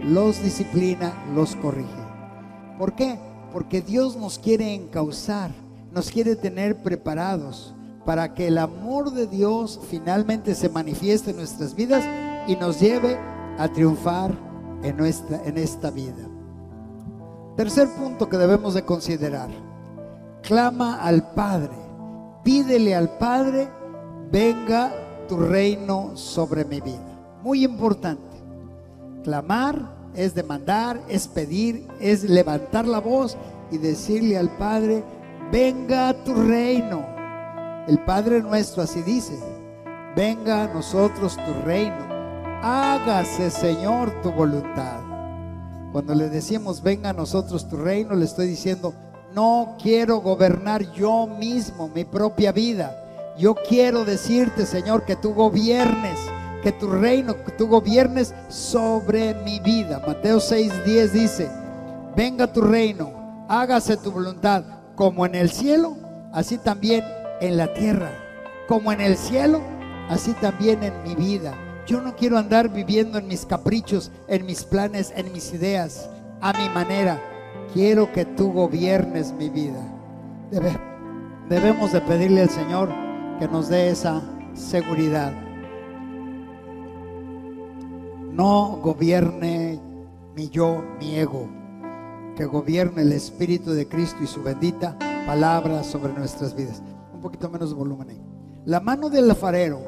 los 0.02 0.42
disciplina, 0.42 1.12
los 1.34 1.56
corrige. 1.56 1.88
¿Por 2.78 2.94
qué? 2.94 3.18
Porque 3.52 3.80
Dios 3.80 4.16
nos 4.16 4.38
quiere 4.38 4.74
encauzar, 4.74 5.50
nos 5.92 6.10
quiere 6.10 6.36
tener 6.36 6.82
preparados 6.82 7.74
para 8.04 8.34
que 8.34 8.48
el 8.48 8.58
amor 8.58 9.12
de 9.12 9.26
Dios 9.26 9.80
finalmente 9.88 10.54
se 10.54 10.68
manifieste 10.68 11.30
en 11.30 11.36
nuestras 11.36 11.74
vidas 11.74 12.04
y 12.46 12.56
nos 12.56 12.80
lleve 12.80 13.16
a 13.58 13.68
triunfar 13.68 14.32
en, 14.82 14.96
nuestra, 14.96 15.40
en 15.44 15.56
esta 15.58 15.90
vida. 15.90 16.28
Tercer 17.56 17.88
punto 17.88 18.28
que 18.28 18.38
debemos 18.38 18.74
de 18.74 18.84
considerar. 18.84 19.50
Clama 20.42 21.00
al 21.02 21.32
Padre, 21.34 21.76
pídele 22.42 22.94
al 22.94 23.16
Padre, 23.18 23.68
venga 24.30 24.92
tu 25.28 25.36
reino 25.36 26.16
sobre 26.16 26.64
mi 26.64 26.80
vida. 26.80 27.38
Muy 27.42 27.64
importante. 27.64 28.22
Clamar 29.24 30.10
es 30.14 30.34
demandar, 30.34 31.00
es 31.08 31.28
pedir, 31.28 31.86
es 32.00 32.24
levantar 32.24 32.86
la 32.86 33.00
voz 33.00 33.36
y 33.70 33.78
decirle 33.78 34.36
al 34.36 34.50
Padre, 34.56 35.02
venga 35.50 36.12
tu 36.24 36.34
reino. 36.34 37.04
El 37.88 37.98
Padre 38.04 38.42
nuestro 38.42 38.82
así 38.82 39.02
dice, 39.02 39.38
venga 40.16 40.64
a 40.64 40.74
nosotros 40.74 41.36
tu 41.36 41.52
reino, 41.64 42.06
hágase 42.62 43.50
Señor 43.50 44.10
tu 44.22 44.30
voluntad. 44.30 45.00
Cuando 45.92 46.14
le 46.14 46.28
decimos, 46.28 46.82
venga 46.82 47.10
a 47.10 47.14
nosotros 47.14 47.68
tu 47.68 47.76
reino, 47.76 48.14
le 48.14 48.24
estoy 48.24 48.46
diciendo, 48.46 48.94
no 49.34 49.76
quiero 49.82 50.18
gobernar 50.20 50.92
yo 50.92 51.26
mismo 51.26 51.88
mi 51.88 52.04
propia 52.04 52.52
vida. 52.52 53.34
Yo 53.38 53.54
quiero 53.54 54.04
decirte, 54.04 54.66
Señor, 54.66 55.04
que 55.04 55.16
tú 55.16 55.32
gobiernes 55.34 56.18
que 56.62 56.72
tu 56.72 56.88
reino, 56.88 57.42
que 57.44 57.52
tú 57.52 57.66
gobiernes 57.66 58.34
sobre 58.48 59.34
mi 59.34 59.58
vida. 59.60 60.00
Mateo 60.06 60.38
6:10 60.38 61.10
dice, 61.10 61.50
venga 62.16 62.52
tu 62.52 62.60
reino, 62.60 63.46
hágase 63.48 63.96
tu 63.96 64.12
voluntad, 64.12 64.62
como 64.94 65.26
en 65.26 65.34
el 65.34 65.50
cielo, 65.50 65.96
así 66.32 66.56
también 66.58 67.04
en 67.40 67.56
la 67.56 67.74
tierra. 67.74 68.10
Como 68.68 68.92
en 68.92 69.00
el 69.00 69.16
cielo, 69.16 69.60
así 70.08 70.32
también 70.34 70.82
en 70.84 71.02
mi 71.02 71.14
vida. 71.16 71.52
Yo 71.86 72.00
no 72.00 72.14
quiero 72.14 72.38
andar 72.38 72.68
viviendo 72.68 73.18
en 73.18 73.26
mis 73.26 73.44
caprichos, 73.44 74.12
en 74.28 74.46
mis 74.46 74.62
planes, 74.62 75.12
en 75.16 75.32
mis 75.32 75.52
ideas, 75.52 76.08
a 76.40 76.52
mi 76.52 76.68
manera. 76.68 77.20
Quiero 77.72 78.12
que 78.12 78.24
tú 78.24 78.52
gobiernes 78.52 79.32
mi 79.32 79.48
vida. 79.48 79.82
debemos 81.48 81.92
de 81.92 82.00
pedirle 82.00 82.42
al 82.42 82.50
Señor 82.50 82.90
que 83.38 83.48
nos 83.48 83.68
dé 83.68 83.90
esa 83.90 84.22
seguridad 84.54 85.32
no 88.32 88.78
gobierne 88.82 89.78
mi 90.34 90.48
yo, 90.48 90.82
mi 90.98 91.16
ego, 91.16 91.48
que 92.36 92.46
gobierne 92.46 93.02
el 93.02 93.12
Espíritu 93.12 93.72
de 93.72 93.86
Cristo 93.86 94.18
y 94.22 94.26
su 94.26 94.42
bendita 94.42 94.98
palabra 95.26 95.84
sobre 95.84 96.12
nuestras 96.14 96.56
vidas. 96.56 96.82
Un 97.12 97.20
poquito 97.20 97.50
menos 97.50 97.70
de 97.70 97.76
volumen 97.76 98.08
ahí. 98.08 98.22
La 98.64 98.80
mano 98.80 99.10
del 99.10 99.28
alfarero 99.28 99.80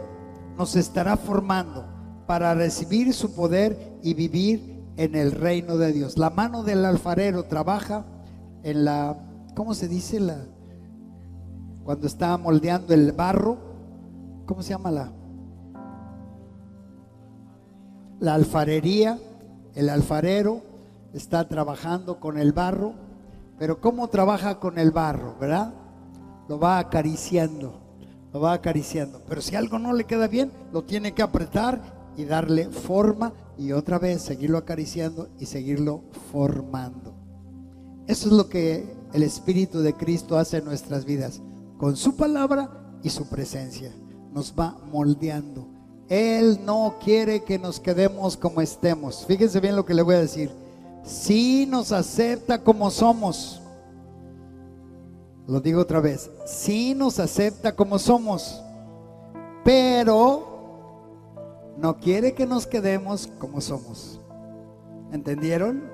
nos 0.59 0.77
estará 0.77 1.17
formando 1.17 1.87
para 2.27 2.55
recibir 2.55 3.13
su 3.15 3.35
poder 3.35 3.99
y 4.03 4.13
vivir 4.13 4.74
en 4.97 5.15
el 5.15 5.33
reino 5.33 5.77
de 5.77 5.93
Dios. 5.93 6.19
La 6.19 6.31
mano 6.31 6.63
del 6.63 6.85
alfarero 6.85 7.45
trabaja 7.45 8.05
en 8.63 8.85
la, 8.85 9.17
¿cómo 9.55 9.75
se 9.75 9.89
dice? 9.89 10.21
La, 10.21 10.39
cuando 11.85 12.07
está 12.07 12.37
moldeando 12.39 12.95
el 12.95 13.13
barro, 13.13 13.59
¿cómo 14.47 14.63
se 14.63 14.71
llama 14.71 14.91
la? 14.91 15.13
la 18.25 18.35
alfarería, 18.35 19.19
el 19.75 19.91
alfarero 19.91 20.63
está 21.13 21.47
trabajando 21.47 22.21
con 22.21 22.39
el 22.39 22.53
barro, 22.53 22.95
pero 23.59 23.81
¿cómo 23.81 24.09
trabaja 24.09 24.59
con 24.59 24.79
el 24.79 24.91
barro, 24.91 25.37
verdad? 25.39 25.75
Lo 26.49 26.59
va 26.59 26.79
acariciando, 26.79 27.75
lo 28.33 28.41
va 28.41 28.55
acariciando. 28.55 29.21
Pero 29.29 29.43
si 29.43 29.57
algo 29.57 29.79
no 29.79 29.93
le 29.93 30.05
queda 30.05 30.27
bien, 30.27 30.51
lo 30.73 30.85
tiene 30.85 31.13
que 31.13 31.23
apretar 31.23 31.81
y 32.17 32.25
darle 32.25 32.71
forma 32.71 33.33
y 33.59 33.73
otra 33.73 33.99
vez 33.99 34.23
seguirlo 34.23 34.59
acariciando 34.59 35.29
y 35.39 35.47
seguirlo 35.47 36.03
formando. 36.33 37.15
Eso 38.07 38.29
es 38.29 38.33
lo 38.33 38.49
que 38.49 38.95
el 39.13 39.23
Espíritu 39.23 39.81
de 39.81 39.95
Cristo 39.95 40.37
hace 40.37 40.59
en 40.59 40.65
nuestras 40.65 41.05
vidas, 41.05 41.41
con 41.79 41.97
su 41.97 42.17
palabra 42.17 42.99
y 43.03 43.11
su 43.11 43.27
presencia. 43.29 43.93
Nos 44.33 44.55
va 44.59 44.77
moldeando 44.91 45.75
él 46.09 46.61
no 46.65 46.97
quiere 47.03 47.45
que 47.45 47.59
nos 47.59 47.81
quedemos 47.81 48.37
como 48.37 48.61
estemos. 48.61 49.25
Fíjense 49.27 49.61
bien 49.61 49.77
lo 49.77 49.87
que 49.87 49.95
le 49.95 50.03
voy 50.03 50.17
a 50.17 50.21
decir. 50.21 50.51
sí 51.03 51.67
nos 51.69 51.93
acepta 51.93 52.63
como 52.63 52.91
somos. 52.91 53.61
Lo 55.47 55.61
digo 55.61 55.81
otra 55.81 56.01
vez, 56.01 56.31
sí 56.47 56.95
nos 56.95 57.19
acepta 57.19 57.77
como 57.77 57.99
somos, 57.99 58.63
pero 59.63 60.54
no 61.77 61.99
quiere 61.99 62.35
que 62.35 62.47
nos 62.47 62.67
quedemos 62.67 63.29
como 63.39 63.61
somos. 63.61 64.21
¿Entendieron? 65.13 65.85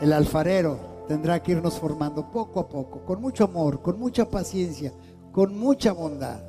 El 0.00 0.12
alfarero 0.12 0.78
tendrá 1.08 1.42
que 1.42 1.52
irnos 1.52 1.78
formando 1.78 2.30
poco 2.30 2.60
a 2.60 2.68
poco, 2.68 3.04
con 3.04 3.20
mucho 3.20 3.44
amor, 3.44 3.82
con 3.82 3.98
mucha 3.98 4.28
paciencia, 4.28 4.92
con 5.32 5.58
mucha 5.58 5.92
bondad. 5.92 6.40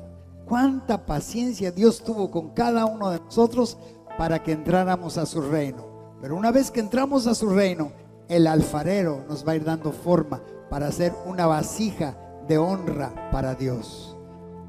Cuánta 0.46 1.06
paciencia 1.06 1.70
Dios 1.70 2.02
tuvo 2.02 2.30
con 2.30 2.50
cada 2.50 2.86
uno 2.86 3.10
de 3.10 3.20
nosotros 3.20 3.78
para 4.18 4.42
que 4.42 4.52
entráramos 4.52 5.16
a 5.16 5.26
su 5.26 5.40
reino. 5.40 5.84
Pero 6.20 6.36
una 6.36 6.50
vez 6.50 6.70
que 6.70 6.80
entramos 6.80 7.26
a 7.26 7.34
su 7.34 7.50
reino, 7.50 7.92
el 8.28 8.46
alfarero 8.46 9.24
nos 9.28 9.46
va 9.46 9.52
a 9.52 9.56
ir 9.56 9.64
dando 9.64 9.92
forma 9.92 10.42
para 10.68 10.88
hacer 10.88 11.12
una 11.26 11.46
vasija 11.46 12.16
de 12.46 12.58
honra 12.58 13.30
para 13.30 13.54
Dios. 13.54 14.16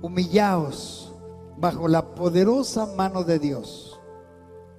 Humillaos 0.01 1.10
bajo 1.61 1.87
la 1.87 2.15
poderosa 2.15 2.87
mano 2.87 3.23
de 3.23 3.37
Dios. 3.37 3.99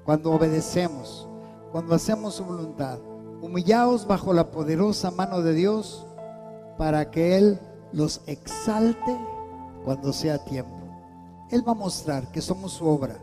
Cuando 0.04 0.32
obedecemos, 0.32 1.28
cuando 1.70 1.94
hacemos 1.94 2.34
su 2.34 2.44
voluntad, 2.44 2.98
humillaos 3.40 4.04
bajo 4.04 4.32
la 4.32 4.50
poderosa 4.50 5.12
mano 5.12 5.42
de 5.42 5.54
Dios 5.54 6.04
para 6.76 7.08
que 7.08 7.38
Él 7.38 7.60
los 7.92 8.20
exalte 8.26 9.16
cuando 9.84 10.12
sea 10.12 10.44
tiempo. 10.44 10.80
Él 11.50 11.66
va 11.66 11.70
a 11.70 11.76
mostrar 11.76 12.26
que 12.32 12.40
somos 12.40 12.72
su 12.72 12.86
obra. 12.86 13.16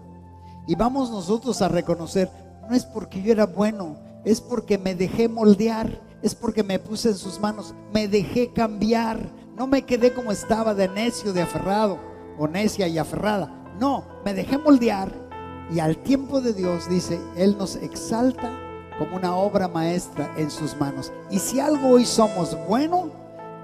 Y 0.65 0.75
vamos 0.75 1.11
nosotros 1.11 1.61
a 1.61 1.67
reconocer, 1.67 2.31
no 2.69 2.75
es 2.75 2.85
porque 2.85 3.21
yo 3.21 3.33
era 3.33 3.45
bueno, 3.45 3.97
es 4.23 4.39
porque 4.39 4.77
me 4.77 4.95
dejé 4.95 5.27
moldear, 5.27 5.99
es 6.21 6.33
porque 6.33 6.63
me 6.63 6.79
puse 6.79 7.09
en 7.09 7.15
sus 7.15 7.39
manos, 7.39 7.73
me 7.93 8.07
dejé 8.07 8.53
cambiar, 8.53 9.19
no 9.57 9.67
me 9.67 9.81
quedé 9.81 10.13
como 10.13 10.31
estaba 10.31 10.73
de 10.73 10.87
necio, 10.87 11.33
de 11.33 11.41
aferrado, 11.41 12.08
o 12.39 12.47
necia 12.47 12.87
y 12.87 12.97
aferrada. 12.97 13.53
No, 13.79 14.05
me 14.25 14.33
dejé 14.33 14.57
moldear 14.57 15.29
y 15.71 15.79
al 15.79 15.97
tiempo 15.97 16.41
de 16.41 16.53
Dios, 16.53 16.89
dice, 16.89 17.19
Él 17.35 17.55
nos 17.57 17.75
exalta 17.75 18.49
como 18.97 19.15
una 19.15 19.35
obra 19.35 19.67
maestra 19.67 20.31
en 20.35 20.49
sus 20.49 20.75
manos. 20.77 21.11
Y 21.29 21.39
si 21.39 21.59
algo 21.59 21.89
hoy 21.89 22.05
somos 22.05 22.57
bueno, 22.67 23.11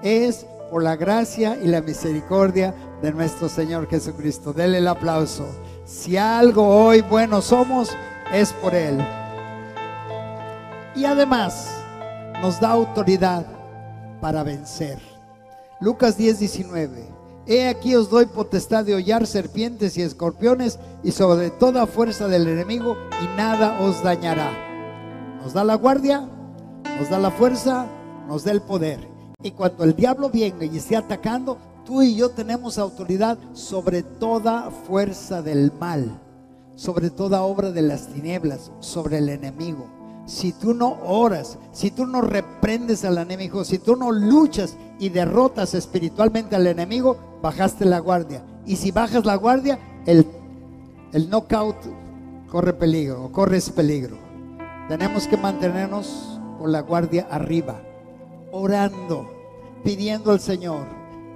es 0.02 0.46
por 0.70 0.82
la 0.82 0.96
gracia 0.96 1.58
y 1.60 1.66
la 1.66 1.80
misericordia 1.80 2.74
de 3.02 3.12
nuestro 3.12 3.48
Señor 3.48 3.88
Jesucristo. 3.88 4.52
Dele 4.52 4.78
el 4.78 4.88
aplauso. 4.88 5.46
Si 5.84 6.16
algo 6.16 6.66
hoy 6.66 7.00
bueno 7.00 7.42
somos, 7.42 7.90
es 8.32 8.52
por 8.52 8.74
Él. 8.74 9.04
Y 10.94 11.04
además 11.04 11.68
nos 12.40 12.60
da 12.60 12.70
autoridad 12.70 13.46
para 14.20 14.44
vencer. 14.44 14.98
Lucas 15.80 16.16
10, 16.16 16.38
19. 16.38 17.15
He 17.48 17.68
aquí 17.68 17.94
os 17.94 18.10
doy 18.10 18.26
potestad 18.26 18.84
de 18.84 18.94
hollar 18.94 19.24
serpientes 19.26 19.96
y 19.96 20.02
escorpiones 20.02 20.80
y 21.04 21.12
sobre 21.12 21.50
toda 21.50 21.86
fuerza 21.86 22.26
del 22.26 22.48
enemigo 22.48 22.96
y 23.22 23.36
nada 23.36 23.80
os 23.82 24.02
dañará. 24.02 24.50
Nos 25.40 25.52
da 25.52 25.62
la 25.62 25.76
guardia, 25.76 26.28
nos 26.98 27.08
da 27.08 27.20
la 27.20 27.30
fuerza, 27.30 27.86
nos 28.26 28.42
da 28.42 28.50
el 28.50 28.62
poder. 28.62 28.98
Y 29.42 29.52
cuando 29.52 29.84
el 29.84 29.94
diablo 29.94 30.28
venga 30.28 30.64
y 30.64 30.76
esté 30.76 30.96
atacando, 30.96 31.56
tú 31.84 32.02
y 32.02 32.16
yo 32.16 32.30
tenemos 32.30 32.78
autoridad 32.78 33.38
sobre 33.52 34.02
toda 34.02 34.70
fuerza 34.70 35.40
del 35.40 35.72
mal, 35.78 36.20
sobre 36.74 37.10
toda 37.10 37.42
obra 37.42 37.70
de 37.70 37.82
las 37.82 38.08
tinieblas, 38.08 38.72
sobre 38.80 39.18
el 39.18 39.28
enemigo 39.28 39.95
si 40.26 40.52
tú 40.52 40.74
no 40.74 40.98
oras, 41.04 41.56
si 41.72 41.90
tú 41.90 42.04
no 42.06 42.20
reprendes 42.20 43.04
al 43.04 43.18
enemigo, 43.18 43.64
si 43.64 43.78
tú 43.78 43.96
no 43.96 44.10
luchas 44.10 44.76
y 44.98 45.08
derrotas 45.08 45.74
espiritualmente 45.74 46.56
al 46.56 46.66
enemigo, 46.66 47.16
bajaste 47.40 47.84
la 47.84 48.00
guardia. 48.00 48.42
Y 48.66 48.76
si 48.76 48.90
bajas 48.90 49.24
la 49.24 49.36
guardia, 49.36 49.78
el, 50.04 50.26
el 51.12 51.30
knockout 51.30 51.76
corre 52.50 52.72
peligro, 52.72 53.30
corres 53.30 53.70
peligro. 53.70 54.18
Tenemos 54.88 55.26
que 55.28 55.36
mantenernos 55.36 56.40
con 56.58 56.72
la 56.72 56.80
guardia 56.80 57.28
arriba, 57.30 57.80
orando, 58.50 59.30
pidiendo 59.84 60.32
al 60.32 60.40
Señor 60.40 60.86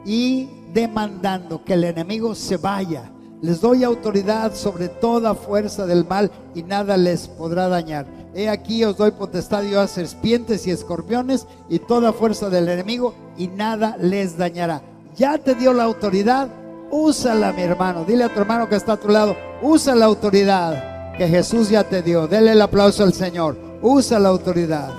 y 0.04 0.48
demandando 0.72 1.64
que 1.64 1.74
el 1.74 1.84
enemigo 1.84 2.34
se 2.34 2.56
vaya. 2.56 3.10
Les 3.42 3.60
doy 3.60 3.84
autoridad 3.84 4.54
sobre 4.54 4.88
toda 4.88 5.34
fuerza 5.34 5.86
del 5.86 6.06
mal 6.06 6.30
y 6.54 6.62
nada 6.62 6.96
les 6.96 7.26
podrá 7.26 7.68
dañar. 7.68 8.06
He 8.34 8.48
aquí 8.48 8.84
os 8.84 8.96
doy 8.96 9.10
potestad 9.12 9.62
de 9.62 9.78
a 9.78 9.86
serpientes 9.86 10.66
y 10.66 10.70
escorpiones 10.70 11.46
y 11.68 11.78
toda 11.78 12.12
fuerza 12.12 12.50
del 12.50 12.68
enemigo 12.68 13.14
y 13.38 13.48
nada 13.48 13.96
les 13.98 14.36
dañará. 14.36 14.82
Ya 15.16 15.38
te 15.38 15.54
dio 15.54 15.72
la 15.72 15.84
autoridad, 15.84 16.48
úsala 16.90 17.52
mi 17.52 17.62
hermano. 17.62 18.04
Dile 18.04 18.24
a 18.24 18.32
tu 18.32 18.40
hermano 18.40 18.68
que 18.68 18.76
está 18.76 18.92
a 18.92 19.00
tu 19.00 19.08
lado, 19.08 19.34
usa 19.62 19.94
la 19.94 20.04
autoridad 20.04 21.16
que 21.16 21.26
Jesús 21.26 21.70
ya 21.70 21.84
te 21.84 22.02
dio. 22.02 22.28
Dele 22.28 22.52
el 22.52 22.62
aplauso 22.62 23.04
al 23.04 23.14
Señor. 23.14 23.56
Usa 23.82 24.18
la 24.18 24.28
autoridad. 24.28 24.90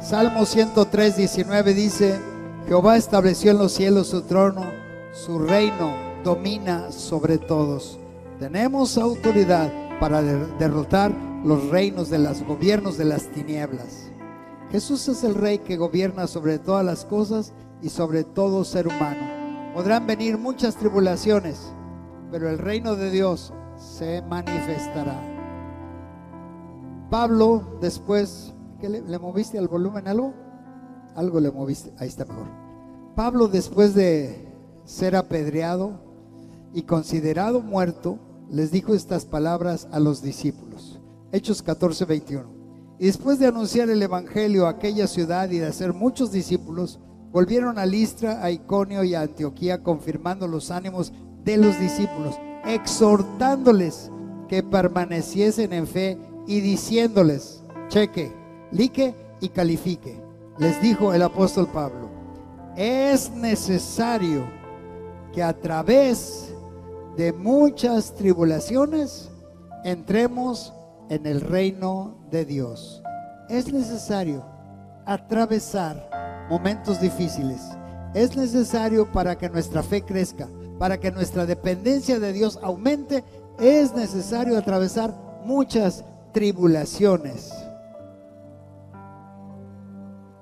Salmo 0.00 0.46
103, 0.46 1.16
19 1.18 1.74
dice, 1.74 2.18
Jehová 2.66 2.96
estableció 2.96 3.50
en 3.50 3.58
los 3.58 3.72
cielos 3.72 4.08
su 4.08 4.22
trono, 4.22 4.64
su 5.12 5.38
reino 5.38 5.92
domina 6.24 6.92
sobre 6.92 7.38
todos. 7.38 7.98
Tenemos 8.38 8.96
autoridad 8.96 9.70
para 9.98 10.22
derrotar 10.22 11.12
los 11.44 11.68
reinos 11.68 12.10
de 12.10 12.18
los 12.18 12.42
gobiernos 12.42 12.96
de 12.96 13.04
las 13.04 13.26
tinieblas. 13.28 14.10
Jesús 14.70 15.08
es 15.08 15.24
el 15.24 15.34
rey 15.34 15.58
que 15.58 15.76
gobierna 15.76 16.26
sobre 16.26 16.58
todas 16.58 16.84
las 16.84 17.04
cosas 17.04 17.52
y 17.82 17.88
sobre 17.88 18.24
todo 18.24 18.64
ser 18.64 18.86
humano. 18.86 19.74
Podrán 19.74 20.06
venir 20.06 20.38
muchas 20.38 20.76
tribulaciones, 20.76 21.72
pero 22.30 22.48
el 22.48 22.58
reino 22.58 22.94
de 22.94 23.10
Dios 23.10 23.52
se 23.76 24.22
manifestará. 24.22 25.20
Pablo 27.10 27.78
después, 27.80 28.54
¿qué 28.80 28.88
le, 28.88 29.00
le 29.00 29.18
moviste 29.18 29.58
al 29.58 29.66
volumen 29.66 30.06
algo? 30.06 30.32
Algo 31.16 31.40
le 31.40 31.50
moviste, 31.50 31.92
ahí 31.98 32.06
está 32.06 32.24
mejor. 32.24 32.46
Pablo 33.16 33.48
después 33.48 33.94
de 33.94 34.49
ser 34.84 35.16
apedreado 35.16 35.92
y 36.72 36.82
considerado 36.82 37.60
muerto, 37.60 38.18
les 38.50 38.70
dijo 38.70 38.94
estas 38.94 39.24
palabras 39.24 39.88
a 39.92 40.00
los 40.00 40.22
discípulos. 40.22 41.00
Hechos 41.32 41.62
14, 41.62 42.04
21. 42.04 42.44
Y 42.98 43.06
después 43.06 43.38
de 43.38 43.46
anunciar 43.46 43.88
el 43.88 44.02
Evangelio 44.02 44.66
a 44.66 44.70
aquella 44.70 45.06
ciudad 45.06 45.48
y 45.50 45.58
de 45.58 45.66
hacer 45.66 45.94
muchos 45.94 46.32
discípulos, 46.32 46.98
volvieron 47.32 47.78
a 47.78 47.86
Listra, 47.86 48.44
a 48.44 48.50
Iconio 48.50 49.04
y 49.04 49.14
a 49.14 49.22
Antioquía, 49.22 49.82
confirmando 49.82 50.46
los 50.48 50.70
ánimos 50.70 51.12
de 51.44 51.56
los 51.56 51.78
discípulos, 51.80 52.34
exhortándoles 52.64 54.10
que 54.48 54.62
permaneciesen 54.62 55.72
en 55.72 55.86
fe 55.86 56.18
y 56.46 56.60
diciéndoles, 56.60 57.62
cheque, 57.88 58.32
lique 58.72 59.14
y 59.40 59.48
califique. 59.48 60.20
Les 60.58 60.82
dijo 60.82 61.14
el 61.14 61.22
apóstol 61.22 61.68
Pablo, 61.72 62.10
es 62.76 63.30
necesario 63.30 64.59
que 65.32 65.42
a 65.42 65.52
través 65.52 66.54
de 67.16 67.32
muchas 67.32 68.14
tribulaciones, 68.14 69.30
entremos 69.84 70.72
en 71.08 71.26
el 71.26 71.40
reino 71.40 72.16
de 72.30 72.44
Dios. 72.44 73.02
Es 73.48 73.72
necesario 73.72 74.44
atravesar 75.06 76.46
momentos 76.48 77.00
difíciles. 77.00 77.60
Es 78.14 78.36
necesario 78.36 79.10
para 79.10 79.36
que 79.36 79.48
nuestra 79.48 79.82
fe 79.82 80.02
crezca, 80.02 80.48
para 80.78 80.98
que 80.98 81.10
nuestra 81.10 81.46
dependencia 81.46 82.18
de 82.18 82.32
Dios 82.32 82.58
aumente. 82.62 83.24
Es 83.58 83.94
necesario 83.94 84.56
atravesar 84.56 85.14
muchas 85.44 86.04
tribulaciones 86.32 87.52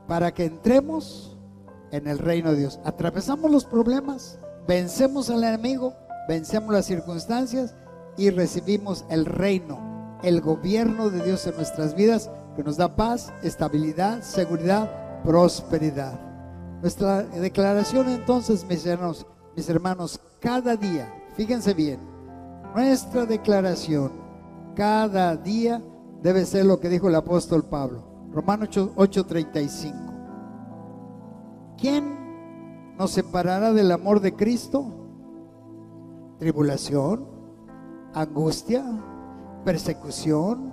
para 0.07 0.33
que 0.33 0.47
entremos 0.47 1.37
en 1.93 2.07
el 2.07 2.19
reino 2.19 2.53
de 2.53 2.61
Dios. 2.61 2.81
Atravesamos 2.85 3.51
los 3.51 3.65
problemas, 3.65 4.39
vencemos 4.69 5.31
al 5.31 5.43
enemigo, 5.43 5.95
vencemos 6.29 6.73
las 6.73 6.85
circunstancias 6.85 7.75
y 8.19 8.29
recibimos 8.29 9.07
el 9.09 9.25
reino, 9.25 10.19
el 10.23 10.43
gobierno 10.43 11.09
de 11.09 11.25
Dios 11.25 11.47
en 11.47 11.57
nuestras 11.57 11.95
vidas 11.95 12.31
que 12.55 12.63
nos 12.63 12.77
da 12.77 12.95
paz, 12.95 13.33
estabilidad, 13.43 14.21
seguridad, 14.23 15.23
prosperidad. 15.25 16.21
Nuestra 16.83 17.23
declaración 17.23 18.11
entonces, 18.11 18.67
mis 18.69 18.85
hermanos, 18.85 19.27
mis 19.57 19.69
hermanos, 19.71 20.21
cada 20.39 20.77
día, 20.77 21.11
fíjense 21.35 21.73
bien, 21.73 21.99
nuestra 22.75 23.25
declaración 23.25 24.13
cada 24.77 25.35
día 25.35 25.83
debe 26.23 26.45
ser 26.45 26.67
lo 26.67 26.79
que 26.79 26.91
dijo 26.91 27.09
el 27.09 27.15
apóstol 27.15 27.65
Pablo, 27.65 28.05
Romanos 28.33 28.69
8:35. 28.97 29.95
¿Quién 31.79 32.18
nos 32.99 33.13
separará 33.13 33.73
del 33.73 33.93
amor 33.93 34.21
de 34.21 34.35
Cristo? 34.35 34.99
tribulación, 36.39 37.27
angustia, 38.15 38.85
persecución, 39.65 40.73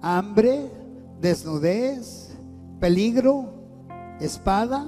hambre, 0.00 0.70
desnudez, 1.20 2.36
peligro, 2.80 3.46
espada. 4.20 4.86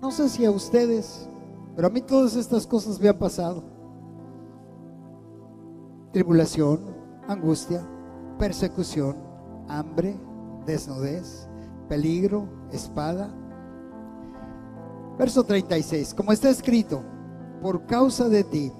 No 0.00 0.10
sé 0.10 0.28
si 0.28 0.44
a 0.44 0.50
ustedes, 0.50 1.28
pero 1.76 1.88
a 1.88 1.90
mí 1.90 2.00
todas 2.00 2.36
estas 2.36 2.66
cosas 2.66 2.98
me 2.98 3.08
han 3.08 3.18
pasado. 3.18 3.62
Tribulación, 6.12 6.80
angustia, 7.28 7.86
persecución, 8.38 9.16
hambre, 9.68 10.16
desnudez, 10.64 11.48
peligro, 11.88 12.48
espada. 12.72 13.30
Verso 15.18 15.42
36, 15.42 16.14
como 16.14 16.30
está 16.30 16.48
escrito, 16.48 17.02
por 17.60 17.86
causa 17.86 18.28
de 18.28 18.44
ti 18.44 18.72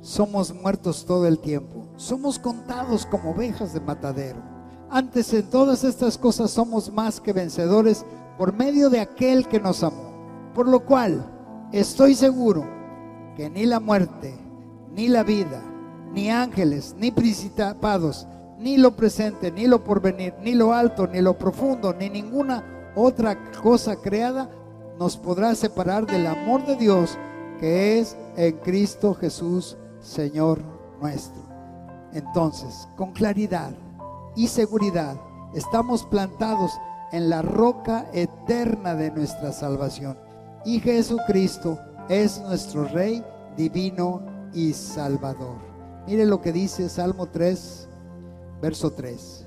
somos 0.00 0.54
muertos 0.54 1.04
todo 1.04 1.26
el 1.26 1.38
tiempo, 1.38 1.86
somos 1.96 2.38
contados 2.38 3.04
como 3.04 3.32
ovejas 3.32 3.74
de 3.74 3.80
matadero. 3.80 4.40
Antes 4.90 5.32
en 5.34 5.50
todas 5.50 5.84
estas 5.84 6.16
cosas 6.16 6.50
somos 6.50 6.90
más 6.90 7.20
que 7.20 7.34
vencedores 7.34 8.06
por 8.38 8.54
medio 8.54 8.88
de 8.88 9.00
aquel 9.00 9.46
que 9.46 9.60
nos 9.60 9.82
amó. 9.82 10.12
Por 10.54 10.68
lo 10.68 10.80
cual 10.80 11.24
estoy 11.72 12.14
seguro 12.14 12.64
que 13.36 13.50
ni 13.50 13.66
la 13.66 13.80
muerte, 13.80 14.34
ni 14.94 15.08
la 15.08 15.22
vida, 15.22 15.62
ni 16.12 16.30
ángeles, 16.30 16.94
ni 16.98 17.10
principados, 17.10 18.26
ni 18.58 18.78
lo 18.78 18.96
presente, 18.96 19.50
ni 19.50 19.66
lo 19.66 19.84
porvenir, 19.84 20.34
ni 20.40 20.54
lo 20.54 20.72
alto, 20.72 21.06
ni 21.06 21.20
lo 21.20 21.36
profundo, 21.36 21.92
ni 21.92 22.08
ninguna 22.08 22.73
otra 22.94 23.52
cosa 23.62 23.96
creada 23.96 24.48
nos 24.98 25.16
podrá 25.16 25.54
separar 25.54 26.06
del 26.06 26.26
amor 26.26 26.64
de 26.64 26.76
Dios 26.76 27.18
que 27.58 27.98
es 27.98 28.16
en 28.36 28.56
Cristo 28.58 29.14
Jesús 29.14 29.76
Señor 30.00 30.60
nuestro. 31.00 31.42
Entonces, 32.12 32.88
con 32.96 33.12
claridad 33.12 33.72
y 34.36 34.46
seguridad, 34.48 35.16
estamos 35.54 36.04
plantados 36.04 36.72
en 37.12 37.28
la 37.28 37.42
roca 37.42 38.06
eterna 38.12 38.94
de 38.94 39.10
nuestra 39.10 39.52
salvación. 39.52 40.16
Y 40.64 40.80
Jesucristo 40.80 41.78
es 42.08 42.40
nuestro 42.40 42.84
Rey 42.84 43.24
divino 43.56 44.22
y 44.52 44.72
Salvador. 44.72 45.56
Mire 46.06 46.26
lo 46.26 46.40
que 46.40 46.52
dice 46.52 46.88
Salmo 46.88 47.26
3, 47.26 47.88
verso 48.60 48.92
3. 48.92 49.46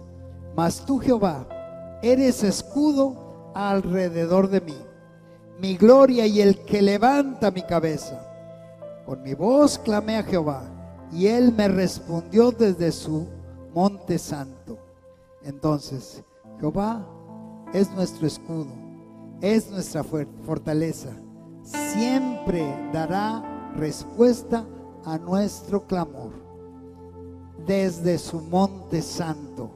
Mas 0.56 0.84
tú, 0.86 1.00
Jehová, 1.00 1.45
eres 2.02 2.43
escudo 2.43 3.26
alrededor 3.58 4.49
de 4.49 4.62
mí, 4.62 4.78
mi 5.60 5.76
gloria 5.78 6.28
y 6.28 6.41
el 6.41 6.60
que 6.60 6.80
levanta 6.80 7.49
mi 7.49 7.64
cabeza. 7.64 8.22
Con 9.03 9.24
mi 9.24 9.34
voz 9.34 9.80
clamé 9.80 10.18
a 10.18 10.24
Jehová 10.24 10.64
y 11.12 11.26
él 11.26 11.51
me 11.51 11.68
respondió 11.68 12.51
desde 12.51 12.91
su 12.91 13.28
monte 13.74 14.20
santo. 14.20 14.78
Entonces, 15.43 16.24
Jehová 16.60 17.03
es 17.74 17.89
nuestro 17.91 18.28
escudo, 18.28 18.72
es 19.41 19.72
nuestra 19.72 20.03
fortaleza. 20.03 21.10
Siempre 21.64 22.64
dará 22.93 23.74
respuesta 23.76 24.66
a 25.03 25.18
nuestro 25.18 25.88
clamor 25.88 26.32
desde 27.66 28.20
su 28.20 28.39
monte 28.39 29.01
santo. 29.01 29.72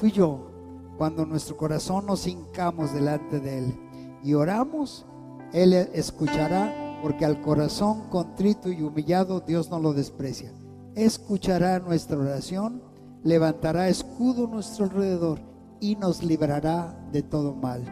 Y 0.00 0.10
yo, 0.10 0.51
cuando 0.98 1.26
nuestro 1.26 1.56
corazón 1.56 2.06
nos 2.06 2.26
hincamos 2.26 2.92
delante 2.92 3.40
de 3.40 3.58
Él 3.58 3.80
y 4.22 4.34
oramos, 4.34 5.06
Él 5.52 5.72
escuchará 5.72 6.98
porque 7.02 7.24
al 7.24 7.40
corazón 7.40 8.08
contrito 8.08 8.70
y 8.70 8.82
humillado 8.82 9.40
Dios 9.40 9.70
no 9.70 9.80
lo 9.80 9.92
desprecia. 9.92 10.52
Escuchará 10.94 11.80
nuestra 11.80 12.18
oración, 12.18 12.82
levantará 13.24 13.88
escudo 13.88 14.46
a 14.46 14.50
nuestro 14.50 14.84
alrededor 14.84 15.40
y 15.80 15.96
nos 15.96 16.22
librará 16.22 16.96
de 17.10 17.22
todo 17.22 17.54
mal. 17.54 17.82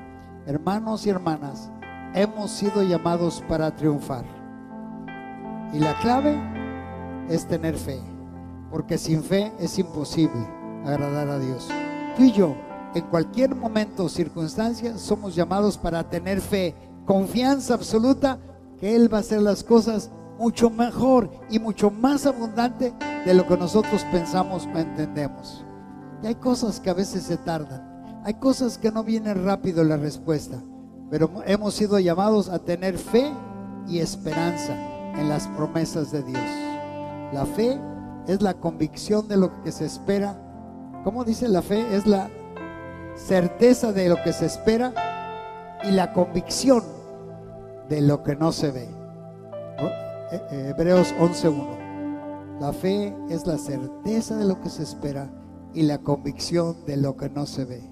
Hermanos 0.47 1.07
y 1.07 1.11
hermanas, 1.11 1.71
hemos 2.15 2.51
sido 2.51 2.83
llamados 2.83 3.43
para 3.49 3.75
triunfar. 3.75 4.25
Y 5.73 5.79
la 5.79 5.99
clave 6.01 6.37
es 7.29 7.47
tener 7.47 7.77
fe, 7.77 8.01
porque 8.71 8.97
sin 8.97 9.23
fe 9.23 9.53
es 9.59 9.79
imposible 9.79 10.47
agradar 10.85 11.29
a 11.29 11.39
Dios. 11.39 11.69
Tú 12.17 12.23
y 12.25 12.33
yo, 12.33 12.55
en 12.95 13.05
cualquier 13.07 13.55
momento 13.55 14.05
o 14.05 14.09
circunstancia, 14.09 14.99
somos 14.99 15.35
llamados 15.35 15.79
para 15.79 16.09
tener 16.09 16.41
fe, 16.41 16.75
confianza 17.07 17.75
absoluta 17.75 18.39
que 18.79 18.97
Él 18.97 19.13
va 19.13 19.19
a 19.19 19.21
hacer 19.21 19.43
las 19.43 19.63
cosas 19.63 20.11
mucho 20.39 20.71
mejor 20.71 21.31
y 21.51 21.59
mucho 21.59 21.91
más 21.91 22.27
abundante 22.27 22.95
de 23.25 23.35
lo 23.35 23.47
que 23.47 23.57
nosotros 23.57 24.05
pensamos 24.11 24.67
o 24.75 24.79
entendemos. 24.79 25.65
Y 26.23 26.27
hay 26.27 26.35
cosas 26.35 26.81
que 26.81 26.91
a 26.91 26.95
veces 26.95 27.25
se 27.25 27.37
tardan, 27.37 28.23
hay 28.25 28.35
cosas 28.35 28.79
que 28.79 28.91
no 28.91 29.05
vienen 29.05 29.45
rápido 29.45 29.85
la 29.85 29.97
respuesta, 29.97 30.57
pero 31.11 31.31
hemos 31.47 31.75
sido 31.75 31.99
llamados 31.99 32.49
a 32.49 32.59
tener 32.59 32.99
fe 32.99 33.31
y 33.87 33.99
esperanza 33.99 34.75
en 35.15 35.29
las 35.29 35.47
promesas 35.49 36.11
de 36.11 36.23
Dios. 36.23 36.43
La 37.33 37.47
fe 37.47 37.79
es 38.27 38.43
la 38.43 38.55
convicción 38.55 39.29
de 39.29 39.37
lo 39.37 39.63
que 39.63 39.73
se 39.73 39.85
espera. 39.85 40.37
¿Cómo 41.05 41.25
dice 41.25 41.49
la 41.49 41.63
fe? 41.63 41.95
Es 41.95 42.07
la 42.07 42.31
certeza 43.17 43.93
de 43.93 44.09
lo 44.09 44.23
que 44.23 44.33
se 44.33 44.47
espera 44.47 44.93
y 45.85 45.91
la 45.91 46.13
convicción 46.13 46.83
de 47.89 48.01
lo 48.01 48.23
que 48.23 48.37
no 48.37 48.53
se 48.53 48.71
ve. 48.71 48.89
Eh, 50.33 50.41
eh, 50.51 50.67
Hebreos 50.71 51.15
11.1. 51.19 52.61
La 52.61 52.73
fe 52.73 53.15
es 53.29 53.47
la 53.47 53.59
certeza 53.59 54.37
de 54.37 54.45
lo 54.45 54.61
que 54.61 54.69
se 54.69 54.83
espera 54.83 55.31
y 55.73 55.83
la 55.83 55.99
convicción 55.99 56.77
de 56.87 56.97
lo 56.97 57.17
que 57.17 57.29
no 57.29 57.47
se 57.47 57.65
ve. 57.65 57.83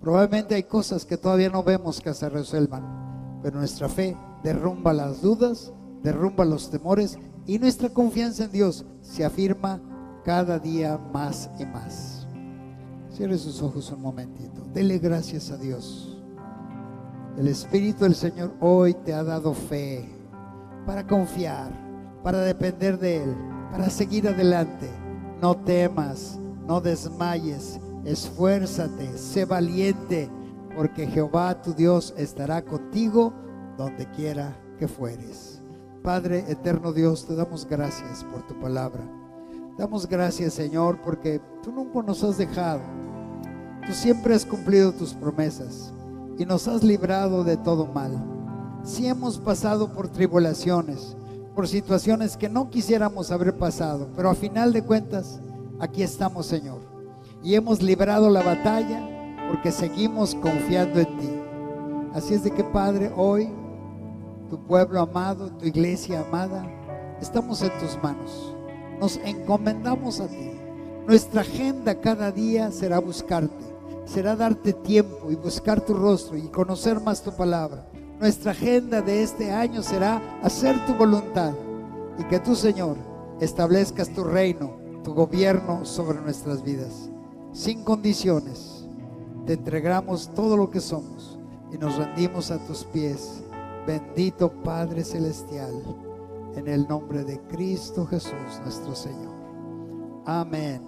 Probablemente 0.00 0.54
hay 0.54 0.64
cosas 0.64 1.04
que 1.04 1.16
todavía 1.16 1.50
no 1.50 1.62
vemos 1.62 2.00
que 2.00 2.14
se 2.14 2.28
resuelvan, 2.28 3.40
pero 3.42 3.58
nuestra 3.58 3.88
fe 3.88 4.16
derrumba 4.42 4.92
las 4.92 5.22
dudas, 5.22 5.72
derrumba 6.02 6.44
los 6.44 6.70
temores 6.70 7.18
y 7.46 7.58
nuestra 7.58 7.88
confianza 7.88 8.44
en 8.44 8.52
Dios 8.52 8.84
se 9.00 9.24
afirma 9.24 9.80
cada 10.24 10.58
día 10.58 10.98
más 11.12 11.50
y 11.58 11.66
más. 11.66 12.11
Cierre 13.14 13.36
sus 13.36 13.60
ojos 13.60 13.90
un 13.92 14.00
momentito. 14.00 14.62
Dele 14.72 14.98
gracias 14.98 15.50
a 15.50 15.58
Dios. 15.58 16.18
El 17.36 17.46
Espíritu 17.46 18.04
del 18.04 18.14
Señor 18.14 18.54
hoy 18.58 18.94
te 18.94 19.12
ha 19.12 19.22
dado 19.22 19.52
fe 19.52 20.08
para 20.86 21.06
confiar, 21.06 21.70
para 22.22 22.40
depender 22.40 22.98
de 22.98 23.24
Él, 23.24 23.36
para 23.70 23.90
seguir 23.90 24.26
adelante. 24.28 24.88
No 25.42 25.54
temas, 25.58 26.38
no 26.66 26.80
desmayes, 26.80 27.78
esfuérzate, 28.06 29.18
sé 29.18 29.44
valiente, 29.44 30.30
porque 30.74 31.06
Jehová 31.06 31.60
tu 31.60 31.74
Dios 31.74 32.14
estará 32.16 32.62
contigo 32.62 33.34
donde 33.76 34.10
quiera 34.12 34.56
que 34.78 34.88
fueres. 34.88 35.62
Padre 36.02 36.46
eterno 36.48 36.94
Dios, 36.94 37.26
te 37.26 37.34
damos 37.34 37.66
gracias 37.66 38.24
por 38.24 38.46
tu 38.46 38.58
palabra. 38.58 39.02
Damos 39.78 40.06
gracias, 40.06 40.52
Señor, 40.52 41.00
porque 41.02 41.40
tú 41.62 41.72
nunca 41.72 42.02
nos 42.02 42.22
has 42.22 42.36
dejado. 42.36 42.80
Tú 43.86 43.92
siempre 43.92 44.34
has 44.34 44.44
cumplido 44.44 44.92
tus 44.92 45.14
promesas 45.14 45.92
y 46.38 46.44
nos 46.44 46.68
has 46.68 46.82
librado 46.82 47.42
de 47.42 47.56
todo 47.56 47.86
mal. 47.86 48.12
Si 48.84 49.06
hemos 49.06 49.38
pasado 49.38 49.92
por 49.92 50.08
tribulaciones, 50.08 51.16
por 51.54 51.66
situaciones 51.66 52.36
que 52.36 52.48
no 52.48 52.68
quisiéramos 52.68 53.30
haber 53.30 53.56
pasado, 53.56 54.08
pero 54.14 54.30
a 54.30 54.34
final 54.34 54.72
de 54.72 54.82
cuentas, 54.82 55.40
aquí 55.80 56.02
estamos, 56.02 56.46
Señor. 56.46 56.80
Y 57.42 57.54
hemos 57.54 57.82
librado 57.82 58.28
la 58.28 58.42
batalla 58.42 59.08
porque 59.48 59.72
seguimos 59.72 60.34
confiando 60.34 61.00
en 61.00 61.16
ti. 61.18 61.30
Así 62.14 62.34
es 62.34 62.44
de 62.44 62.50
que, 62.50 62.62
Padre, 62.62 63.10
hoy, 63.16 63.50
tu 64.50 64.58
pueblo 64.66 65.00
amado, 65.00 65.50
tu 65.52 65.64
iglesia 65.64 66.20
amada, 66.20 66.62
estamos 67.20 67.62
en 67.62 67.70
tus 67.78 68.00
manos. 68.02 68.54
Nos 69.00 69.16
encomendamos 69.24 70.20
a 70.20 70.28
ti. 70.28 70.52
Nuestra 71.06 71.40
agenda 71.40 72.00
cada 72.00 72.30
día 72.30 72.70
será 72.70 73.00
buscarte 73.00 73.72
será 74.04 74.36
darte 74.36 74.72
tiempo 74.72 75.30
y 75.30 75.36
buscar 75.36 75.80
tu 75.80 75.94
rostro 75.94 76.36
y 76.36 76.42
conocer 76.42 77.00
más 77.00 77.22
tu 77.22 77.32
palabra. 77.32 77.86
Nuestra 78.20 78.52
agenda 78.52 79.00
de 79.00 79.22
este 79.22 79.50
año 79.50 79.82
será 79.82 80.20
hacer 80.42 80.84
tu 80.86 80.94
voluntad 80.94 81.52
y 82.18 82.24
que 82.24 82.38
tú, 82.38 82.54
Señor, 82.54 82.96
establezcas 83.40 84.08
tu 84.10 84.22
reino, 84.22 84.76
tu 85.02 85.14
gobierno 85.14 85.84
sobre 85.84 86.20
nuestras 86.20 86.62
vidas. 86.62 87.08
Sin 87.52 87.82
condiciones, 87.84 88.86
te 89.46 89.54
entregamos 89.54 90.30
todo 90.34 90.56
lo 90.56 90.70
que 90.70 90.80
somos 90.80 91.38
y 91.72 91.78
nos 91.78 91.96
rendimos 91.96 92.50
a 92.50 92.58
tus 92.66 92.84
pies. 92.84 93.42
Bendito 93.86 94.52
Padre 94.62 95.02
Celestial, 95.02 95.72
en 96.56 96.68
el 96.68 96.86
nombre 96.86 97.24
de 97.24 97.40
Cristo 97.48 98.06
Jesús, 98.06 98.60
nuestro 98.62 98.94
Señor. 98.94 99.34
Amén, 100.26 100.82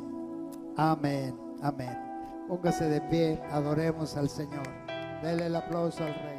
amén, 0.76 1.34
amén. 1.62 1.98
Póngase 2.48 2.88
de 2.88 3.00
pie, 3.02 3.40
adoremos 3.50 4.16
al 4.16 4.28
Señor. 4.28 4.66
Dele 5.22 5.46
el 5.46 5.56
aplauso 5.56 6.04
al 6.04 6.14
Rey. 6.14 6.33